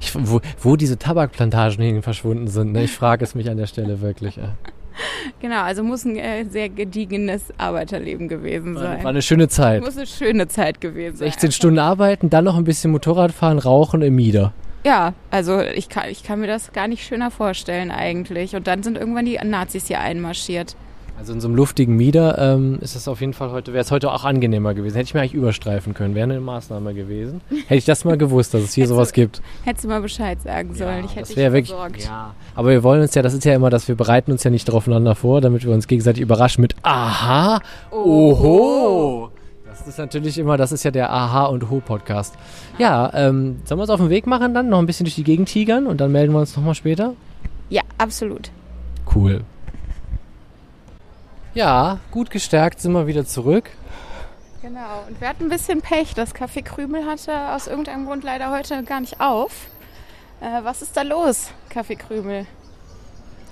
Ich, 0.00 0.14
wo, 0.14 0.40
wo 0.62 0.76
diese 0.76 0.96
Tabakplantagen 0.96 1.84
hin 1.84 2.00
verschwunden 2.00 2.48
sind, 2.48 2.72
ne? 2.72 2.84
Ich 2.84 2.92
frage 2.92 3.24
es 3.24 3.34
mich 3.34 3.50
an 3.50 3.58
der 3.58 3.66
Stelle 3.66 4.00
wirklich. 4.00 4.38
Äh. 4.38 4.52
Genau, 5.40 5.62
also 5.62 5.82
muss 5.82 6.04
ein 6.04 6.16
äh, 6.16 6.44
sehr 6.44 6.68
gediegenes 6.68 7.44
Arbeiterleben 7.58 8.28
gewesen 8.28 8.74
War, 8.74 8.82
sein. 8.82 9.04
war 9.04 9.10
eine 9.10 9.22
schöne 9.22 9.48
Zeit. 9.48 9.82
muss 9.82 9.96
eine 9.96 10.06
schöne 10.06 10.48
Zeit 10.48 10.80
gewesen 10.80 11.16
sein. 11.16 11.28
16 11.28 11.52
Stunden 11.52 11.78
arbeiten, 11.78 12.30
dann 12.30 12.44
noch 12.44 12.56
ein 12.56 12.64
bisschen 12.64 12.90
Motorrad 12.90 13.32
fahren, 13.32 13.58
rauchen 13.58 14.02
im 14.02 14.14
Mieder. 14.16 14.52
Ja, 14.84 15.12
also 15.30 15.60
ich 15.60 15.88
kann, 15.88 16.08
ich 16.08 16.22
kann 16.22 16.40
mir 16.40 16.46
das 16.46 16.72
gar 16.72 16.88
nicht 16.88 17.04
schöner 17.04 17.30
vorstellen 17.30 17.90
eigentlich. 17.90 18.56
Und 18.56 18.66
dann 18.66 18.82
sind 18.82 18.96
irgendwann 18.96 19.26
die 19.26 19.38
Nazis 19.42 19.86
hier 19.88 20.00
einmarschiert. 20.00 20.74
Also 21.20 21.34
in 21.34 21.40
so 21.42 21.48
einem 21.48 21.56
luftigen 21.56 21.96
Mieder 21.96 22.38
ähm, 22.38 22.78
ist 22.80 22.96
es 22.96 23.06
auf 23.06 23.20
jeden 23.20 23.34
Fall 23.34 23.50
heute, 23.50 23.74
wäre 23.74 23.82
es 23.82 23.90
heute 23.90 24.10
auch 24.10 24.24
angenehmer 24.24 24.72
gewesen. 24.72 24.94
Hätte 24.96 25.08
ich 25.08 25.12
mir 25.12 25.20
eigentlich 25.20 25.34
überstreifen 25.34 25.92
können, 25.92 26.14
wäre 26.14 26.24
eine 26.24 26.40
Maßnahme 26.40 26.94
gewesen. 26.94 27.42
Hätte 27.50 27.74
ich 27.74 27.84
das 27.84 28.06
mal 28.06 28.16
gewusst, 28.16 28.54
dass 28.54 28.62
es 28.62 28.72
hier 28.72 28.86
sowas 28.86 29.12
gibt. 29.12 29.42
Hättest 29.64 29.84
du 29.84 29.88
mal 29.88 30.00
Bescheid 30.00 30.40
sagen 30.40 30.74
sollen. 30.74 31.04
ich 31.04 31.10
hätte 31.10 31.20
das 31.20 31.28
dich 31.28 31.36
wirklich. 31.36 31.68
versorgt. 31.68 32.04
Ja. 32.04 32.32
Aber 32.54 32.70
wir 32.70 32.82
wollen 32.82 33.02
uns 33.02 33.14
ja, 33.14 33.20
das 33.20 33.34
ist 33.34 33.44
ja 33.44 33.54
immer, 33.54 33.68
dass 33.68 33.86
wir 33.86 33.96
bereiten 33.96 34.32
uns 34.32 34.44
ja 34.44 34.50
nicht 34.50 34.64
draufeinander 34.64 35.14
vor, 35.14 35.42
damit 35.42 35.62
wir 35.62 35.74
uns 35.74 35.86
gegenseitig 35.86 36.22
überraschen 36.22 36.62
mit 36.62 36.74
Aha, 36.84 37.60
Oho. 37.90 39.30
Das 39.68 39.86
ist 39.86 39.98
natürlich 39.98 40.38
immer, 40.38 40.56
das 40.56 40.72
ist 40.72 40.84
ja 40.84 40.90
der 40.90 41.12
Aha 41.12 41.44
und 41.44 41.68
Ho 41.68 41.82
Podcast. 41.84 42.34
Ja, 42.78 43.10
ähm, 43.12 43.56
sollen 43.66 43.78
wir 43.78 43.82
uns 43.82 43.90
auf 43.90 44.00
den 44.00 44.08
Weg 44.08 44.26
machen 44.26 44.54
dann, 44.54 44.70
noch 44.70 44.78
ein 44.78 44.86
bisschen 44.86 45.04
durch 45.04 45.16
die 45.16 45.24
Gegend 45.24 45.50
tigern 45.50 45.86
und 45.86 46.00
dann 46.00 46.12
melden 46.12 46.32
wir 46.32 46.40
uns 46.40 46.56
nochmal 46.56 46.74
später? 46.74 47.12
Ja, 47.68 47.82
absolut. 47.98 48.50
Cool. 49.14 49.42
Ja, 51.52 51.98
gut 52.12 52.30
gestärkt 52.30 52.80
sind 52.80 52.92
wir 52.92 53.08
wieder 53.08 53.26
zurück. 53.26 53.70
Genau. 54.62 55.04
Und 55.08 55.20
wir 55.20 55.28
hatten 55.28 55.44
ein 55.44 55.48
bisschen 55.48 55.82
Pech. 55.82 56.14
Das 56.14 56.32
Café 56.32 56.62
Krümel 56.62 57.04
hatte 57.04 57.32
aus 57.52 57.66
irgendeinem 57.66 58.06
Grund 58.06 58.22
leider 58.22 58.52
heute 58.52 58.84
gar 58.84 59.00
nicht 59.00 59.20
auf. 59.20 59.66
Äh, 60.40 60.62
was 60.62 60.80
ist 60.80 60.96
da 60.96 61.02
los, 61.02 61.50
Café 61.72 61.96
Krümel? 61.96 62.46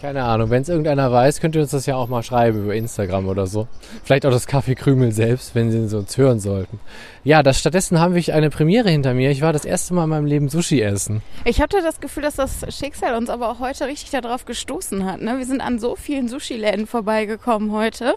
Keine 0.00 0.22
Ahnung, 0.22 0.50
wenn 0.50 0.62
es 0.62 0.68
irgendeiner 0.68 1.10
weiß, 1.10 1.40
könnt 1.40 1.56
ihr 1.56 1.62
uns 1.62 1.72
das 1.72 1.86
ja 1.86 1.96
auch 1.96 2.08
mal 2.08 2.22
schreiben 2.22 2.62
über 2.62 2.74
Instagram 2.74 3.26
oder 3.26 3.48
so. 3.48 3.66
Vielleicht 4.04 4.24
auch 4.26 4.30
das 4.30 4.46
Kaffeekrümel 4.46 5.10
selbst, 5.10 5.56
wenn 5.56 5.72
sie 5.72 5.96
uns 5.96 6.16
hören 6.16 6.38
sollten. 6.38 6.78
Ja, 7.24 7.42
das, 7.42 7.58
stattdessen 7.58 7.98
haben 7.98 8.14
wir 8.14 8.34
eine 8.34 8.48
Premiere 8.48 8.90
hinter 8.90 9.12
mir. 9.12 9.30
Ich 9.30 9.42
war 9.42 9.52
das 9.52 9.64
erste 9.64 9.94
Mal 9.94 10.04
in 10.04 10.10
meinem 10.10 10.26
Leben 10.26 10.48
Sushi 10.48 10.80
essen. 10.80 11.20
Ich 11.44 11.60
hatte 11.60 11.82
das 11.82 12.00
Gefühl, 12.00 12.22
dass 12.22 12.36
das 12.36 12.64
Schicksal 12.68 13.16
uns 13.16 13.28
aber 13.28 13.50
auch 13.50 13.58
heute 13.58 13.86
richtig 13.86 14.10
darauf 14.10 14.44
gestoßen 14.44 15.04
hat. 15.04 15.20
Ne? 15.20 15.36
Wir 15.38 15.46
sind 15.46 15.60
an 15.60 15.80
so 15.80 15.96
vielen 15.96 16.28
Sushi-Läden 16.28 16.86
vorbeigekommen 16.86 17.72
heute, 17.72 18.14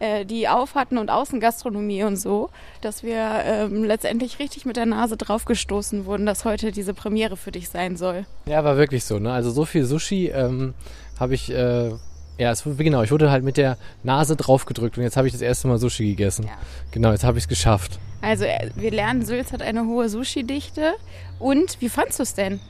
äh, 0.00 0.26
die 0.26 0.48
auf 0.48 0.74
hatten 0.74 0.98
und 0.98 1.10
Außengastronomie 1.10 2.04
und 2.04 2.16
so, 2.16 2.50
dass 2.82 3.02
wir 3.02 3.42
ähm, 3.46 3.84
letztendlich 3.84 4.38
richtig 4.38 4.66
mit 4.66 4.76
der 4.76 4.86
Nase 4.86 5.16
drauf 5.16 5.46
gestoßen 5.46 6.04
wurden, 6.04 6.26
dass 6.26 6.44
heute 6.44 6.72
diese 6.72 6.92
Premiere 6.92 7.38
für 7.38 7.52
dich 7.52 7.70
sein 7.70 7.96
soll. 7.96 8.26
Ja, 8.44 8.62
war 8.64 8.76
wirklich 8.76 9.04
so. 9.04 9.18
Ne? 9.18 9.32
Also 9.32 9.50
so 9.50 9.64
viel 9.64 9.84
Sushi 9.84 10.28
ähm, 10.28 10.74
habe 11.18 11.34
ich... 11.34 11.50
Äh 11.50 11.92
ja, 12.38 12.50
es, 12.50 12.64
genau, 12.64 13.02
ich 13.02 13.10
wurde 13.12 13.30
halt 13.30 13.44
mit 13.44 13.56
der 13.56 13.76
Nase 14.02 14.36
drauf 14.36 14.64
gedrückt 14.64 14.96
und 14.96 15.04
jetzt 15.04 15.16
habe 15.16 15.26
ich 15.26 15.32
das 15.32 15.42
erste 15.42 15.68
Mal 15.68 15.78
Sushi 15.78 16.06
gegessen. 16.06 16.46
Ja. 16.46 16.52
Genau, 16.90 17.12
jetzt 17.12 17.24
habe 17.24 17.38
ich 17.38 17.44
es 17.44 17.48
geschafft. 17.48 18.00
Also 18.22 18.44
äh, 18.44 18.70
wir 18.74 18.90
lernen, 18.90 19.24
Sülz 19.24 19.52
hat 19.52 19.62
eine 19.62 19.84
hohe 19.84 20.08
Sushi-Dichte. 20.08 20.94
Und 21.38 21.80
wie 21.80 21.88
fandst 21.88 22.18
du 22.18 22.22
es 22.22 22.34
denn? 22.34 22.60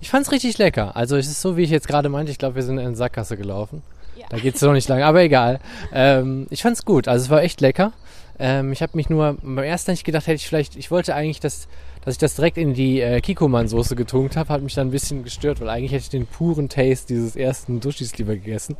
Ich 0.00 0.10
fand 0.10 0.26
es 0.26 0.32
richtig 0.32 0.58
lecker. 0.58 0.96
Also 0.96 1.16
es 1.16 1.26
ist 1.26 1.40
so, 1.40 1.56
wie 1.56 1.62
ich 1.62 1.70
jetzt 1.70 1.88
gerade 1.88 2.08
meinte, 2.08 2.32
ich 2.32 2.38
glaube, 2.38 2.56
wir 2.56 2.62
sind 2.62 2.78
in 2.78 2.86
eine 2.86 2.96
Sackgasse 2.96 3.36
gelaufen. 3.36 3.82
Ja. 4.16 4.26
Da 4.30 4.38
geht 4.38 4.54
es 4.54 4.62
noch 4.62 4.72
nicht 4.72 4.88
lang, 4.88 5.02
aber 5.02 5.22
egal. 5.22 5.60
Ähm, 5.92 6.46
ich 6.50 6.62
fand 6.62 6.76
es 6.76 6.84
gut. 6.84 7.08
Also 7.08 7.24
es 7.24 7.30
war 7.30 7.42
echt 7.42 7.60
lecker. 7.60 7.92
Ähm, 8.38 8.72
ich 8.72 8.82
habe 8.82 8.96
mich 8.96 9.08
nur 9.10 9.36
beim 9.42 9.58
ersten 9.58 9.92
nicht 9.92 10.04
gedacht, 10.04 10.26
hätte 10.26 10.36
ich 10.36 10.48
vielleicht, 10.48 10.76
ich 10.76 10.90
wollte 10.90 11.14
eigentlich 11.14 11.40
das 11.40 11.68
dass 12.04 12.14
ich 12.14 12.18
das 12.18 12.34
direkt 12.34 12.58
in 12.58 12.74
die 12.74 13.00
äh, 13.00 13.20
Kikoman-Soße 13.20 13.96
getunkt 13.96 14.36
habe, 14.36 14.52
hat 14.52 14.62
mich 14.62 14.74
dann 14.74 14.88
ein 14.88 14.90
bisschen 14.90 15.24
gestört, 15.24 15.60
weil 15.60 15.70
eigentlich 15.70 15.92
hätte 15.92 16.02
ich 16.02 16.10
den 16.10 16.26
puren 16.26 16.68
Taste 16.68 17.06
dieses 17.08 17.34
ersten 17.34 17.80
Sushis 17.80 18.16
lieber 18.18 18.34
gegessen. 18.34 18.76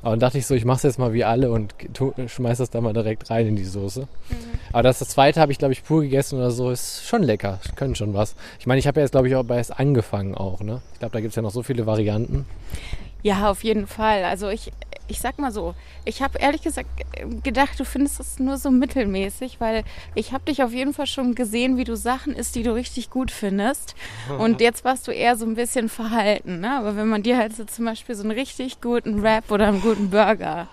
Aber 0.00 0.12
dann 0.12 0.20
dachte 0.20 0.38
ich 0.38 0.46
so, 0.46 0.54
ich 0.54 0.64
mache 0.64 0.78
es 0.78 0.82
jetzt 0.82 0.98
mal 0.98 1.12
wie 1.12 1.22
alle 1.22 1.50
und 1.50 1.74
schmeiß 2.26 2.58
das 2.58 2.70
da 2.70 2.80
mal 2.80 2.94
direkt 2.94 3.28
rein 3.28 3.46
in 3.46 3.56
die 3.56 3.64
Soße. 3.64 4.00
Mhm. 4.00 4.36
Aber 4.72 4.82
das, 4.82 5.00
das 5.00 5.10
zweite 5.10 5.40
habe 5.40 5.52
ich, 5.52 5.58
glaube 5.58 5.72
ich, 5.72 5.84
pur 5.84 6.00
gegessen 6.00 6.38
oder 6.38 6.50
so. 6.50 6.70
Ist 6.70 7.04
schon 7.06 7.22
lecker. 7.22 7.60
Können 7.76 7.94
schon 7.94 8.14
was. 8.14 8.34
Ich 8.58 8.66
meine, 8.66 8.78
ich 8.78 8.86
habe 8.86 9.00
ja 9.00 9.04
jetzt, 9.04 9.12
glaube 9.12 9.28
ich, 9.28 9.36
auch 9.36 9.44
bei 9.44 9.58
es 9.58 9.70
angefangen 9.70 10.34
auch. 10.34 10.60
Ne? 10.60 10.80
Ich 10.94 10.98
glaube, 11.00 11.12
da 11.12 11.20
gibt 11.20 11.32
es 11.32 11.36
ja 11.36 11.42
noch 11.42 11.50
so 11.50 11.62
viele 11.62 11.84
Varianten. 11.84 12.46
Ja, 13.22 13.50
auf 13.50 13.62
jeden 13.62 13.86
Fall. 13.86 14.24
Also 14.24 14.48
ich, 14.48 14.72
ich 15.08 15.20
sag 15.20 15.38
mal 15.38 15.52
so, 15.52 15.74
ich 16.04 16.22
habe 16.22 16.38
ehrlich 16.38 16.62
gesagt 16.62 16.88
gedacht, 17.42 17.78
du 17.78 17.84
findest 17.84 18.20
es 18.20 18.38
nur 18.38 18.56
so 18.56 18.70
mittelmäßig, 18.70 19.60
weil 19.60 19.84
ich 20.14 20.32
habe 20.32 20.44
dich 20.44 20.62
auf 20.62 20.72
jeden 20.72 20.94
Fall 20.94 21.06
schon 21.06 21.34
gesehen, 21.34 21.76
wie 21.76 21.84
du 21.84 21.96
Sachen 21.96 22.34
isst, 22.34 22.54
die 22.54 22.62
du 22.62 22.74
richtig 22.74 23.10
gut 23.10 23.30
findest. 23.30 23.94
Und 24.38 24.60
jetzt 24.62 24.84
warst 24.84 25.06
du 25.08 25.12
eher 25.12 25.36
so 25.36 25.44
ein 25.44 25.54
bisschen 25.54 25.88
verhalten. 25.88 26.60
Ne? 26.60 26.76
Aber 26.78 26.96
wenn 26.96 27.08
man 27.08 27.22
dir 27.22 27.36
halt 27.36 27.56
so 27.56 27.64
zum 27.64 27.84
Beispiel 27.84 28.14
so 28.14 28.22
einen 28.22 28.32
richtig 28.32 28.80
guten 28.80 29.20
Rap 29.20 29.50
oder 29.50 29.68
einen 29.68 29.80
guten 29.80 30.10
Burger 30.10 30.68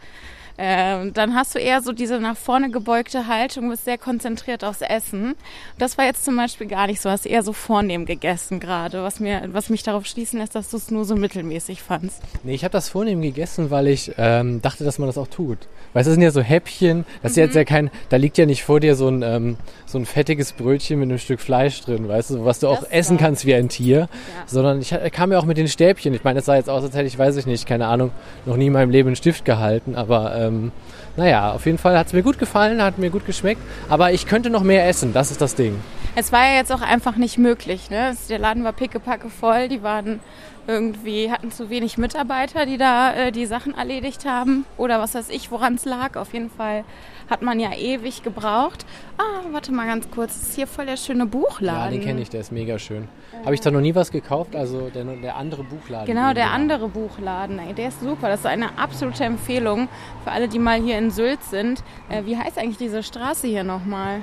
ähm, 0.61 1.13
dann 1.13 1.35
hast 1.35 1.55
du 1.55 1.59
eher 1.59 1.81
so 1.81 1.93
diese 1.93 2.19
nach 2.19 2.35
vorne 2.35 2.69
gebeugte 2.69 3.27
Haltung, 3.27 3.69
bist 3.69 3.85
sehr 3.85 3.97
konzentriert 3.97 4.65
aufs 4.65 4.81
Essen. 4.81 5.35
Das 5.77 5.97
war 5.97 6.03
jetzt 6.03 6.25
zum 6.25 6.35
Beispiel 6.35 6.67
gar 6.67 6.87
nicht 6.87 6.99
so, 6.99 7.09
hast 7.09 7.25
eher 7.25 7.43
so 7.43 7.53
vornehm 7.53 8.05
gegessen 8.05 8.59
gerade, 8.59 9.01
was, 9.01 9.21
mir, 9.21 9.47
was 9.53 9.69
mich 9.69 9.83
darauf 9.83 10.05
schließen 10.05 10.37
lässt, 10.37 10.55
dass 10.55 10.69
du 10.69 10.75
es 10.75 10.91
nur 10.91 11.05
so 11.05 11.15
mittelmäßig 11.15 11.81
fandst. 11.81 12.21
Nee, 12.43 12.55
ich 12.55 12.65
habe 12.65 12.73
das 12.73 12.89
vornehm 12.89 13.21
gegessen, 13.21 13.71
weil 13.71 13.87
ich 13.87 14.11
ähm, 14.17 14.61
dachte, 14.61 14.83
dass 14.83 14.99
man 14.99 15.07
das 15.07 15.17
auch 15.17 15.27
tut. 15.27 15.59
Weißt 15.93 16.07
du, 16.07 16.09
das 16.09 16.15
sind 16.15 16.23
ja 16.23 16.31
so 16.31 16.41
Häppchen, 16.41 17.05
das 17.21 17.31
ist 17.31 17.37
jetzt 17.37 17.53
mhm. 17.53 17.59
ja 17.59 17.63
kein, 17.63 17.89
da 18.09 18.17
liegt 18.17 18.37
ja 18.37 18.45
nicht 18.45 18.65
vor 18.65 18.81
dir 18.81 18.95
so 18.95 19.07
ein, 19.07 19.21
ähm, 19.21 19.55
so 19.85 19.97
ein 19.97 20.05
fettiges 20.05 20.51
Brötchen 20.51 20.99
mit 20.99 21.07
einem 21.07 21.19
Stück 21.19 21.39
Fleisch 21.39 21.79
drin, 21.79 22.09
weißt 22.09 22.31
du, 22.31 22.43
was 22.43 22.59
du 22.59 22.67
auch 22.67 22.81
das 22.81 22.89
essen 22.89 23.17
war. 23.17 23.27
kannst 23.27 23.45
wie 23.45 23.55
ein 23.55 23.69
Tier, 23.69 23.99
ja. 23.99 24.07
sondern 24.45 24.81
ich 24.81 24.93
kam 25.13 25.31
ja 25.31 25.39
auch 25.39 25.45
mit 25.45 25.57
den 25.57 25.69
Stäbchen. 25.69 26.13
Ich 26.13 26.25
meine, 26.25 26.39
es 26.39 26.45
sah 26.45 26.57
jetzt 26.57 26.69
aus, 26.69 26.83
als 26.83 26.95
hätte 26.95 27.07
ich, 27.07 27.17
weiß 27.17 27.37
ich 27.37 27.45
nicht, 27.45 27.65
keine 27.65 27.87
Ahnung, 27.87 28.11
noch 28.45 28.57
nie 28.57 28.67
in 28.67 28.73
meinem 28.73 28.89
Leben 28.89 29.07
einen 29.07 29.15
Stift 29.15 29.45
gehalten, 29.45 29.95
aber 29.95 30.35
ähm, 30.35 30.48
ähm, 30.49 30.71
naja, 31.15 31.51
auf 31.51 31.65
jeden 31.65 31.77
Fall 31.77 31.97
hat 31.97 32.07
es 32.07 32.13
mir 32.13 32.23
gut 32.23 32.39
gefallen, 32.39 32.81
hat 32.81 32.97
mir 32.97 33.09
gut 33.09 33.25
geschmeckt. 33.25 33.61
Aber 33.89 34.11
ich 34.11 34.25
könnte 34.25 34.49
noch 34.49 34.63
mehr 34.63 34.87
essen, 34.87 35.13
das 35.13 35.31
ist 35.31 35.41
das 35.41 35.55
Ding. 35.55 35.79
Es 36.15 36.31
war 36.31 36.45
ja 36.45 36.55
jetzt 36.55 36.71
auch 36.71 36.81
einfach 36.81 37.15
nicht 37.15 37.37
möglich. 37.37 37.89
Ne? 37.89 38.15
Der 38.29 38.39
Laden 38.39 38.63
war 38.63 38.73
pickepacke 38.73 39.29
voll, 39.29 39.69
die 39.69 39.83
waren 39.83 40.19
irgendwie, 40.67 41.31
hatten 41.31 41.51
zu 41.51 41.69
wenig 41.69 41.97
Mitarbeiter, 41.97 42.65
die 42.65 42.77
da 42.77 43.13
äh, 43.13 43.31
die 43.31 43.45
Sachen 43.45 43.75
erledigt 43.75 44.25
haben. 44.25 44.65
Oder 44.77 44.99
was 44.99 45.15
weiß 45.15 45.29
ich, 45.29 45.51
woran 45.51 45.75
es 45.75 45.85
lag. 45.85 46.15
Auf 46.15 46.33
jeden 46.33 46.49
Fall 46.49 46.83
hat 47.29 47.41
man 47.41 47.59
ja 47.59 47.73
ewig 47.73 48.23
gebraucht. 48.23 48.85
Ah, 49.17 49.43
warte 49.51 49.71
mal 49.71 49.85
ganz 49.85 50.09
kurz. 50.09 50.39
Das 50.39 50.49
ist 50.49 50.55
hier 50.55 50.67
voll 50.67 50.85
der 50.85 50.97
schöne 50.97 51.25
Buchladen. 51.25 51.83
Ja, 51.83 51.89
den 51.89 52.01
kenne 52.01 52.21
ich, 52.21 52.29
der 52.29 52.41
ist 52.41 52.51
mega 52.51 52.79
schön. 52.79 53.07
Äh, 53.31 53.45
Habe 53.45 53.53
ich 53.53 53.61
da 53.61 53.71
noch 53.71 53.81
nie 53.81 53.95
was 53.95 54.11
gekauft, 54.11 54.55
also 54.55 54.89
der, 54.89 55.03
der 55.03 55.35
andere 55.35 55.63
Buchladen. 55.63 56.05
Genau, 56.05 56.33
der 56.33 56.51
andere 56.51 56.87
Buchladen. 56.89 57.59
Ey, 57.59 57.73
der 57.73 57.89
ist 57.89 58.01
super. 58.01 58.29
Das 58.29 58.41
ist 58.41 58.45
eine 58.45 58.77
absolute 58.77 59.23
Empfehlung 59.23 59.89
für 60.23 60.31
alle, 60.31 60.47
die 60.47 60.59
mal 60.59 60.81
hier 60.81 60.97
in 60.97 61.11
Sylt 61.11 61.43
sind. 61.43 61.83
Äh, 62.09 62.25
wie 62.25 62.37
heißt 62.37 62.57
eigentlich 62.57 62.77
diese 62.77 63.03
Straße 63.03 63.47
hier 63.47 63.63
nochmal? 63.63 64.21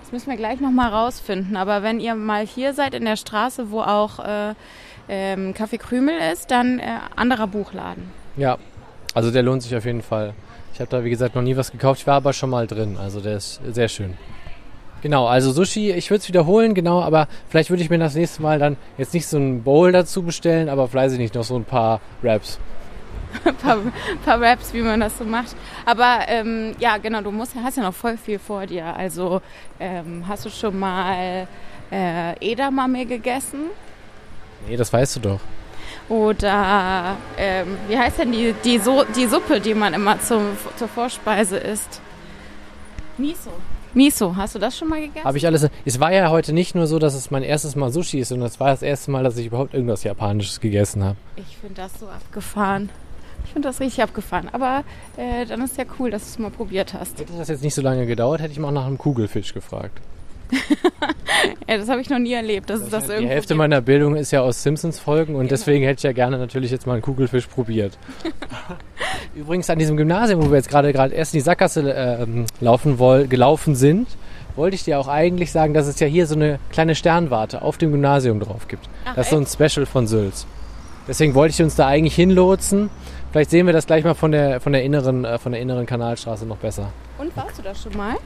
Das 0.00 0.12
müssen 0.12 0.28
wir 0.28 0.36
gleich 0.36 0.60
nochmal 0.60 0.90
rausfinden. 0.90 1.56
Aber 1.56 1.82
wenn 1.82 1.98
ihr 2.00 2.14
mal 2.14 2.46
hier 2.46 2.74
seid 2.74 2.94
in 2.94 3.04
der 3.04 3.16
Straße, 3.16 3.70
wo 3.70 3.80
auch 3.80 4.18
äh, 4.18 4.54
ähm, 5.08 5.54
Kaffee 5.54 5.78
Krümel 5.78 6.16
ist, 6.32 6.50
dann 6.50 6.78
äh, 6.78 6.98
anderer 7.16 7.46
Buchladen. 7.46 8.10
Ja, 8.36 8.58
also 9.14 9.30
der 9.30 9.42
lohnt 9.42 9.62
sich 9.62 9.74
auf 9.76 9.84
jeden 9.84 10.02
Fall. 10.02 10.34
Ich 10.74 10.80
habe 10.80 10.90
da, 10.90 11.04
wie 11.04 11.10
gesagt, 11.10 11.36
noch 11.36 11.42
nie 11.42 11.56
was 11.56 11.70
gekauft. 11.70 12.00
Ich 12.00 12.06
war 12.06 12.16
aber 12.16 12.32
schon 12.32 12.50
mal 12.50 12.66
drin. 12.66 12.96
Also 13.00 13.20
der 13.20 13.36
ist 13.36 13.60
sehr 13.72 13.88
schön. 13.88 14.16
Genau, 15.02 15.26
also 15.26 15.52
Sushi, 15.52 15.92
ich 15.92 16.10
würde 16.10 16.22
es 16.22 16.28
wiederholen, 16.28 16.74
genau, 16.74 17.02
aber 17.02 17.28
vielleicht 17.48 17.70
würde 17.70 17.82
ich 17.82 17.90
mir 17.90 17.98
das 17.98 18.14
nächste 18.14 18.42
Mal 18.42 18.58
dann 18.58 18.76
jetzt 18.96 19.12
nicht 19.12 19.26
so 19.26 19.36
ein 19.36 19.62
Bowl 19.62 19.92
dazu 19.92 20.22
bestellen, 20.22 20.68
aber 20.68 20.88
vielleicht 20.88 21.18
nicht 21.18 21.34
noch 21.34 21.44
so 21.44 21.56
ein 21.56 21.64
paar 21.64 22.00
Wraps. 22.22 22.58
ein 23.44 23.54
paar, 23.54 23.78
paar 24.24 24.40
Raps, 24.40 24.72
wie 24.72 24.80
man 24.80 25.00
das 25.00 25.18
so 25.18 25.24
macht. 25.24 25.54
Aber 25.84 26.20
ähm, 26.26 26.74
ja, 26.78 26.96
genau, 26.96 27.20
du 27.20 27.30
musst, 27.30 27.54
hast 27.54 27.76
ja 27.76 27.82
noch 27.82 27.94
voll 27.94 28.16
viel 28.16 28.38
vor 28.38 28.66
dir. 28.66 28.96
Also 28.96 29.42
ähm, 29.78 30.24
hast 30.26 30.46
du 30.46 30.50
schon 30.50 30.78
mal 30.78 31.46
äh, 31.92 32.52
Edamame 32.52 33.06
gegessen? 33.06 33.66
Nee, 34.66 34.76
das 34.76 34.92
weißt 34.92 35.16
du 35.16 35.20
doch. 35.20 35.40
Oder 36.08 37.16
ähm, 37.38 37.78
wie 37.88 37.96
heißt 37.96 38.18
denn 38.18 38.32
die, 38.32 38.54
die, 38.64 38.78
so 38.78 39.04
die 39.16 39.26
Suppe, 39.26 39.60
die 39.60 39.74
man 39.74 39.94
immer 39.94 40.20
zum, 40.20 40.42
zur 40.76 40.88
Vorspeise 40.88 41.56
isst? 41.56 42.00
Miso. 43.16 43.50
Miso, 43.94 44.34
hast 44.36 44.56
du 44.56 44.58
das 44.58 44.76
schon 44.76 44.88
mal 44.88 45.00
gegessen? 45.00 45.24
Habe 45.24 45.38
ich 45.38 45.46
alles. 45.46 45.68
Es 45.84 46.00
war 46.00 46.12
ja 46.12 46.28
heute 46.28 46.52
nicht 46.52 46.74
nur 46.74 46.86
so, 46.86 46.98
dass 46.98 47.14
es 47.14 47.30
mein 47.30 47.44
erstes 47.44 47.76
Mal 47.76 47.90
Sushi 47.92 48.18
ist, 48.18 48.30
sondern 48.30 48.48
es 48.48 48.58
war 48.58 48.68
das 48.68 48.82
erste 48.82 49.10
Mal, 49.12 49.22
dass 49.22 49.36
ich 49.36 49.46
überhaupt 49.46 49.72
irgendwas 49.72 50.02
Japanisches 50.02 50.60
gegessen 50.60 51.04
habe. 51.04 51.16
Ich 51.36 51.56
finde 51.58 51.76
das 51.76 51.92
so 52.00 52.08
abgefahren. 52.08 52.90
Ich 53.44 53.52
finde 53.52 53.68
das 53.68 53.80
richtig 53.80 54.02
abgefahren. 54.02 54.48
Aber 54.52 54.82
äh, 55.16 55.46
dann 55.46 55.62
ist 55.62 55.78
ja 55.78 55.84
cool, 55.98 56.10
dass 56.10 56.22
du 56.22 56.28
es 56.28 56.38
mal 56.38 56.50
probiert 56.50 56.92
hast. 56.92 57.20
Hätte 57.20 57.34
das 57.38 57.48
jetzt 57.48 57.62
nicht 57.62 57.74
so 57.74 57.82
lange 57.82 58.04
gedauert, 58.06 58.40
hätte 58.40 58.52
ich 58.52 58.58
mal 58.58 58.72
nach 58.72 58.86
einem 58.86 58.98
Kugelfisch 58.98 59.54
gefragt. 59.54 60.00
ja, 61.68 61.78
das 61.78 61.88
habe 61.88 62.00
ich 62.00 62.10
noch 62.10 62.18
nie 62.18 62.32
erlebt. 62.32 62.70
Das, 62.70 62.88
das 62.88 63.06
die 63.06 63.26
Hälfte 63.26 63.54
meiner 63.54 63.80
Bildung 63.80 64.16
ist 64.16 64.30
ja 64.30 64.40
aus 64.40 64.62
Simpsons-Folgen 64.62 65.34
und 65.34 65.42
genau. 65.42 65.50
deswegen 65.50 65.84
hätte 65.84 65.98
ich 65.98 66.02
ja 66.04 66.12
gerne 66.12 66.38
natürlich 66.38 66.70
jetzt 66.70 66.86
mal 66.86 66.94
einen 66.94 67.02
Kugelfisch 67.02 67.46
probiert. 67.46 67.98
Übrigens 69.34 69.68
an 69.70 69.78
diesem 69.78 69.96
Gymnasium, 69.96 70.42
wo 70.42 70.50
wir 70.50 70.56
jetzt 70.56 70.68
gerade 70.68 70.92
gerade 70.92 71.14
erst 71.14 71.34
in 71.34 71.38
die 71.38 71.44
Sackgasse 71.44 71.92
äh, 71.92 72.26
laufen 72.60 72.98
woll, 72.98 73.26
gelaufen 73.26 73.74
sind, 73.74 74.08
wollte 74.56 74.76
ich 74.76 74.84
dir 74.84 75.00
auch 75.00 75.08
eigentlich 75.08 75.50
sagen, 75.50 75.74
dass 75.74 75.86
es 75.86 75.98
ja 76.00 76.06
hier 76.06 76.26
so 76.26 76.34
eine 76.34 76.58
kleine 76.70 76.94
Sternwarte 76.94 77.62
auf 77.62 77.78
dem 77.78 77.90
Gymnasium 77.90 78.40
drauf 78.40 78.68
gibt. 78.68 78.88
Ach, 79.04 79.16
das 79.16 79.26
ist 79.26 79.30
so 79.30 79.36
ein 79.38 79.68
Special 79.68 79.86
von 79.86 80.06
Sülz. 80.06 80.46
Deswegen 81.06 81.34
wollte 81.34 81.52
ich 81.52 81.62
uns 81.62 81.74
da 81.76 81.86
eigentlich 81.86 82.14
hinlotsen. 82.14 82.88
Vielleicht 83.32 83.50
sehen 83.50 83.66
wir 83.66 83.72
das 83.72 83.86
gleich 83.86 84.04
mal 84.04 84.14
von 84.14 84.32
der, 84.32 84.60
von 84.60 84.72
der, 84.72 84.84
inneren, 84.84 85.24
äh, 85.24 85.38
von 85.38 85.52
der 85.52 85.60
inneren 85.60 85.86
Kanalstraße 85.86 86.46
noch 86.46 86.56
besser. 86.58 86.92
Und 87.18 87.36
warst 87.36 87.58
du 87.58 87.62
da 87.62 87.74
schon 87.74 87.96
mal? 87.96 88.16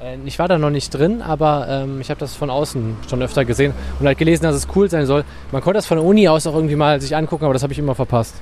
Äh, 0.00 0.16
ich 0.24 0.38
war 0.38 0.48
da 0.48 0.58
noch 0.58 0.70
nicht 0.70 0.90
drin, 0.90 1.22
aber 1.22 1.66
ähm, 1.68 2.00
ich 2.00 2.10
habe 2.10 2.20
das 2.20 2.34
von 2.34 2.50
außen 2.50 2.96
schon 3.08 3.22
öfter 3.22 3.44
gesehen 3.44 3.72
und 4.00 4.06
halt 4.06 4.18
gelesen, 4.18 4.44
dass 4.44 4.54
es 4.54 4.68
cool 4.74 4.90
sein 4.90 5.06
soll. 5.06 5.24
Man 5.52 5.62
konnte 5.62 5.78
das 5.78 5.86
von 5.86 5.98
der 5.98 6.06
Uni 6.06 6.28
aus 6.28 6.46
auch 6.46 6.54
irgendwie 6.54 6.76
mal 6.76 7.00
sich 7.00 7.16
angucken, 7.16 7.44
aber 7.44 7.54
das 7.54 7.62
habe 7.62 7.72
ich 7.72 7.78
immer 7.78 7.94
verpasst. 7.94 8.34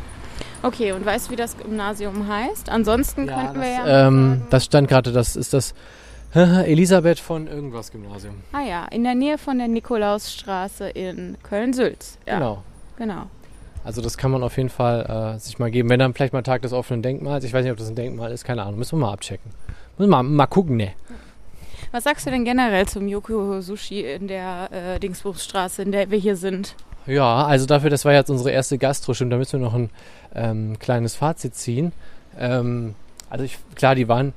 Okay, 0.63 0.93
und 0.93 1.05
weißt 1.05 1.27
du, 1.27 1.33
wie 1.33 1.37
das 1.37 1.57
Gymnasium 1.59 2.27
heißt? 2.27 2.71
Ansonsten 2.71 3.27
ja, 3.27 3.35
könnten 3.35 3.61
wir 3.61 3.69
ja. 3.69 4.07
Ähm, 4.07 4.43
das 4.51 4.65
stand 4.65 4.89
gerade, 4.89 5.13
das 5.13 5.37
ist 5.37 5.53
das 5.53 5.75
Elisabeth 6.35 7.21
von 7.21 7.47
irgendwas 7.47 7.93
Gymnasium. 7.93 8.37
Ah 8.53 8.63
ja, 8.63 8.87
in 8.87 9.05
der 9.05 9.15
Nähe 9.15 9.39
von 9.39 9.59
der 9.59 9.69
Nikolausstraße 9.69 10.89
in 10.89 11.37
Köln-Sülz. 11.43 12.19
Ja, 12.27 12.35
genau. 12.35 12.63
Genau. 12.97 13.27
Also 13.85 14.01
das 14.01 14.17
kann 14.17 14.31
man 14.31 14.43
auf 14.43 14.57
jeden 14.57 14.71
Fall 14.71 15.35
äh, 15.37 15.39
sich 15.39 15.59
mal 15.59 15.71
geben. 15.71 15.91
Wenn 15.91 15.99
dann 15.99 16.15
vielleicht 16.15 16.33
mal 16.33 16.43
Tag 16.43 16.63
des 16.63 16.73
offenen 16.73 17.03
Denkmals. 17.03 17.45
Ich 17.45 17.53
weiß 17.53 17.63
nicht, 17.63 17.73
ob 17.73 17.79
das 17.79 17.89
ein 17.89 17.95
Denkmal 17.95 18.33
ist, 18.33 18.45
keine 18.45 18.63
Ahnung. 18.63 18.79
Müssen 18.79 18.99
wir 18.99 19.07
mal 19.07 19.13
abchecken. 19.13 19.51
Müssen 19.99 20.11
wir 20.11 20.17
mal, 20.17 20.23
mal 20.23 20.47
gucken, 20.47 20.77
ne? 20.77 20.93
Was 21.95 22.03
sagst 22.03 22.27
du 22.27 22.31
denn 22.33 22.45
generell 22.45 22.89
zum 22.89 23.07
Yoko 23.07 23.61
Sushi 23.61 24.01
in 24.01 24.27
der 24.27 24.69
äh, 24.73 24.99
Dingsbuchstraße, 24.99 25.83
in 25.83 25.93
der 25.93 26.11
wir 26.11 26.19
hier 26.19 26.35
sind? 26.35 26.75
Ja, 27.07 27.45
also 27.45 27.67
dafür, 27.67 27.89
das 27.89 28.05
war 28.05 28.13
jetzt 28.13 28.31
unsere 28.31 28.51
erste 28.51 28.79
Gastro-Stunde, 28.79 29.37
da 29.37 29.39
müssen 29.39 29.61
wir 29.61 29.65
noch 29.65 29.75
ein 29.75 29.91
ähm, 30.35 30.77
kleines 30.81 31.15
Fazit 31.15 31.55
ziehen. 31.55 31.93
Ähm, 32.37 32.97
also 33.31 33.45
ich, 33.45 33.59
klar, 33.77 33.95
die 33.95 34.09
waren 34.09 34.33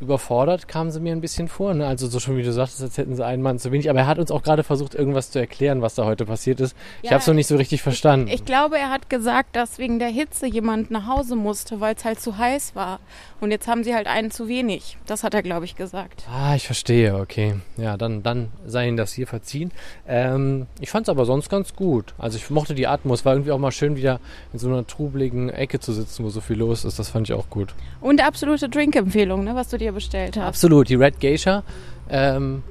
überfordert 0.00 0.68
kamen 0.68 0.90
sie 0.90 1.00
mir 1.00 1.12
ein 1.12 1.20
bisschen 1.20 1.48
vor. 1.48 1.74
Ne? 1.74 1.86
Also 1.86 2.06
so 2.06 2.20
schon 2.20 2.36
wie 2.36 2.42
du 2.42 2.52
sagtest, 2.52 2.82
als 2.82 2.98
hätten 2.98 3.16
sie 3.16 3.24
einen 3.24 3.42
Mann 3.42 3.58
zu 3.58 3.72
wenig. 3.72 3.90
Aber 3.90 4.00
er 4.00 4.06
hat 4.06 4.18
uns 4.18 4.30
auch 4.30 4.42
gerade 4.42 4.62
versucht, 4.62 4.94
irgendwas 4.94 5.30
zu 5.30 5.38
erklären, 5.38 5.82
was 5.82 5.94
da 5.94 6.04
heute 6.04 6.26
passiert 6.26 6.60
ist. 6.60 6.76
ich 7.02 7.10
Ja, 7.10 7.12
habe 7.12 7.20
es 7.20 7.26
noch 7.26 7.34
nicht 7.34 7.46
so 7.46 7.56
richtig 7.56 7.82
verstanden. 7.82 8.28
Ich 8.28 8.44
glaube, 8.44 8.78
er 8.78 8.90
hat 8.90 9.10
gesagt, 9.10 9.56
dass 9.56 9.78
wegen 9.78 9.98
der 9.98 10.08
Hitze 10.08 10.46
jemand 10.46 10.90
nach 10.90 11.06
Hause 11.06 11.36
musste, 11.36 11.80
weil 11.80 11.94
es 11.94 12.04
halt 12.04 12.20
zu 12.20 12.38
heiß 12.38 12.74
war. 12.74 13.00
Und 13.44 13.50
jetzt 13.50 13.68
haben 13.68 13.84
sie 13.84 13.94
halt 13.94 14.06
einen 14.06 14.30
zu 14.30 14.48
wenig. 14.48 14.96
Das 15.06 15.22
hat 15.22 15.34
er, 15.34 15.42
glaube 15.42 15.66
ich, 15.66 15.76
gesagt. 15.76 16.24
Ah, 16.32 16.54
ich 16.54 16.64
verstehe, 16.64 17.14
okay. 17.16 17.56
Ja, 17.76 17.98
dann, 17.98 18.22
dann 18.22 18.48
sei 18.66 18.88
Ihnen 18.88 18.96
das 18.96 19.12
hier 19.12 19.26
verziehen. 19.26 19.70
Ähm, 20.08 20.66
ich 20.80 20.88
fand 20.88 21.04
es 21.04 21.10
aber 21.10 21.26
sonst 21.26 21.50
ganz 21.50 21.76
gut. 21.76 22.14
Also 22.16 22.38
ich 22.38 22.48
mochte 22.48 22.74
die 22.74 22.86
Atmos. 22.86 23.26
War 23.26 23.34
irgendwie 23.34 23.52
auch 23.52 23.58
mal 23.58 23.70
schön, 23.70 23.96
wieder 23.96 24.18
in 24.54 24.58
so 24.58 24.68
einer 24.68 24.86
trubeligen 24.86 25.50
Ecke 25.50 25.78
zu 25.78 25.92
sitzen, 25.92 26.24
wo 26.24 26.30
so 26.30 26.40
viel 26.40 26.56
los 26.56 26.86
ist. 26.86 26.98
Das 26.98 27.10
fand 27.10 27.28
ich 27.28 27.34
auch 27.34 27.50
gut. 27.50 27.74
Und 28.00 28.24
absolute 28.24 28.70
Drinkempfehlung, 28.70 29.44
ne, 29.44 29.54
was 29.54 29.68
du 29.68 29.76
dir 29.76 29.92
bestellt 29.92 30.38
hast. 30.38 30.46
Absolut, 30.46 30.88
die 30.88 30.94
Red 30.94 31.20
Geisha. 31.20 31.64
Ähm, 32.08 32.62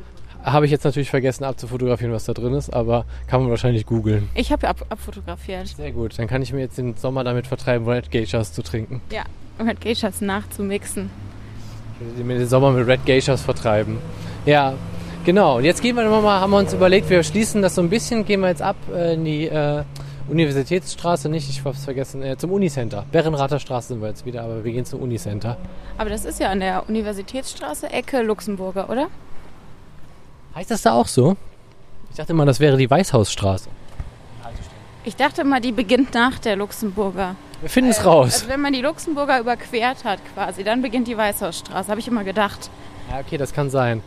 habe 0.44 0.66
ich 0.66 0.72
jetzt 0.72 0.84
natürlich 0.84 1.10
vergessen 1.10 1.44
abzufotografieren, 1.44 2.14
was 2.14 2.26
da 2.26 2.34
drin 2.34 2.54
ist, 2.54 2.74
aber 2.74 3.06
kann 3.28 3.42
man 3.42 3.50
wahrscheinlich 3.50 3.86
googeln. 3.86 4.30
Ich 4.36 4.52
habe 4.52 4.68
ab, 4.68 4.86
abfotografiert. 4.90 5.68
Sehr 5.68 5.92
gut, 5.92 6.20
dann 6.20 6.28
kann 6.28 6.42
ich 6.42 6.54
mir 6.54 6.60
jetzt 6.60 6.78
den 6.78 6.96
Sommer 6.98 7.24
damit 7.24 7.48
vertreiben, 7.48 7.88
Red 7.88 8.12
Geishas 8.12 8.54
zu 8.54 8.62
trinken. 8.62 9.02
Ja, 9.12 9.24
halt 9.64 9.82
Geishas 9.82 10.22
nachzumixen. 10.22 11.10
Ich 12.12 12.18
will 12.18 12.26
mir 12.26 12.38
den 12.38 12.48
Sommer 12.48 12.72
mit 12.72 12.86
Red 12.88 13.06
Geishas 13.06 13.42
vertreiben. 13.42 13.98
Ja, 14.46 14.74
genau. 15.26 15.58
Und 15.58 15.64
jetzt 15.64 15.82
gehen 15.82 15.96
wir 15.96 16.04
nochmal, 16.04 16.42
haben 16.42 16.52
wir 16.52 16.58
uns 16.58 16.74
überlegt, 16.74 17.10
wir 17.10 17.24
schließen 17.24 17.62
das 17.62 17.76
so 17.76 17.82
ein 17.82 17.90
bisschen, 17.90 18.26
gehen 18.26 18.42
wir 18.42 18.50
jetzt 18.50 18.62
ab 18.62 18.76
äh, 18.94 19.14
in 19.14 19.24
die 19.24 19.48
äh, 19.48 19.84
Universitätsstraße, 20.28 21.30
nicht, 21.30 21.50
ich 21.50 21.64
hab's 21.64 21.84
vergessen, 21.84 22.22
äh, 22.22 22.38
zum 22.38 22.52
Unicenter. 22.52 23.06
Berrenrather 23.12 23.60
Straße 23.60 23.90
sind 23.90 24.02
wir 24.02 24.10
jetzt 24.10 24.26
wieder, 24.26 24.44
aber 24.44 24.64
wir 24.64 24.72
gehen 24.72 24.86
zum 24.86 25.02
Unicenter. 25.02 25.58
Aber 25.98 26.10
das 26.10 26.26
ist 26.26 26.40
ja 26.40 26.50
an 26.50 26.60
der 26.60 26.88
Universitätsstraße, 26.90 27.90
Ecke 27.90 28.22
Luxemburger, 28.22 28.90
oder? 28.90 29.08
Heißt 30.56 30.72
das 30.72 30.84
da 30.84 30.94
auch 30.94 31.08
so? 31.08 31.36
Ich 32.12 32.18
dachte 32.18 32.32
immer, 32.32 32.46
das 32.46 32.60
wäre 32.60 32.78
die 32.78 32.90
Weißhausstraße. 32.90 33.70
Ich 35.06 35.16
dachte 35.16 35.44
mal, 35.44 35.60
die 35.60 35.72
beginnt 35.72 36.14
nach 36.14 36.40
der 36.40 36.56
Luxemburger. 36.56 37.36
Wir 37.60 37.70
finden 37.70 37.92
es 37.92 38.06
raus. 38.06 38.34
Also 38.36 38.50
wenn 38.50 38.62
man 38.62 38.72
die 38.72 38.82
Luxemburger 38.82 39.40
überquert 39.40 40.06
hat 40.06 40.20
quasi, 40.34 40.64
dann 40.64 40.82
beginnt 40.82 41.08
die 41.08 41.18
Weißhausstraße, 41.18 41.90
habe 41.90 42.00
ich 42.00 42.08
immer 42.08 42.24
gedacht. 42.24 42.70
Ja, 43.10 43.20
okay, 43.20 43.38
das 43.38 43.54
kann 43.54 43.70
sein. 43.70 44.02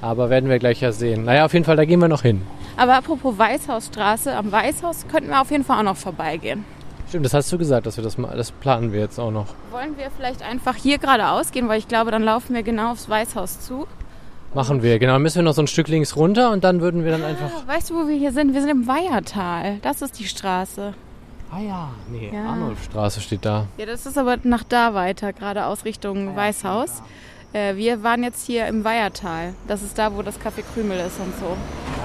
Aber 0.00 0.30
werden 0.30 0.48
wir 0.48 0.58
gleich 0.58 0.80
ja 0.80 0.92
sehen. 0.92 1.24
Naja, 1.24 1.44
auf 1.44 1.52
jeden 1.52 1.64
Fall, 1.64 1.76
da 1.76 1.84
gehen 1.84 2.00
wir 2.00 2.08
noch 2.08 2.22
hin. 2.22 2.46
Aber 2.76 2.94
apropos 2.94 3.36
Weißhausstraße, 3.36 4.34
am 4.34 4.52
Weißhaus 4.52 5.06
könnten 5.08 5.30
wir 5.30 5.40
auf 5.40 5.50
jeden 5.50 5.64
Fall 5.64 5.80
auch 5.80 5.82
noch 5.82 5.96
vorbeigehen. 5.96 6.64
Stimmt, 7.08 7.24
das 7.24 7.34
hast 7.34 7.50
du 7.50 7.58
gesagt, 7.58 7.86
dass 7.86 7.96
wir 7.96 8.04
das 8.04 8.16
mal, 8.18 8.36
das 8.36 8.52
planen 8.52 8.92
wir 8.92 9.00
jetzt 9.00 9.18
auch 9.18 9.30
noch. 9.30 9.46
Wollen 9.70 9.96
wir 9.98 10.10
vielleicht 10.16 10.42
einfach 10.42 10.76
hier 10.76 10.98
geradeaus 10.98 11.50
gehen, 11.50 11.68
weil 11.68 11.78
ich 11.78 11.88
glaube, 11.88 12.10
dann 12.10 12.22
laufen 12.22 12.54
wir 12.54 12.62
genau 12.62 12.92
aufs 12.92 13.08
Weißhaus 13.08 13.60
zu. 13.60 13.86
Machen 14.54 14.82
wir, 14.82 14.98
genau. 14.98 15.12
Dann 15.14 15.22
müssen 15.22 15.36
wir 15.36 15.42
noch 15.42 15.54
so 15.54 15.62
ein 15.62 15.66
Stück 15.66 15.88
links 15.88 16.16
runter 16.16 16.50
und 16.50 16.64
dann 16.64 16.80
würden 16.80 17.04
wir 17.04 17.12
dann 17.12 17.22
einfach. 17.24 17.50
Weißt 17.66 17.90
du, 17.90 17.94
wo 17.94 18.08
wir 18.08 18.16
hier 18.16 18.32
sind? 18.32 18.54
Wir 18.54 18.60
sind 18.62 18.70
im 18.70 18.86
Weihertal. 18.86 19.78
Das 19.82 20.02
ist 20.02 20.18
die 20.18 20.26
Straße. 20.26 20.94
Ah 21.50 21.60
ja, 21.60 21.90
nee, 22.10 22.30
Ja. 22.32 22.50
Arnulfstraße 22.50 23.20
steht 23.20 23.44
da. 23.44 23.66
Ja, 23.78 23.86
das 23.86 24.04
ist 24.04 24.18
aber 24.18 24.36
nach 24.42 24.64
da 24.64 24.92
weiter, 24.94 25.32
geradeaus 25.32 25.84
Richtung 25.84 26.36
Weißhaus. 26.36 27.02
Äh, 27.54 27.76
wir 27.76 28.02
waren 28.02 28.22
jetzt 28.22 28.46
hier 28.46 28.66
im 28.66 28.84
Weihertal. 28.84 29.54
Das 29.66 29.82
ist 29.82 29.96
da, 29.98 30.14
wo 30.14 30.20
das 30.22 30.38
Café 30.38 30.62
Krümel 30.74 30.98
ist 30.98 31.18
und 31.18 31.32
so. 31.38 31.56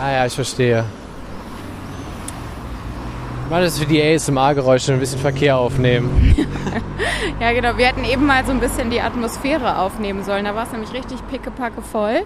Ah 0.01 0.11
ja, 0.11 0.25
ich 0.25 0.33
verstehe. 0.33 0.85
Mal 3.49 3.61
das 3.61 3.77
für 3.77 3.85
die 3.85 4.01
ASMR-Geräusche 4.01 4.93
ein 4.93 4.99
bisschen 4.99 5.19
Verkehr 5.19 5.57
aufnehmen. 5.57 6.35
Ja, 7.39 7.51
genau. 7.51 7.77
Wir 7.77 7.87
hätten 7.87 8.03
eben 8.05 8.25
mal 8.25 8.45
so 8.45 8.51
ein 8.51 8.59
bisschen 8.59 8.89
die 8.89 9.01
Atmosphäre 9.01 9.77
aufnehmen 9.79 10.23
sollen. 10.23 10.45
Da 10.45 10.55
war 10.55 10.63
es 10.65 10.71
nämlich 10.71 10.93
richtig 10.93 11.17
pickepacke 11.27 11.81
voll. 11.81 12.21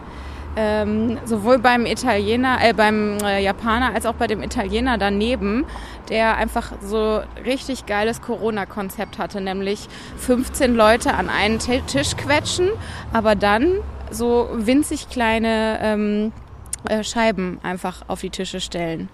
Ähm, 0.56 1.18
sowohl 1.26 1.60
beim 1.60 1.86
Italiener, 1.86 2.58
äh, 2.62 2.74
beim 2.74 3.18
äh, 3.24 3.42
Japaner 3.42 3.94
als 3.96 4.06
auch 4.06 4.14
bei 4.14 4.28
dem 4.28 4.42
Italiener 4.44 4.98
daneben, 4.98 5.66
der 6.10 6.36
einfach 6.38 6.72
so 6.84 7.22
richtig 7.46 7.86
geiles 7.86 8.22
Corona-Konzept 8.22 9.18
hatte, 9.18 9.40
nämlich 9.40 9.88
15 10.18 10.76
Leute 10.76 11.14
an 11.14 11.30
einen 11.30 11.60
Ti- 11.60 11.82
Tisch 11.88 12.16
quetschen, 12.18 12.70
aber 13.14 13.36
dann 13.36 13.68
so 14.12 14.50
winzig 14.54 15.10
kleine 15.10 15.80
ähm, 15.82 16.32
äh, 16.90 17.04
Scheiben 17.04 17.60
einfach 17.64 18.02
auf 18.08 18.22
die 18.22 18.30
Tische 18.32 18.60
stellen, 18.60 19.10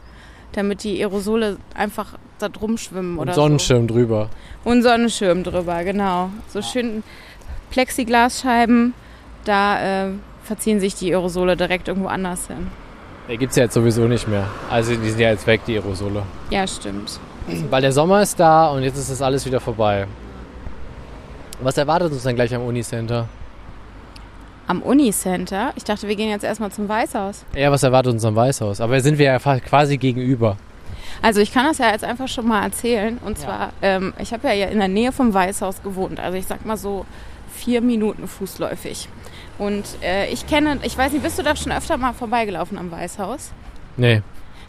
damit 0.54 0.84
die 0.84 1.00
Aerosole 1.04 1.58
einfach 1.76 2.14
da 2.40 2.50
drum 2.50 2.78
schwimmen 2.78 3.18
Und 3.18 3.24
oder 3.24 3.34
Sonnenschirm 3.34 3.88
drüber. 3.88 4.30
so. 4.64 4.70
Und 4.70 4.82
Sonnenschirm 4.84 5.44
drüber, 5.44 5.84
genau. 5.84 6.30
So 6.48 6.62
schön 6.62 7.04
Plexiglasscheiben, 7.72 8.94
da 9.46 10.06
äh, 10.06 10.10
verziehen 10.44 10.80
sich 10.80 10.96
die 10.96 11.14
Aerosole 11.14 11.58
direkt 11.58 11.88
irgendwo 11.88 12.08
anders 12.08 12.48
hin. 12.48 12.68
Der 13.28 13.38
gibt's 13.38 13.56
ja 13.56 13.64
jetzt 13.64 13.74
sowieso 13.74 14.08
nicht 14.08 14.28
mehr. 14.28 14.48
Also 14.70 14.96
die 14.96 15.10
sind 15.10 15.20
ja 15.20 15.30
jetzt 15.30 15.48
weg, 15.48 15.62
die 15.66 15.76
Aerosole. 15.78 16.24
Ja, 16.50 16.68
stimmt. 16.68 17.20
Weil 17.70 17.82
der 17.82 17.92
Sommer 17.92 18.22
ist 18.22 18.40
da 18.40 18.70
und 18.70 18.84
jetzt 18.84 18.98
ist 18.98 19.12
das 19.12 19.22
alles 19.22 19.46
wieder 19.46 19.60
vorbei. 19.60 20.08
Was 21.62 21.78
erwartet 21.78 22.12
uns 22.12 22.24
dann 22.24 22.36
gleich 22.36 22.54
am 22.54 22.64
Unicenter? 22.64 23.28
Am 24.68 24.82
Unicenter, 24.82 25.74
ich 25.76 25.84
dachte, 25.84 26.08
wir 26.08 26.16
gehen 26.16 26.30
jetzt 26.30 26.44
erstmal 26.44 26.72
zum 26.72 26.88
Weißhaus. 26.88 27.44
Ja, 27.56 27.72
was 27.72 27.84
erwartet 27.84 28.14
uns 28.14 28.24
am 28.24 28.36
Weißhaus? 28.36 28.80
Aber 28.80 29.00
sind 29.02 29.18
wir 29.18 29.26
ja 29.26 29.40
quasi 29.40 29.98
gegenüber. 29.98 30.58
Also 31.22 31.42
ich 31.42 31.54
kann 31.54 31.66
das 31.66 31.78
ja 31.78 31.92
jetzt 31.92 32.04
einfach 32.04 32.28
schon 32.28 32.48
mal 32.48 32.64
erzählen. 32.64 33.18
Und 33.26 33.38
zwar, 33.38 33.72
ähm, 33.82 34.14
ich 34.20 34.34
habe 34.34 34.48
ja 34.48 34.68
in 34.68 34.80
der 34.80 34.88
Nähe 34.88 35.12
vom 35.12 35.34
Weißhaus 35.34 35.84
gewohnt. 35.84 36.20
Also 36.20 36.38
ich 36.38 36.46
sag 36.46 36.66
mal 36.66 36.78
so 36.78 37.06
vier 37.54 37.82
Minuten 37.82 38.28
fußläufig. 38.28 39.10
Und 39.58 39.86
äh, 40.02 40.28
ich 40.28 40.48
kenne, 40.48 40.80
ich 40.84 40.98
weiß 40.98 41.12
nicht, 41.14 41.24
bist 41.24 41.38
du 41.38 41.44
da 41.44 41.56
schon 41.56 41.72
öfter 41.72 41.98
mal 41.98 42.14
vorbeigelaufen 42.14 42.78
am 42.78 42.92
Weißhaus? 42.92 43.52
Nee. 43.98 44.22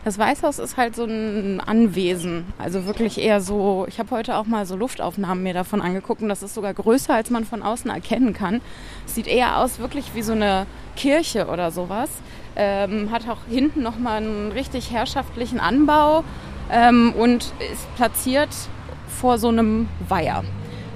Das 0.04 0.18
Weißhaus 0.18 0.58
ist 0.58 0.76
halt 0.76 0.94
so 0.94 1.04
ein 1.04 1.60
Anwesen. 1.60 2.44
Also 2.58 2.84
wirklich 2.84 3.16
eher 3.18 3.40
so, 3.40 3.86
ich 3.88 3.98
habe 3.98 4.10
heute 4.10 4.36
auch 4.36 4.44
mal 4.44 4.66
so 4.66 4.76
Luftaufnahmen 4.76 5.42
mir 5.42 5.54
davon 5.54 5.80
angeguckt 5.80 6.20
und 6.20 6.28
das 6.28 6.42
ist 6.42 6.52
sogar 6.52 6.74
größer, 6.74 7.14
als 7.14 7.30
man 7.30 7.46
von 7.46 7.62
außen 7.62 7.90
erkennen 7.90 8.34
kann. 8.34 8.60
Sieht 9.06 9.26
eher 9.26 9.58
aus 9.58 9.78
wirklich 9.78 10.14
wie 10.14 10.20
so 10.20 10.32
eine 10.32 10.66
Kirche 10.94 11.46
oder 11.46 11.70
sowas. 11.70 12.10
Ähm, 12.54 13.10
hat 13.10 13.26
auch 13.30 13.38
hinten 13.48 13.82
nochmal 13.82 14.18
einen 14.18 14.52
richtig 14.52 14.92
herrschaftlichen 14.92 15.58
Anbau 15.58 16.22
ähm, 16.70 17.14
und 17.18 17.54
ist 17.72 17.94
platziert 17.96 18.50
vor 19.08 19.38
so 19.38 19.48
einem 19.48 19.88
Weiher. 20.06 20.44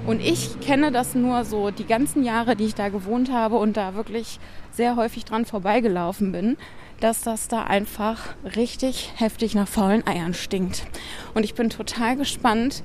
Und 0.05 0.21
ich 0.21 0.59
kenne 0.59 0.91
das 0.91 1.15
nur 1.15 1.45
so 1.45 1.71
die 1.71 1.85
ganzen 1.85 2.23
Jahre, 2.23 2.55
die 2.55 2.65
ich 2.65 2.75
da 2.75 2.89
gewohnt 2.89 3.31
habe 3.31 3.57
und 3.57 3.75
da 3.75 3.95
wirklich 3.95 4.39
sehr 4.71 4.95
häufig 4.95 5.25
dran 5.25 5.45
vorbeigelaufen 5.45 6.31
bin, 6.31 6.57
dass 6.99 7.21
das 7.21 7.47
da 7.47 7.63
einfach 7.63 8.35
richtig 8.55 9.13
heftig 9.15 9.55
nach 9.55 9.67
faulen 9.67 10.05
Eiern 10.05 10.33
stinkt. 10.33 10.85
Und 11.33 11.43
ich 11.43 11.53
bin 11.53 11.69
total 11.69 12.15
gespannt, 12.15 12.83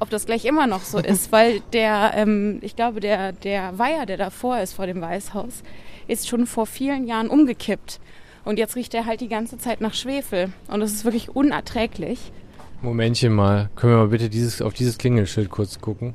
ob 0.00 0.10
das 0.10 0.26
gleich 0.26 0.44
immer 0.44 0.66
noch 0.66 0.82
so 0.82 0.98
ist, 0.98 1.32
weil 1.32 1.60
der, 1.72 2.12
ähm, 2.14 2.58
ich 2.62 2.76
glaube, 2.76 3.00
der, 3.00 3.32
der 3.32 3.78
Weiher, 3.78 4.06
der 4.06 4.16
davor 4.16 4.58
ist 4.60 4.74
vor 4.74 4.86
dem 4.86 5.00
Weißhaus, 5.00 5.62
ist 6.08 6.28
schon 6.28 6.46
vor 6.46 6.66
vielen 6.66 7.06
Jahren 7.06 7.28
umgekippt. 7.28 8.00
Und 8.44 8.58
jetzt 8.58 8.74
riecht 8.74 8.92
er 8.94 9.06
halt 9.06 9.20
die 9.20 9.28
ganze 9.28 9.56
Zeit 9.58 9.80
nach 9.80 9.94
Schwefel. 9.94 10.52
Und 10.66 10.80
das 10.80 10.92
ist 10.92 11.04
wirklich 11.04 11.34
unerträglich. 11.34 12.32
Momentchen 12.80 13.32
mal. 13.32 13.70
Können 13.76 13.92
wir 13.92 13.98
mal 13.98 14.08
bitte 14.08 14.28
dieses, 14.28 14.60
auf 14.60 14.74
dieses 14.74 14.98
Klingelschild 14.98 15.50
kurz 15.50 15.80
gucken? 15.80 16.14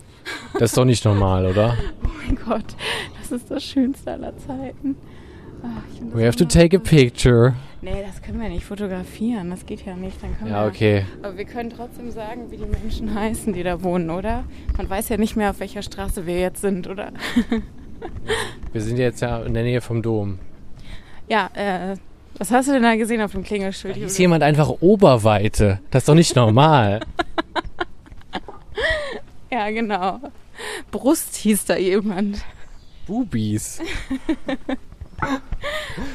Das 0.53 0.71
ist 0.71 0.77
doch 0.77 0.83
nicht 0.83 1.05
normal, 1.05 1.45
oder? 1.45 1.77
Oh 2.03 2.09
mein 2.27 2.37
Gott, 2.45 2.75
das 3.21 3.31
ist 3.31 3.49
das 3.49 3.63
Schönste 3.63 4.11
aller 4.11 4.37
Zeiten. 4.37 4.97
Das 5.61 6.13
We 6.13 6.25
have 6.25 6.37
to 6.37 6.45
take 6.45 6.75
a 6.75 6.79
picture. 6.79 7.53
Nee, 7.81 8.03
das 8.05 8.21
können 8.21 8.41
wir 8.41 8.49
nicht 8.49 8.65
fotografieren. 8.65 9.49
Das 9.49 9.65
geht 9.65 9.85
ja 9.85 9.95
nicht. 9.95 10.21
Dann 10.21 10.37
können 10.37 10.49
Ja, 10.51 10.63
wir, 10.63 10.67
okay. 10.69 11.05
Aber 11.21 11.37
wir 11.37 11.45
können 11.45 11.69
trotzdem 11.69 12.11
sagen, 12.11 12.49
wie 12.49 12.57
die 12.57 12.65
Menschen 12.65 13.13
heißen, 13.19 13.53
die 13.53 13.63
da 13.63 13.83
wohnen, 13.83 14.09
oder? 14.09 14.43
Man 14.77 14.89
weiß 14.89 15.09
ja 15.09 15.17
nicht 15.17 15.35
mehr, 15.35 15.51
auf 15.51 15.59
welcher 15.59 15.81
Straße 15.81 16.25
wir 16.25 16.39
jetzt 16.39 16.61
sind, 16.61 16.87
oder? 16.87 17.11
Wir 18.73 18.81
sind 18.81 18.97
jetzt 18.97 19.21
ja 19.21 19.41
in 19.41 19.55
der 19.55 19.63
Nähe 19.63 19.81
vom 19.81 20.03
Dom. 20.03 20.37
Ja, 21.27 21.49
äh, 21.55 21.95
was 22.37 22.51
hast 22.51 22.67
du 22.67 22.73
denn 22.73 22.83
da 22.83 22.95
gesehen 22.95 23.21
auf 23.21 23.31
dem 23.31 23.43
Klingelschild? 23.43 23.95
Da 23.95 23.99
hieß 24.01 24.17
jemand 24.19 24.43
einfach 24.43 24.69
Oberweite. 24.81 25.79
Das 25.89 26.03
ist 26.03 26.09
doch 26.09 26.13
nicht 26.15 26.35
normal. 26.35 26.99
Ja, 29.51 29.69
genau. 29.69 30.19
Brust 30.91 31.35
hieß 31.37 31.65
da 31.65 31.77
jemand. 31.77 32.43
Bubis. 33.07 33.81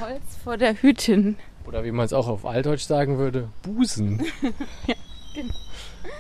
Holz 0.01 0.23
vor 0.43 0.57
der 0.57 0.75
Hütin. 0.75 1.37
Oder 1.67 1.85
wie 1.85 1.93
man 1.93 2.07
es 2.07 2.13
auch 2.13 2.29
auf 2.29 2.45
Altdeutsch 2.45 2.83
sagen 2.83 3.19
würde, 3.19 3.49
Busen. 3.63 4.23
Ja, 4.87 4.95
genau. 5.35 5.55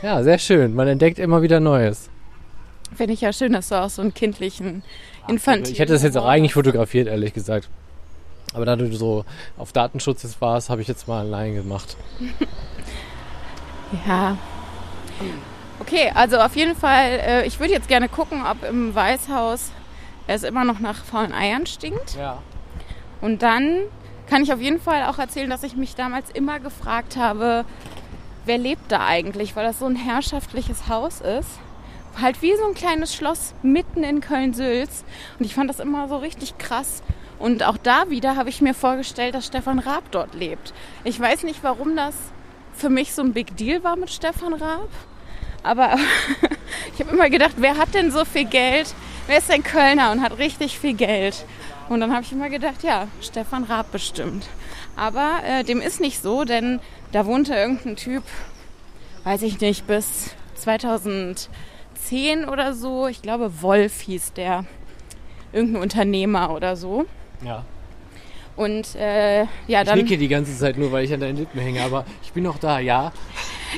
Ja, 0.02 0.22
sehr 0.22 0.38
schön. 0.38 0.74
Man 0.74 0.88
entdeckt 0.88 1.18
immer 1.18 1.42
wieder 1.42 1.60
Neues. 1.60 2.08
Finde 2.94 3.12
ich 3.12 3.20
ja 3.20 3.32
schön, 3.32 3.52
dass 3.52 3.68
du 3.68 3.80
auch 3.80 3.90
so 3.90 4.00
einen 4.00 4.14
kindlichen, 4.14 4.82
infantilen... 5.28 5.72
Ich 5.72 5.80
hätte 5.80 5.92
das 5.92 6.02
jetzt 6.02 6.16
auch 6.16 6.24
eigentlich 6.24 6.54
fotografiert, 6.54 7.08
ehrlich 7.08 7.34
gesagt. 7.34 7.68
Aber 8.54 8.64
da 8.64 8.76
du 8.76 8.90
so 8.94 9.24
auf 9.58 9.72
Datenschutz 9.72 10.22
jetzt 10.22 10.40
warst, 10.40 10.70
habe 10.70 10.80
ich 10.82 10.88
jetzt 10.88 11.08
mal 11.08 11.20
allein 11.20 11.54
gemacht. 11.54 11.96
Ja. 14.06 14.38
Okay, 15.80 16.10
also 16.14 16.38
auf 16.38 16.56
jeden 16.56 16.74
Fall, 16.74 17.20
äh, 17.20 17.46
ich 17.46 17.60
würde 17.60 17.74
jetzt 17.74 17.88
gerne 17.88 18.08
gucken, 18.08 18.42
ob 18.50 18.64
im 18.66 18.94
Weißhaus 18.94 19.70
es 20.26 20.44
immer 20.44 20.64
noch 20.64 20.78
nach 20.78 21.04
faulen 21.04 21.34
Eiern 21.34 21.66
stinkt. 21.66 22.16
Ja. 22.16 22.38
Und 23.22 23.42
dann 23.42 23.78
kann 24.28 24.42
ich 24.42 24.52
auf 24.52 24.60
jeden 24.60 24.80
Fall 24.80 25.04
auch 25.04 25.18
erzählen, 25.18 25.48
dass 25.48 25.62
ich 25.62 25.76
mich 25.76 25.94
damals 25.94 26.30
immer 26.30 26.60
gefragt 26.60 27.16
habe, 27.16 27.64
wer 28.44 28.58
lebt 28.58 28.90
da 28.90 29.06
eigentlich, 29.06 29.56
weil 29.56 29.64
das 29.64 29.78
so 29.78 29.86
ein 29.86 29.96
herrschaftliches 29.96 30.88
Haus 30.88 31.20
ist. 31.20 31.48
Halt 32.20 32.42
wie 32.42 32.54
so 32.56 32.66
ein 32.66 32.74
kleines 32.74 33.14
Schloss 33.14 33.54
mitten 33.62 34.04
in 34.04 34.20
Köln-Sülz. 34.20 35.04
Und 35.38 35.46
ich 35.46 35.54
fand 35.54 35.70
das 35.70 35.80
immer 35.80 36.08
so 36.08 36.18
richtig 36.18 36.58
krass. 36.58 37.02
Und 37.38 37.62
auch 37.62 37.76
da 37.76 38.10
wieder 38.10 38.36
habe 38.36 38.50
ich 38.50 38.60
mir 38.60 38.74
vorgestellt, 38.74 39.34
dass 39.34 39.46
Stefan 39.46 39.78
Raab 39.78 40.04
dort 40.10 40.34
lebt. 40.34 40.74
Ich 41.04 41.18
weiß 41.18 41.44
nicht, 41.44 41.62
warum 41.62 41.96
das 41.96 42.14
für 42.74 42.90
mich 42.90 43.14
so 43.14 43.22
ein 43.22 43.32
Big 43.32 43.56
Deal 43.56 43.82
war 43.84 43.96
mit 43.96 44.10
Stefan 44.10 44.54
Raab. 44.54 44.88
Aber 45.62 45.96
ich 46.94 47.00
habe 47.00 47.14
immer 47.14 47.30
gedacht, 47.30 47.54
wer 47.56 47.78
hat 47.78 47.94
denn 47.94 48.10
so 48.10 48.24
viel 48.24 48.44
Geld? 48.44 48.94
Wer 49.26 49.38
ist 49.38 49.48
denn 49.48 49.62
Kölner 49.62 50.10
und 50.10 50.22
hat 50.22 50.38
richtig 50.38 50.78
viel 50.78 50.94
Geld? 50.94 51.44
Und 51.92 52.00
dann 52.00 52.12
habe 52.12 52.22
ich 52.22 52.32
immer 52.32 52.48
gedacht, 52.48 52.82
ja, 52.82 53.06
Stefan 53.20 53.64
Raab 53.64 53.92
bestimmt. 53.92 54.46
Aber 54.96 55.40
äh, 55.46 55.62
dem 55.64 55.80
ist 55.80 56.00
nicht 56.00 56.22
so, 56.22 56.44
denn 56.44 56.80
da 57.12 57.26
wohnte 57.26 57.54
irgendein 57.54 57.96
Typ, 57.96 58.22
weiß 59.24 59.42
ich 59.42 59.60
nicht, 59.60 59.86
bis 59.86 60.30
2010 60.54 61.48
oder 62.50 62.72
so. 62.74 63.06
Ich 63.08 63.20
glaube, 63.22 63.62
Wolf 63.62 64.00
hieß 64.00 64.32
der. 64.34 64.64
Irgendein 65.52 65.82
Unternehmer 65.82 66.50
oder 66.54 66.76
so. 66.76 67.04
Ja. 67.44 67.64
Und 68.56 68.94
äh, 68.96 69.40
ja, 69.66 69.80
Ich 69.82 69.86
dann. 69.86 69.98
nicke 69.98 70.16
die 70.16 70.28
ganze 70.28 70.56
Zeit 70.56 70.78
nur, 70.78 70.92
weil 70.92 71.04
ich 71.04 71.12
an 71.12 71.20
deinen 71.20 71.36
Lippen 71.36 71.58
hänge, 71.60 71.82
aber 71.82 72.04
ich 72.22 72.32
bin 72.32 72.44
noch 72.44 72.58
da, 72.58 72.78
ja. 72.78 73.12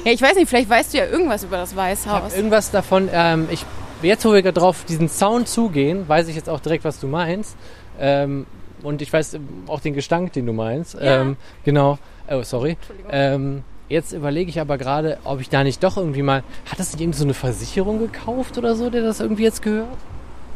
Ja, 0.05 0.13
ich 0.13 0.21
weiß 0.23 0.35
nicht, 0.37 0.49
vielleicht 0.49 0.69
weißt 0.71 0.95
du 0.95 0.99
ja 0.99 1.07
irgendwas 1.07 1.43
über 1.45 1.57
das 1.57 1.71
Ich 1.73 1.77
Weißhaus. 1.77 2.35
irgendwas 2.35 2.71
davon, 2.71 3.09
ähm, 3.13 3.49
ich, 3.51 3.65
jetzt 4.03 4.25
wo 4.25 4.33
wir 4.33 4.43
gerade 4.43 4.59
drauf 4.61 4.85
diesen 4.85 5.09
Sound 5.09 5.49
zugehen, 5.49 6.09
weiß 6.09 6.29
ich 6.29 6.37
jetzt 6.37 6.49
auch 6.49 6.61
direkt, 6.61 6.85
was 6.85 6.99
du 7.01 7.07
meinst. 7.07 7.57
Ähm, 7.99 8.47
und 8.83 9.03
ich 9.03 9.13
weiß 9.13 9.35
ähm, 9.35 9.49
auch 9.67 9.81
den 9.81 9.95
Gestank, 9.95 10.33
den 10.33 10.47
du 10.47 10.53
meinst. 10.53 10.95
Ja. 10.95 11.23
Ähm, 11.23 11.37
genau. 11.65 11.99
Oh, 12.31 12.43
sorry. 12.43 12.77
Ähm, 13.11 13.63
jetzt 13.89 14.13
überlege 14.13 14.51
ich 14.51 14.61
aber 14.61 14.79
gerade, 14.79 15.19
ob 15.25 15.41
ich 15.41 15.49
da 15.49 15.65
nicht 15.65 15.83
doch 15.83 15.97
irgendwie 15.97 16.23
mal. 16.23 16.43
Hat 16.71 16.79
das 16.79 16.93
nicht 16.93 17.01
irgendwie 17.01 17.19
so 17.19 17.25
eine 17.25 17.35
Versicherung 17.35 17.99
gekauft 17.99 18.59
oder 18.59 18.75
so, 18.75 18.91
der 18.91 19.03
das 19.03 19.21
irgendwie 19.21 19.45
jetzt 19.45 19.63
gehört? 19.63 19.89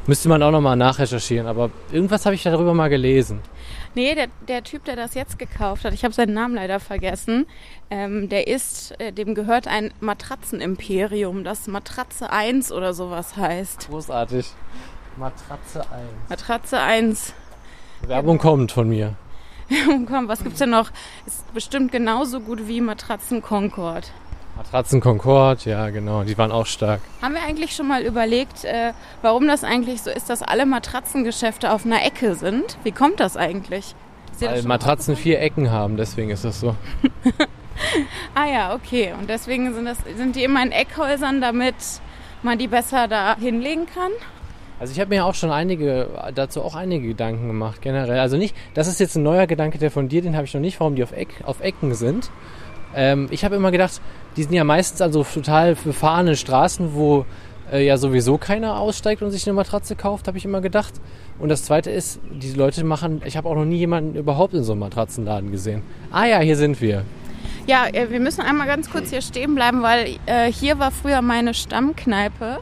Müsste 0.07 0.30
man 0.30 0.43
auch 0.43 0.51
nochmal 0.51 0.74
nachrecherchieren, 0.74 1.47
aber 1.47 1.70
irgendwas 1.93 2.24
habe 2.24 2.34
ich 2.34 2.43
darüber 2.43 2.72
mal 2.72 2.89
gelesen. 2.89 3.41
Nee, 3.95 4.14
der, 4.14 4.28
der 4.49 4.64
Typ, 4.64 4.86
der 4.86 4.97
das 4.97 5.12
jetzt 5.12 5.39
gekauft 5.39 5.84
hat, 5.84 5.93
ich 5.93 6.03
habe 6.03 6.14
seinen 6.14 6.32
Namen 6.32 6.55
leider 6.55 6.80
vergessen, 6.80 7.45
ähm, 7.91 8.30
der 8.30 8.47
ist, 8.47 8.99
äh, 9.01 9.12
dem 9.12 9.34
gehört 9.34 9.68
ein 9.68 9.93
Matratzenimperium, 10.01 11.45
das 11.45 11.66
Matratze 11.66 12.30
1 12.30 12.72
oder 12.72 12.95
sowas 12.95 13.36
heißt. 13.36 13.89
Großartig. 13.91 14.47
Matratze 15.18 15.80
1. 15.80 15.88
Matratze 16.28 16.78
1. 16.78 17.34
Werbung 18.06 18.38
kommt 18.38 18.70
von 18.70 18.88
mir. 18.88 19.14
Komm, 20.06 20.28
was 20.28 20.44
gibt's 20.44 20.60
denn 20.60 20.70
noch? 20.70 20.90
Ist 21.26 21.52
bestimmt 21.52 21.90
genauso 21.90 22.40
gut 22.40 22.68
wie 22.68 22.80
Matratzen 22.80 23.42
Concord. 23.42 24.12
Matratzen 24.56 25.00
Concord, 25.00 25.64
ja 25.64 25.90
genau, 25.90 26.22
die 26.22 26.38
waren 26.38 26.52
auch 26.52 26.66
stark. 26.66 27.00
Haben 27.20 27.34
wir 27.34 27.42
eigentlich 27.42 27.74
schon 27.74 27.88
mal 27.88 28.02
überlegt, 28.02 28.64
äh, 28.64 28.92
warum 29.22 29.46
das 29.46 29.64
eigentlich 29.64 30.02
so 30.02 30.10
ist, 30.10 30.30
dass 30.30 30.42
alle 30.42 30.66
Matratzengeschäfte 30.66 31.72
auf 31.72 31.84
einer 31.84 32.04
Ecke 32.04 32.34
sind? 32.34 32.78
Wie 32.84 32.92
kommt 32.92 33.20
das 33.20 33.36
eigentlich? 33.36 33.94
Das 34.32 34.48
Weil 34.48 34.58
schon 34.60 34.68
Matratzen 34.68 35.16
vier 35.16 35.40
Ecken 35.40 35.70
haben, 35.70 35.96
deswegen 35.96 36.30
ist 36.30 36.44
das 36.44 36.60
so. 36.60 36.74
Ah 38.34 38.46
ja, 38.46 38.74
okay. 38.74 39.14
Und 39.18 39.30
deswegen 39.30 39.72
sind, 39.72 39.84
das, 39.84 39.98
sind 40.16 40.34
die 40.34 40.42
immer 40.42 40.60
in 40.64 40.72
Eckhäusern, 40.72 41.40
damit 41.40 41.76
man 42.42 42.58
die 42.58 42.66
besser 42.66 43.06
da 43.06 43.36
hinlegen 43.36 43.86
kann. 43.86 44.10
Also 44.81 44.93
ich 44.93 45.01
habe 45.01 45.11
mir 45.11 45.24
auch 45.24 45.35
schon 45.35 45.51
einige, 45.51 46.09
dazu 46.35 46.62
auch 46.62 46.76
einige 46.76 47.09
Gedanken 47.09 47.49
gemacht, 47.49 47.83
generell. 47.83 48.18
Also 48.18 48.37
nicht, 48.37 48.55
das 48.74 48.87
ist 48.87 49.01
jetzt 49.01 49.16
ein 49.16 49.24
neuer 49.24 49.47
Gedanke, 49.47 49.79
der 49.79 49.91
von 49.91 50.09
dir, 50.09 50.22
den 50.22 50.37
habe 50.37 50.45
ich 50.45 50.55
noch 50.55 50.61
nicht, 50.61 50.79
warum 50.79 50.95
die 50.95 51.03
auf, 51.03 51.12
Eck, 51.12 51.29
auf 51.45 51.61
Ecken 51.61 51.95
sind. 51.95 52.31
Ähm, 52.95 53.26
ich 53.31 53.45
habe 53.45 53.57
immer 53.57 53.70
gedacht, 53.70 54.01
die 54.37 54.45
sind 54.45 54.53
ja 54.53 54.64
meistens 54.64 55.01
an 55.01 55.12
so 55.12 55.24
total 55.24 55.74
befahrenen 55.74 56.37
Straßen, 56.37 56.95
wo 56.95 57.26
äh, 57.72 57.85
ja 57.85 57.97
sowieso 57.97 58.39
keiner 58.39 58.79
aussteigt 58.79 59.22
und 59.22 59.31
sich 59.31 59.47
eine 59.47 59.55
Matratze 59.55 59.97
kauft, 59.97 60.29
habe 60.29 60.39
ich 60.39 60.45
immer 60.45 60.61
gedacht. 60.61 60.95
Und 61.39 61.49
das 61.49 61.64
zweite 61.64 61.91
ist, 61.91 62.20
diese 62.33 62.57
Leute 62.57 62.85
machen, 62.85 63.22
ich 63.24 63.37
habe 63.37 63.49
auch 63.49 63.55
noch 63.55 63.64
nie 63.64 63.79
jemanden 63.79 64.16
überhaupt 64.16 64.55
in 64.55 64.62
so 64.62 64.72
einem 64.72 64.81
Matratzenladen 64.81 65.51
gesehen. 65.51 65.83
Ah 66.11 66.26
ja, 66.26 66.39
hier 66.39 66.57
sind 66.57 66.81
wir. 66.81 67.05
Ja, 67.66 67.87
äh, 67.93 68.11
wir 68.11 68.20
müssen 68.20 68.41
einmal 68.41 68.66
ganz 68.66 68.91
kurz 68.91 69.11
hier 69.11 69.22
stehen 69.22 69.55
bleiben, 69.55 69.83
weil 69.83 70.16
äh, 70.26 70.51
hier 70.51 70.79
war 70.79 70.91
früher 70.91 71.20
meine 71.20 71.53
Stammkneipe. 71.53 72.61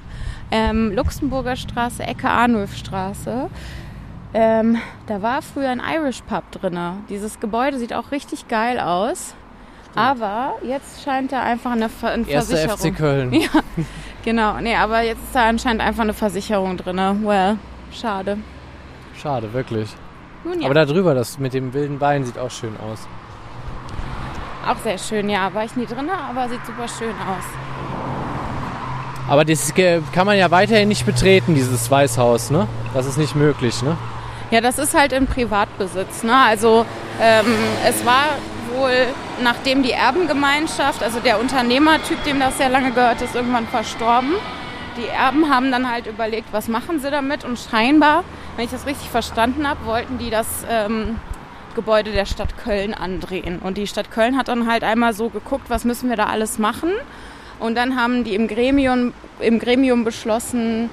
Ähm, 0.50 0.92
Luxemburger 0.92 1.56
Straße, 1.56 2.02
Ecke 2.02 2.28
Arnulfstraße. 2.28 3.50
Ähm, 4.34 4.76
da 5.06 5.22
war 5.22 5.42
früher 5.42 5.70
ein 5.70 5.80
Irish 5.80 6.22
Pub 6.22 6.50
drinne. 6.52 6.98
Dieses 7.08 7.40
Gebäude 7.40 7.78
sieht 7.78 7.92
auch 7.94 8.10
richtig 8.10 8.48
geil 8.48 8.78
aus. 8.78 9.34
Aber 9.94 10.54
jetzt 10.62 11.02
scheint 11.02 11.32
da 11.32 11.42
einfach 11.42 11.72
eine, 11.72 11.88
Ver 11.88 12.10
eine 12.10 12.28
Erster 12.28 12.56
Versicherung. 12.56 12.92
FC 12.92 12.96
Köln. 12.98 13.32
Ja, 13.40 13.48
genau. 14.24 14.58
Nee, 14.60 14.76
aber 14.76 15.00
jetzt 15.02 15.22
ist 15.22 15.34
da 15.34 15.48
anscheinend 15.48 15.80
einfach 15.80 16.02
eine 16.02 16.12
Versicherung 16.14 16.76
drinne. 16.76 17.16
Well, 17.22 17.56
schade. 17.92 18.36
Schade, 19.16 19.52
wirklich. 19.54 19.88
Nun 20.44 20.60
ja, 20.60 20.66
Aber 20.66 20.74
da 20.74 20.84
drüber, 20.84 21.14
das 21.14 21.38
mit 21.38 21.54
dem 21.54 21.72
wilden 21.72 21.98
Bein 21.98 22.24
sieht 22.24 22.38
auch 22.38 22.50
schön 22.50 22.76
aus. 22.78 23.06
auch 24.68 24.76
sehr 24.78 24.98
schön. 24.98 25.30
Ja, 25.30 25.54
war 25.54 25.64
ich 25.64 25.76
nie 25.76 25.86
drinne, 25.86 26.12
aber 26.12 26.48
sieht 26.48 26.64
super 26.66 26.88
schön 26.88 27.10
aus. 27.12 27.44
Aber 29.28 29.44
das 29.44 29.74
kann 29.74 30.26
man 30.26 30.38
ja 30.38 30.50
weiterhin 30.50 30.88
nicht 30.88 31.04
betreten, 31.04 31.54
dieses 31.54 31.90
Weißhaus, 31.90 32.50
ne? 32.50 32.68
Das 32.94 33.06
ist 33.06 33.18
nicht 33.18 33.34
möglich, 33.34 33.82
ne? 33.82 33.96
Ja, 34.50 34.60
das 34.60 34.78
ist 34.78 34.94
halt 34.94 35.12
in 35.12 35.26
Privatbesitz. 35.26 36.22
Ne? 36.22 36.36
Also 36.36 36.86
ähm, 37.20 37.46
es 37.84 38.06
war 38.06 38.26
wohl, 38.76 39.06
nachdem 39.42 39.82
die 39.82 39.90
Erbengemeinschaft, 39.90 41.02
also 41.02 41.18
der 41.18 41.40
Unternehmertyp, 41.40 42.22
dem 42.24 42.38
das 42.38 42.56
sehr 42.56 42.68
lange 42.68 42.92
gehört, 42.92 43.20
ist 43.22 43.34
irgendwann 43.34 43.66
verstorben. 43.66 44.34
Die 44.96 45.08
Erben 45.08 45.50
haben 45.50 45.72
dann 45.72 45.90
halt 45.90 46.06
überlegt, 46.06 46.52
was 46.52 46.68
machen 46.68 47.00
sie 47.00 47.10
damit 47.10 47.44
und 47.44 47.58
scheinbar, 47.58 48.22
wenn 48.54 48.64
ich 48.64 48.70
das 48.70 48.86
richtig 48.86 49.10
verstanden 49.10 49.68
habe, 49.68 49.84
wollten 49.84 50.18
die 50.18 50.30
das 50.30 50.46
ähm, 50.70 51.16
Gebäude 51.74 52.12
der 52.12 52.24
Stadt 52.24 52.56
Köln 52.56 52.94
andrehen. 52.94 53.58
Und 53.58 53.76
die 53.76 53.88
Stadt 53.88 54.12
Köln 54.12 54.38
hat 54.38 54.48
dann 54.48 54.70
halt 54.70 54.84
einmal 54.84 55.12
so 55.12 55.28
geguckt, 55.28 55.68
was 55.68 55.84
müssen 55.84 56.08
wir 56.08 56.16
da 56.16 56.26
alles 56.26 56.58
machen. 56.58 56.90
Und 57.58 57.74
dann 57.74 57.96
haben 57.96 58.24
die 58.24 58.34
im 58.34 58.48
Gremium, 58.48 59.12
im 59.40 59.58
Gremium 59.58 60.04
beschlossen, 60.04 60.90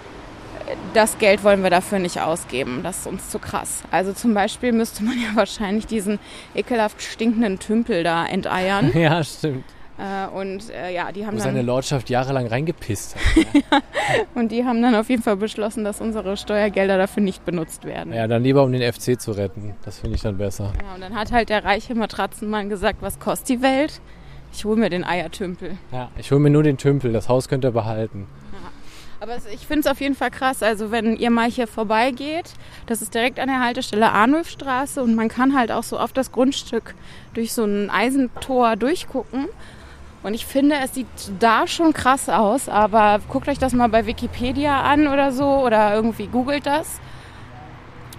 das 0.94 1.18
Geld 1.18 1.44
wollen 1.44 1.64
wir 1.64 1.70
dafür 1.70 2.00
nicht 2.00 2.22
ausgeben. 2.22 2.82
Das 2.84 3.00
ist 3.00 3.08
uns 3.08 3.30
zu 3.30 3.40
krass. 3.40 3.84
Also 3.92 4.14
zum 4.14 4.34
Beispiel 4.34 4.72
müsste 4.72 5.04
man 5.04 5.16
ja 5.22 5.36
wahrscheinlich 5.36 5.88
diesen 5.88 6.20
ekelhaft 6.56 7.02
stinkenden 7.02 7.60
Tümpel 7.60 8.04
da 8.04 8.26
enteiern. 8.26 8.92
Ja, 9.04 9.22
stimmt. 9.24 9.66
äh, 9.98 10.28
und 10.34 10.70
äh, 10.70 10.94
ja, 10.94 11.12
die 11.12 11.26
haben 11.26 11.36
Wo 11.36 11.42
seine 11.42 11.58
dann 11.58 11.66
Lordschaft 11.66 12.10
jahrelang 12.10 12.48
reingepisst 12.48 13.16
hat. 13.16 13.84
und 14.36 14.52
die 14.52 14.64
haben 14.64 14.82
dann 14.82 14.96
auf 14.96 15.10
jeden 15.10 15.22
Fall 15.22 15.36
beschlossen, 15.36 15.84
dass 15.84 16.00
unsere 16.00 16.38
Steuergelder 16.38 16.98
dafür 16.98 17.22
nicht 17.24 17.44
benutzt 17.44 17.84
werden. 17.84 18.14
Ja, 18.14 18.28
dann 18.28 18.44
lieber 18.44 18.64
um 18.64 18.72
den 18.72 18.94
FC 18.94 19.20
zu 19.20 19.32
retten. 19.32 19.76
Das 19.84 20.00
finde 20.00 20.16
ich 20.16 20.22
dann 20.22 20.38
besser. 20.38 20.72
Ja, 20.82 20.96
und 20.96 21.02
dann 21.02 21.16
hat 21.16 21.32
halt 21.34 21.50
der 21.50 21.66
reiche 21.66 21.96
Matratzenmann 21.96 22.70
gesagt, 22.70 23.02
was 23.02 23.20
kostet 23.20 23.50
die 23.50 23.62
Welt? 23.62 24.00
Ich 24.54 24.66
hole 24.66 24.80
mir 24.80 24.90
den 24.90 25.04
Eiertümpel. 25.04 25.78
Ja, 25.92 26.10
ich 26.16 26.32
hole 26.32 26.40
mir 26.40 26.52
nur 26.52 26.64
den 26.64 26.78
Tümpel. 26.78 27.12
Das 27.12 27.28
Haus 27.28 27.50
könnt 27.50 27.66
ihr 27.66 27.72
behalten. 27.72 28.28
Aber 29.20 29.38
ich 29.54 29.66
finde 29.66 29.80
es 29.82 29.88
auf 29.88 30.00
jeden 30.02 30.16
Fall 30.16 30.32
krass. 30.32 30.62
Also 30.62 30.92
wenn 30.92 31.16
ihr 31.16 31.30
mal 31.30 31.50
hier 31.50 31.66
vorbeigeht, 31.66 32.52
das 32.86 33.02
ist 33.02 33.14
direkt 33.14 33.40
an 33.40 33.48
der 33.48 33.62
Haltestelle 33.62 34.12
Arnulfstraße 34.12 35.02
und 35.02 35.16
man 35.16 35.30
kann 35.30 35.58
halt 35.58 35.72
auch 35.72 35.84
so 35.84 35.98
auf 35.98 36.14
das 36.14 36.32
Grundstück 36.32 36.94
durch 37.34 37.54
so 37.54 37.64
ein 37.64 37.90
Eisentor 37.90 38.76
durchgucken. 38.76 39.48
Und 40.24 40.34
ich 40.34 40.46
finde, 40.46 40.76
es 40.84 40.94
sieht 40.94 41.08
da 41.40 41.68
schon 41.68 41.94
krass 41.94 42.30
aus, 42.30 42.70
aber 42.70 43.20
guckt 43.30 43.48
euch 43.48 43.60
das 43.60 43.74
mal 43.74 43.90
bei 43.90 44.06
Wikipedia 44.06 44.82
an 44.82 45.08
oder 45.08 45.32
so 45.32 45.46
oder 45.46 45.96
irgendwie 45.96 46.28
googelt 46.28 46.66
das. 46.66 47.00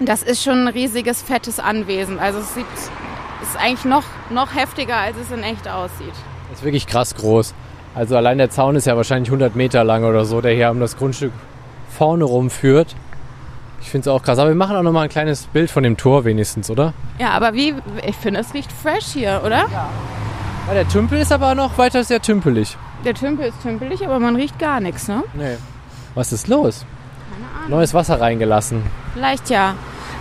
Das 0.00 0.22
ist 0.22 0.42
schon 0.42 0.66
ein 0.66 0.68
riesiges, 0.68 1.22
fettes 1.22 1.60
Anwesen. 1.60 2.18
Also 2.18 2.40
es 2.40 2.54
sieht, 2.54 2.66
ist 3.42 3.56
eigentlich 3.58 3.84
noch, 3.84 4.04
noch 4.30 4.54
heftiger, 4.54 4.96
als 4.96 5.16
es 5.16 5.30
in 5.30 5.42
echt 5.42 5.68
aussieht. 5.68 6.12
Das 6.50 6.58
ist 6.58 6.64
wirklich 6.64 6.86
krass 6.86 7.14
groß. 7.14 7.54
Also 7.94 8.16
allein 8.16 8.38
der 8.38 8.50
Zaun 8.50 8.76
ist 8.76 8.86
ja 8.86 8.96
wahrscheinlich 8.96 9.28
100 9.28 9.54
Meter 9.54 9.84
lang 9.84 10.04
oder 10.04 10.24
so, 10.24 10.40
der 10.40 10.52
hier 10.54 10.70
um 10.70 10.80
das 10.80 10.96
Grundstück 10.96 11.32
vorne 11.96 12.24
rumführt. 12.24 12.94
Ich 13.80 13.90
finde 13.90 14.08
es 14.08 14.14
auch 14.14 14.22
krass. 14.22 14.38
Aber 14.38 14.48
wir 14.48 14.56
machen 14.56 14.76
auch 14.76 14.82
nochmal 14.82 15.04
ein 15.04 15.10
kleines 15.10 15.46
Bild 15.46 15.70
von 15.70 15.82
dem 15.82 15.96
Tor 15.96 16.24
wenigstens, 16.24 16.70
oder? 16.70 16.94
Ja, 17.18 17.30
aber 17.30 17.54
wie, 17.54 17.74
ich 18.06 18.16
finde, 18.16 18.40
es 18.40 18.54
riecht 18.54 18.72
fresh 18.72 19.12
hier, 19.12 19.42
oder? 19.44 19.66
Ja, 19.70 19.90
der 20.72 20.88
Tümpel 20.88 21.20
ist 21.20 21.30
aber 21.30 21.54
noch 21.54 21.76
weiter 21.76 22.02
sehr 22.02 22.20
tümpelig. 22.20 22.76
Der 23.04 23.14
Tümpel 23.14 23.46
ist 23.46 23.60
tümpelig, 23.62 24.04
aber 24.04 24.18
man 24.18 24.34
riecht 24.36 24.58
gar 24.58 24.80
nichts, 24.80 25.06
ne? 25.06 25.22
Nee. 25.34 25.58
Was 26.14 26.32
ist 26.32 26.48
los? 26.48 26.86
Keine 27.30 27.64
Ahnung. 27.64 27.78
Neues 27.78 27.92
Wasser 27.92 28.20
reingelassen. 28.20 28.82
Vielleicht 29.12 29.50
ja. 29.50 29.74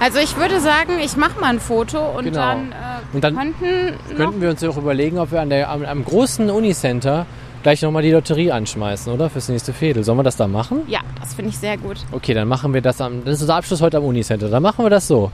Also 0.04 0.20
ich 0.20 0.36
würde 0.36 0.60
sagen, 0.60 1.00
ich 1.02 1.16
mache 1.16 1.40
mal 1.40 1.52
ein 1.52 1.62
Foto 1.62 1.98
und 2.18 2.26
Genau. 2.26 2.36
dann, 2.38 2.72
äh, 2.74 3.16
Und 3.16 3.24
dann 3.24 3.36
könnten 3.38 4.18
könnten 4.18 4.42
wir 4.42 4.50
uns 4.50 4.62
auch 4.66 4.76
überlegen, 4.76 5.18
ob 5.18 5.32
wir 5.32 5.40
an 5.40 5.50
der, 5.50 5.70
am, 5.70 5.86
am 5.86 6.04
großen 6.04 6.50
Unicenter 6.50 7.26
gleich 7.64 7.82
nochmal 7.84 8.04
die 8.04 8.12
Lotterie 8.12 8.52
anschmeißen, 8.52 9.14
oder? 9.14 9.30
Fürs 9.30 9.48
nächste 9.48 9.72
Fädel. 9.72 10.04
Sollen 10.04 10.18
wir 10.20 10.24
das 10.24 10.36
da 10.36 10.50
machen? 10.50 10.82
Ja, 10.90 11.00
das 11.22 11.34
finde 11.36 11.52
ich 11.52 11.58
sehr 11.58 11.78
gut. 11.78 12.02
Okay, 12.12 12.34
dann 12.34 12.50
machen 12.50 12.74
wir 12.74 12.82
das 12.82 13.00
am. 13.00 13.24
Das 13.24 13.36
ist 13.36 13.42
unser 13.44 13.56
Abschluss 13.56 13.80
heute 13.82 13.96
am 13.96 14.04
Unicenter. 14.04 14.50
Dann 14.50 14.62
machen 14.62 14.84
wir 14.84 14.90
das 14.90 15.08
so. 15.08 15.32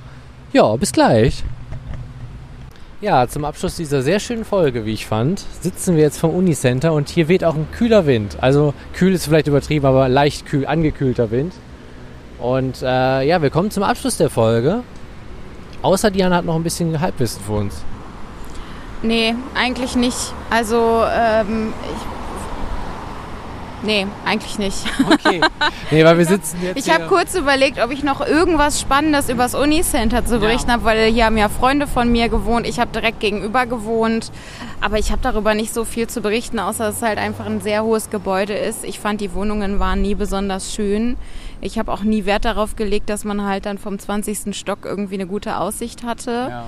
Ja, 0.54 0.76
bis 0.76 0.92
gleich. 0.92 1.44
Ja, 3.02 3.28
zum 3.28 3.46
Abschluss 3.46 3.76
dieser 3.76 4.04
sehr 4.04 4.20
schönen 4.20 4.46
Folge, 4.46 4.86
wie 4.86 4.94
ich 4.94 5.08
fand, 5.08 5.44
sitzen 5.62 5.96
wir 5.96 6.04
jetzt 6.04 6.20
vom 6.20 6.30
Unicenter 6.30 6.94
und 6.94 7.10
hier 7.10 7.28
weht 7.28 7.44
auch 7.44 7.56
ein 7.56 7.66
kühler 7.72 8.06
Wind. 8.06 8.38
Also 8.40 8.76
kühl 8.94 9.14
ist 9.14 9.26
vielleicht 9.26 9.48
übertrieben, 9.48 9.88
aber 9.88 10.10
leicht 10.10 10.46
kühl, 10.46 10.68
angekühlter 10.68 11.32
Wind. 11.32 11.54
Und 12.40 12.82
äh, 12.82 13.24
ja, 13.24 13.42
wir 13.42 13.50
kommen 13.50 13.70
zum 13.72 13.84
Abschluss 13.84 14.18
der 14.18 14.30
Folge. 14.30 14.84
Außer 15.82 16.12
Diana 16.12 16.38
hat 16.38 16.46
noch 16.46 16.56
ein 16.56 16.64
bisschen 16.64 17.00
Halbwissen 17.00 17.42
für 17.44 17.54
uns. 17.54 17.84
Nee, 19.02 19.36
eigentlich 19.56 19.96
nicht. 19.96 20.34
Also, 20.50 21.04
ähm, 21.14 21.74
ich. 21.84 22.20
Nee, 23.82 24.08
eigentlich 24.26 24.60
nicht. 24.60 24.76
Okay. 25.10 25.40
Nee, 25.90 26.04
weil 26.04 26.18
wir 26.18 26.26
sitzen 26.26 26.60
jetzt. 26.62 26.78
Ich 26.78 26.94
habe 26.94 27.06
kurz 27.06 27.34
überlegt, 27.34 27.82
ob 27.82 27.92
ich 27.92 28.04
noch 28.04 28.20
irgendwas 28.20 28.82
Spannendes 28.82 29.30
übers 29.30 29.56
Unicenter 29.56 30.26
zu 30.26 30.40
berichten 30.40 30.72
habe, 30.72 30.84
weil 30.84 31.12
hier 31.12 31.26
haben 31.26 31.38
ja 31.38 31.48
Freunde 31.48 31.88
von 31.88 32.12
mir 32.12 32.28
gewohnt. 32.28 32.68
Ich 32.68 32.80
habe 32.80 32.92
direkt 32.92 33.22
gegenüber 33.22 33.66
gewohnt. 33.66 34.32
Aber 34.82 34.98
ich 34.98 35.12
habe 35.12 35.22
darüber 35.22 35.54
nicht 35.54 35.74
so 35.74 35.86
viel 35.86 36.08
zu 36.08 36.20
berichten, 36.22 36.60
außer 36.60 36.86
dass 36.86 36.98
es 36.98 37.02
halt 37.02 37.18
einfach 37.18 37.46
ein 37.46 37.62
sehr 37.62 37.84
hohes 37.84 38.10
Gebäude 38.10 38.54
ist. 38.54 38.84
Ich 38.84 39.00
fand, 39.00 39.22
die 39.22 39.34
Wohnungen 39.34 39.80
waren 39.80 40.02
nie 40.02 40.16
besonders 40.16 40.74
schön. 40.74 41.16
Ich 41.62 41.78
habe 41.78 41.92
auch 41.92 42.04
nie 42.04 42.26
Wert 42.26 42.46
darauf 42.46 42.76
gelegt, 42.76 43.10
dass 43.10 43.26
man 43.26 43.44
halt 43.44 43.66
dann 43.66 43.78
vom 43.78 44.00
20. 44.00 44.56
Stock 44.56 44.80
irgendwie 44.86 45.16
eine 45.16 45.28
gute 45.28 45.58
Aussicht 45.58 46.04
hatte. 46.04 46.48
Ja. 46.50 46.66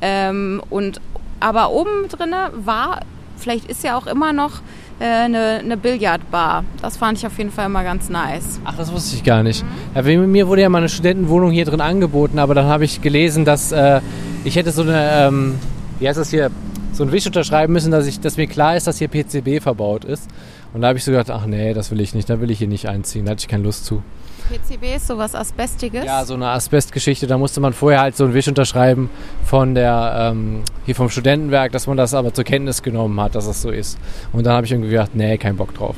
Ähm, 0.00 0.62
und 0.70 1.00
aber 1.40 1.70
oben 1.70 2.08
drinne 2.08 2.50
war, 2.54 3.00
vielleicht 3.36 3.66
ist 3.70 3.84
ja 3.84 3.96
auch 3.96 4.06
immer 4.06 4.32
noch 4.32 4.60
äh, 5.00 5.04
eine, 5.04 5.60
eine 5.62 5.76
Billardbar. 5.76 6.64
Das 6.80 6.96
fand 6.96 7.18
ich 7.18 7.26
auf 7.26 7.36
jeden 7.38 7.50
Fall 7.50 7.66
immer 7.66 7.84
ganz 7.84 8.08
nice. 8.08 8.60
Ach, 8.64 8.76
das 8.76 8.92
wusste 8.92 9.16
ich 9.16 9.24
gar 9.24 9.42
nicht. 9.42 9.64
Ja, 9.94 10.04
wegen 10.04 10.30
mir 10.30 10.48
wurde 10.48 10.62
ja 10.62 10.68
mal 10.68 10.78
eine 10.78 10.88
Studentenwohnung 10.88 11.50
hier 11.50 11.64
drin 11.64 11.80
angeboten, 11.80 12.38
aber 12.38 12.54
dann 12.54 12.66
habe 12.66 12.84
ich 12.84 13.02
gelesen, 13.02 13.44
dass 13.44 13.72
äh, 13.72 14.00
ich 14.44 14.56
hätte 14.56 14.70
so 14.70 14.82
eine, 14.82 15.26
ähm, 15.26 15.54
wie 15.98 16.08
heißt 16.08 16.18
das 16.18 16.30
hier, 16.30 16.50
so 16.92 17.02
einen 17.02 17.12
Wisch 17.12 17.26
unterschreiben 17.26 17.72
müssen, 17.72 17.90
dass, 17.90 18.06
ich, 18.06 18.20
dass 18.20 18.36
mir 18.36 18.46
klar 18.46 18.76
ist, 18.76 18.86
dass 18.86 18.98
hier 18.98 19.08
PCB 19.08 19.60
verbaut 19.60 20.04
ist. 20.04 20.30
Und 20.72 20.80
da 20.80 20.88
habe 20.88 20.98
ich 20.98 21.04
so 21.04 21.10
gedacht, 21.10 21.30
ach 21.30 21.46
nee, 21.46 21.74
das 21.74 21.90
will 21.90 22.00
ich 22.00 22.14
nicht, 22.14 22.30
da 22.30 22.40
will 22.40 22.50
ich 22.50 22.58
hier 22.58 22.68
nicht 22.68 22.88
einziehen, 22.88 23.24
da 23.24 23.32
hatte 23.32 23.40
ich 23.40 23.48
keine 23.48 23.64
Lust 23.64 23.84
zu. 23.84 24.02
PCB 24.48 24.96
ist 24.96 25.06
sowas 25.06 25.34
Asbestiges. 25.34 26.04
Ja, 26.04 26.24
so 26.24 26.34
eine 26.34 26.48
Asbestgeschichte, 26.48 27.26
da 27.26 27.38
musste 27.38 27.60
man 27.60 27.72
vorher 27.72 28.00
halt 28.00 28.16
so 28.16 28.24
einen 28.24 28.34
Wisch 28.34 28.48
unterschreiben 28.48 29.10
von 29.44 29.74
der, 29.74 30.32
ähm, 30.32 30.62
hier 30.84 30.94
vom 30.94 31.10
Studentenwerk, 31.10 31.72
dass 31.72 31.86
man 31.86 31.96
das 31.96 32.14
aber 32.14 32.34
zur 32.34 32.44
Kenntnis 32.44 32.82
genommen 32.82 33.20
hat, 33.20 33.34
dass 33.34 33.46
das 33.46 33.62
so 33.62 33.70
ist. 33.70 33.98
Und 34.32 34.44
dann 34.44 34.54
habe 34.54 34.66
ich 34.66 34.72
irgendwie 34.72 34.90
gedacht, 34.90 35.14
nee, 35.14 35.38
kein 35.38 35.56
Bock 35.56 35.74
drauf. 35.74 35.96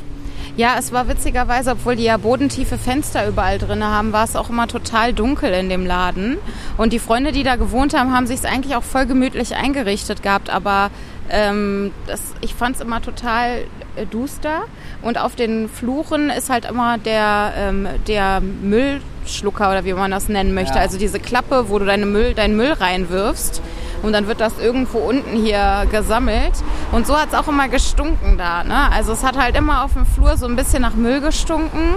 Ja, 0.57 0.77
es 0.79 0.91
war 0.91 1.07
witzigerweise, 1.07 1.73
obwohl 1.73 1.97
die 1.97 2.05
ja 2.05 2.17
bodentiefe 2.17 2.79
Fenster 2.79 3.29
überall 3.29 3.59
drin 3.59 3.85
haben, 3.85 4.15
war 4.15 4.25
es 4.25 4.37
auch 4.37 4.49
immer 4.49 4.67
total 4.67 5.13
dunkel 5.13 5.53
in 5.53 5.69
dem 5.69 5.85
Laden. 5.85 6.39
Und 6.79 6.95
die 6.95 6.99
Freunde, 6.99 7.33
die 7.33 7.43
da 7.43 7.57
gewohnt 7.57 7.93
haben, 7.93 8.15
haben 8.15 8.27
sich 8.27 8.39
es 8.39 8.45
eigentlich 8.47 8.75
auch 8.75 8.83
voll 8.83 9.05
gemütlich 9.05 9.55
eingerichtet 9.55 10.23
gehabt. 10.23 10.49
Aber 10.49 10.91
ähm, 11.29 11.91
das, 12.07 12.21
ich 12.41 12.55
fand 12.55 12.77
es 12.77 12.81
immer 12.81 13.03
total 13.03 13.65
duster. 14.05 14.65
Und 15.03 15.19
auf 15.19 15.35
den 15.35 15.69
Fluren 15.69 16.31
ist 16.31 16.51
halt 16.51 16.65
immer 16.67 16.99
der, 16.99 17.53
ähm, 17.57 17.89
der 18.07 18.41
Müllschlucker 18.41 19.71
oder 19.71 19.85
wie 19.85 19.93
man 19.95 20.11
das 20.11 20.29
nennen 20.29 20.55
möchte. 20.55 20.75
Ja. 20.75 20.83
Also 20.83 20.99
diese 20.99 21.21
Klappe, 21.21 21.69
wo 21.69 21.79
du 21.79 21.87
deine 21.87 22.07
Müll, 22.07 22.35
deinen 22.35 22.57
Müll 22.57 22.73
reinwirfst. 22.73 23.63
Und 24.03 24.13
dann 24.13 24.29
wird 24.29 24.41
das 24.41 24.59
irgendwo 24.59 24.99
unten 24.99 25.37
hier 25.37 25.87
gesammelt. 25.91 26.53
Und 26.93 27.07
so 27.07 27.17
hat 27.17 27.29
es 27.29 27.35
auch 27.35 27.49
immer 27.49 27.69
gestunken 27.69 28.37
da. 28.37 28.63
Ne? 28.63 28.91
Also 28.93 29.13
es 29.13 29.25
hat 29.25 29.39
halt 29.39 29.57
immer 29.57 29.85
auf 29.85 29.95
dem 29.95 30.07
Flur 30.07 30.37
so 30.37 30.47
ein 30.47 30.57
bisschen 30.57 30.83
nach 30.83 30.95
Müll 30.95 31.21
gestunken. 31.21 31.97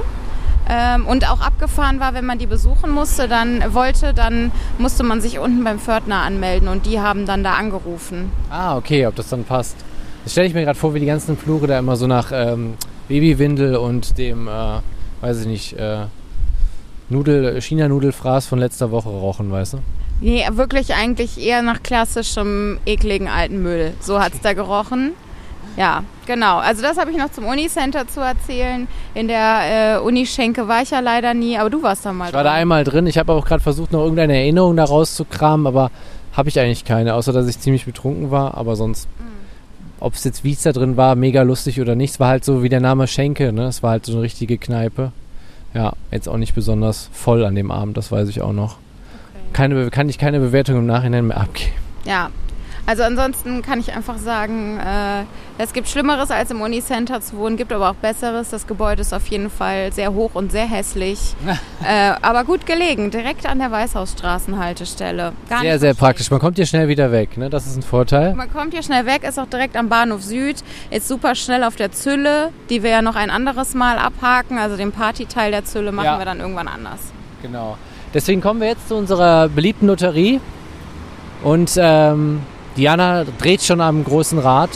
Ähm, 0.71 1.07
und 1.07 1.29
auch 1.29 1.41
abgefahren 1.41 1.99
war, 1.99 2.13
wenn 2.13 2.25
man 2.25 2.37
die 2.37 2.45
besuchen 2.45 2.91
musste, 2.91 3.27
dann 3.27 3.73
wollte, 3.73 4.13
dann 4.13 4.51
musste 4.77 5.03
man 5.03 5.19
sich 5.19 5.39
unten 5.39 5.63
beim 5.63 5.79
Pförtner 5.79 6.17
anmelden 6.17 6.67
und 6.67 6.85
die 6.85 6.99
haben 6.99 7.25
dann 7.25 7.43
da 7.43 7.53
angerufen. 7.53 8.31
Ah, 8.51 8.77
okay, 8.77 9.07
ob 9.07 9.15
das 9.15 9.29
dann 9.29 9.45
passt. 9.45 9.75
Das 10.23 10.33
stelle 10.33 10.47
ich 10.47 10.53
mir 10.53 10.63
gerade 10.63 10.77
vor, 10.77 10.93
wie 10.93 10.99
die 10.99 11.05
ganzen 11.05 11.37
Flure 11.37 11.67
da 11.67 11.79
immer 11.79 11.95
so 11.95 12.05
nach 12.07 12.31
ähm, 12.33 12.73
Babywindel 13.07 13.75
und 13.77 14.17
dem, 14.17 14.47
äh, 14.47 14.51
weiß 15.21 15.41
ich 15.41 15.47
nicht, 15.47 15.73
äh, 15.73 16.05
Nudel, 17.09 17.59
China-Nudelfraß 17.61 18.45
von 18.47 18.59
letzter 18.59 18.91
Woche 18.91 19.09
rauchen, 19.09 19.51
weißt 19.51 19.73
du? 19.73 19.77
Nee, 20.21 20.45
wirklich 20.51 20.93
eigentlich 20.93 21.39
eher 21.43 21.61
nach 21.61 21.81
klassischem, 21.81 22.77
ekligen 22.85 23.27
alten 23.27 23.63
Müll. 23.63 23.93
So 24.01 24.19
hat 24.19 24.33
es 24.33 24.41
da 24.41 24.53
gerochen. 24.53 25.13
Ja, 25.77 26.03
genau. 26.27 26.57
Also 26.57 26.81
das 26.81 26.97
habe 26.97 27.09
ich 27.11 27.17
noch 27.17 27.31
zum 27.31 27.45
Unicenter 27.45 28.05
zu 28.07 28.19
erzählen. 28.19 28.87
In 29.15 29.29
der 29.29 29.95
äh, 29.95 29.99
Unischenke 29.99 30.67
war 30.67 30.81
ich 30.81 30.91
ja 30.91 30.99
leider 30.99 31.33
nie, 31.33 31.57
aber 31.57 31.69
du 31.69 31.81
warst 31.81 32.05
da 32.05 32.11
mal 32.11 32.27
Ich 32.27 32.33
war 32.33 32.43
da 32.43 32.49
drin. 32.51 32.59
einmal 32.59 32.83
drin. 32.83 33.07
Ich 33.07 33.17
habe 33.17 33.31
auch 33.31 33.45
gerade 33.45 33.63
versucht, 33.63 33.93
noch 33.93 34.01
irgendeine 34.01 34.35
Erinnerung 34.35 34.75
da 34.75 34.83
rauszukramen, 34.83 35.65
aber 35.65 35.89
habe 36.33 36.49
ich 36.49 36.59
eigentlich 36.59 36.83
keine, 36.85 37.13
außer 37.15 37.31
dass 37.31 37.47
ich 37.47 37.59
ziemlich 37.59 37.85
betrunken 37.85 38.29
war. 38.29 38.55
Aber 38.57 38.75
sonst, 38.75 39.07
ob 39.99 40.13
es 40.13 40.23
jetzt 40.23 40.43
wie 40.43 40.53
es 40.53 40.63
da 40.63 40.71
drin 40.71 40.97
war, 40.97 41.15
mega 41.15 41.41
lustig 41.41 41.79
oder 41.81 41.95
nicht, 41.95 42.11
es 42.13 42.19
war 42.19 42.29
halt 42.29 42.45
so 42.45 42.63
wie 42.63 42.69
der 42.69 42.79
Name 42.81 43.07
Schenke, 43.07 43.51
ne? 43.53 43.65
Es 43.65 43.83
war 43.83 43.91
halt 43.91 44.05
so 44.05 44.13
eine 44.13 44.21
richtige 44.21 44.57
Kneipe. 44.57 45.11
Ja, 45.73 45.93
jetzt 46.11 46.27
auch 46.27 46.37
nicht 46.37 46.55
besonders 46.55 47.09
voll 47.13 47.45
an 47.45 47.53
dem 47.55 47.69
Abend, 47.71 47.95
das 47.97 48.11
weiß 48.11 48.27
ich 48.29 48.41
auch 48.41 48.53
noch. 48.53 48.77
Keine, 49.53 49.75
Be- 49.75 49.89
kann 49.91 50.09
ich 50.09 50.17
keine 50.17 50.39
Bewertung 50.39 50.77
im 50.77 50.85
Nachhinein 50.85 51.27
mehr 51.27 51.37
abgeben. 51.39 51.71
Ja, 52.05 52.29
also 52.89 53.03
ansonsten 53.03 53.61
kann 53.61 53.79
ich 53.79 53.95
einfach 53.95 54.17
sagen, 54.17 54.79
äh, 54.79 55.23
es 55.59 55.73
gibt 55.73 55.87
Schlimmeres 55.87 56.31
als 56.31 56.49
im 56.49 56.59
Unicenter 56.59 57.21
zu 57.21 57.37
wohnen, 57.37 57.55
gibt 57.55 57.71
aber 57.71 57.91
auch 57.91 57.93
Besseres. 57.93 58.49
Das 58.49 58.65
Gebäude 58.65 59.01
ist 59.01 59.13
auf 59.13 59.27
jeden 59.27 59.51
Fall 59.51 59.93
sehr 59.93 60.11
hoch 60.11 60.31
und 60.33 60.51
sehr 60.51 60.65
hässlich, 60.65 61.35
äh, 61.83 62.13
aber 62.23 62.45
gut 62.45 62.65
gelegen, 62.65 63.11
direkt 63.11 63.45
an 63.45 63.59
der 63.59 63.69
Weißhausstraßenhaltestelle. 63.69 65.33
Gar 65.49 65.61
Sehr, 65.61 65.77
sehr 65.77 65.93
praktisch. 65.93 66.31
Man 66.31 66.39
kommt 66.39 66.55
hier 66.55 66.65
schnell 66.65 66.87
wieder 66.87 67.11
weg, 67.11 67.37
ne? 67.37 67.51
Das 67.51 67.67
ist 67.67 67.75
ein 67.77 67.83
Vorteil. 67.83 68.33
Man 68.33 68.51
kommt 68.51 68.73
hier 68.73 68.81
schnell 68.81 69.05
weg, 69.05 69.23
ist 69.23 69.37
auch 69.39 69.45
direkt 69.45 69.77
am 69.77 69.87
Bahnhof 69.87 70.23
Süd, 70.23 70.63
ist 70.89 71.07
super 71.07 71.35
schnell 71.35 71.63
auf 71.63 71.75
der 71.75 71.91
Zülle, 71.91 72.49
die 72.71 72.81
wir 72.81 72.89
ja 72.89 73.01
noch 73.03 73.15
ein 73.15 73.29
anderes 73.29 73.75
Mal 73.75 73.99
abhaken. 73.99 74.57
Also 74.57 74.77
den 74.77 74.91
Partyteil 74.91 75.51
der 75.51 75.63
Zülle 75.63 75.91
machen 75.91 76.05
Ja. 76.05 76.17
wir 76.17 76.25
dann 76.25 76.39
irgendwann 76.39 76.67
anders. 76.67 76.99
Genau. 77.43 77.77
Deswegen 78.15 78.41
kommen 78.41 78.61
wir 78.61 78.67
jetzt 78.69 78.87
zu 78.87 78.95
unserer 78.95 79.47
beliebten 79.47 79.85
Lotterie. 79.85 80.41
Und 81.43 81.73
ähm, 81.77 82.41
Diana 82.77 83.25
dreht 83.39 83.61
schon 83.63 83.81
am 83.81 84.03
großen 84.03 84.39
Rad. 84.39 84.69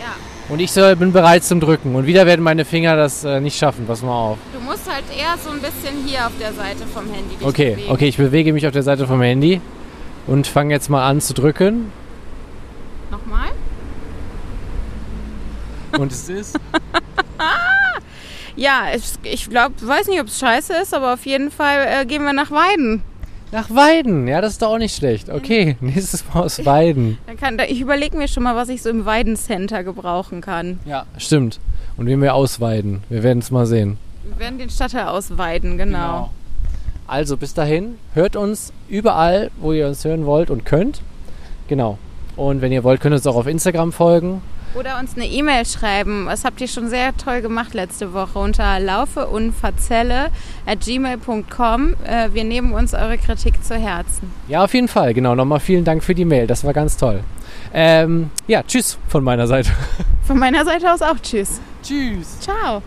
Ja. 0.00 0.14
Und 0.48 0.60
ich 0.60 0.72
soll, 0.72 0.96
bin 0.96 1.12
bereit 1.12 1.44
zum 1.44 1.60
Drücken. 1.60 1.94
Und 1.94 2.06
wieder 2.06 2.26
werden 2.26 2.42
meine 2.42 2.64
Finger 2.64 2.96
das 2.96 3.24
äh, 3.24 3.40
nicht 3.40 3.58
schaffen. 3.58 3.86
Pass 3.86 4.02
mal 4.02 4.12
auf. 4.12 4.38
Du 4.52 4.60
musst 4.60 4.90
halt 4.90 5.04
eher 5.16 5.36
so 5.42 5.50
ein 5.50 5.60
bisschen 5.60 6.04
hier 6.06 6.26
auf 6.26 6.32
der 6.40 6.52
Seite 6.52 6.84
vom 6.92 7.04
Handy 7.12 7.36
dich 7.36 7.46
Okay, 7.46 7.70
bewegen. 7.74 7.90
okay, 7.92 8.08
ich 8.08 8.16
bewege 8.16 8.52
mich 8.52 8.66
auf 8.66 8.72
der 8.72 8.82
Seite 8.82 9.06
vom 9.06 9.20
Handy 9.22 9.60
und 10.26 10.46
fange 10.46 10.72
jetzt 10.72 10.88
mal 10.88 11.06
an 11.08 11.20
zu 11.20 11.34
drücken. 11.34 11.92
Nochmal? 13.10 13.50
Und 15.98 16.10
es 16.12 16.28
ist. 16.28 16.58
Ja, 18.56 18.84
ich, 18.94 19.02
ich 19.24 19.50
glaube, 19.50 19.74
weiß 19.80 20.06
nicht, 20.06 20.20
ob 20.20 20.28
es 20.28 20.38
scheiße 20.38 20.74
ist, 20.80 20.94
aber 20.94 21.14
auf 21.14 21.26
jeden 21.26 21.50
Fall 21.50 21.88
äh, 21.88 22.06
gehen 22.06 22.22
wir 22.22 22.32
nach 22.32 22.52
Weiden. 22.52 23.02
Nach 23.54 23.70
Weiden. 23.70 24.26
Ja, 24.26 24.40
das 24.40 24.54
ist 24.54 24.62
doch 24.62 24.70
auch 24.70 24.78
nicht 24.78 24.96
schlecht. 24.96 25.30
Okay, 25.30 25.76
nächstes 25.80 26.24
Mal 26.26 26.42
aus 26.42 26.64
Weiden. 26.64 27.18
Dann 27.28 27.36
kann, 27.36 27.56
ich 27.68 27.80
überlege 27.80 28.16
mir 28.16 28.26
schon 28.26 28.42
mal, 28.42 28.56
was 28.56 28.68
ich 28.68 28.82
so 28.82 28.90
im 28.90 29.06
Weidencenter 29.06 29.84
gebrauchen 29.84 30.40
kann. 30.40 30.80
Ja, 30.84 31.06
stimmt. 31.18 31.60
Und 31.96 32.06
wen 32.06 32.20
wir 32.20 32.34
ausweiden. 32.34 33.04
Wir 33.08 33.22
werden 33.22 33.38
es 33.38 33.52
mal 33.52 33.64
sehen. 33.66 33.96
Wir 34.24 34.40
werden 34.40 34.58
den 34.58 34.70
Stadtteil 34.70 35.06
ausweiden, 35.06 35.78
genau. 35.78 36.30
Also 37.06 37.36
bis 37.36 37.54
dahin, 37.54 37.94
hört 38.14 38.34
uns 38.34 38.72
überall, 38.88 39.52
wo 39.60 39.72
ihr 39.72 39.86
uns 39.86 40.04
hören 40.04 40.26
wollt 40.26 40.50
und 40.50 40.64
könnt. 40.64 41.02
Genau. 41.68 41.98
Und 42.34 42.60
wenn 42.60 42.72
ihr 42.72 42.82
wollt, 42.82 43.00
könnt 43.00 43.12
ihr 43.12 43.18
uns 43.18 43.26
auch 43.28 43.36
auf 43.36 43.46
Instagram 43.46 43.92
folgen. 43.92 44.42
Oder 44.74 44.98
uns 44.98 45.14
eine 45.14 45.26
E-Mail 45.26 45.64
schreiben. 45.66 46.26
Das 46.26 46.44
habt 46.44 46.60
ihr 46.60 46.68
schon 46.68 46.88
sehr 46.88 47.16
toll 47.16 47.42
gemacht 47.42 47.74
letzte 47.74 48.12
Woche 48.12 48.38
unter 48.38 48.80
laufeunverzelle 48.80 50.30
at 50.66 50.80
gmail.com. 50.80 51.94
Äh, 52.04 52.30
wir 52.32 52.44
nehmen 52.44 52.72
uns 52.72 52.92
eure 52.92 53.18
Kritik 53.18 53.62
zu 53.62 53.76
Herzen. 53.76 54.32
Ja, 54.48 54.64
auf 54.64 54.74
jeden 54.74 54.88
Fall. 54.88 55.14
Genau. 55.14 55.34
Nochmal 55.34 55.60
vielen 55.60 55.84
Dank 55.84 56.02
für 56.02 56.14
die 56.14 56.24
Mail. 56.24 56.46
Das 56.46 56.64
war 56.64 56.72
ganz 56.72 56.96
toll. 56.96 57.20
Ähm, 57.72 58.30
ja, 58.46 58.62
tschüss 58.62 58.98
von 59.08 59.22
meiner 59.22 59.46
Seite. 59.46 59.70
Von 60.26 60.38
meiner 60.38 60.64
Seite 60.64 60.92
aus 60.92 61.02
auch 61.02 61.18
Tschüss. 61.22 61.60
Tschüss. 61.82 62.40
Ciao. 62.40 62.82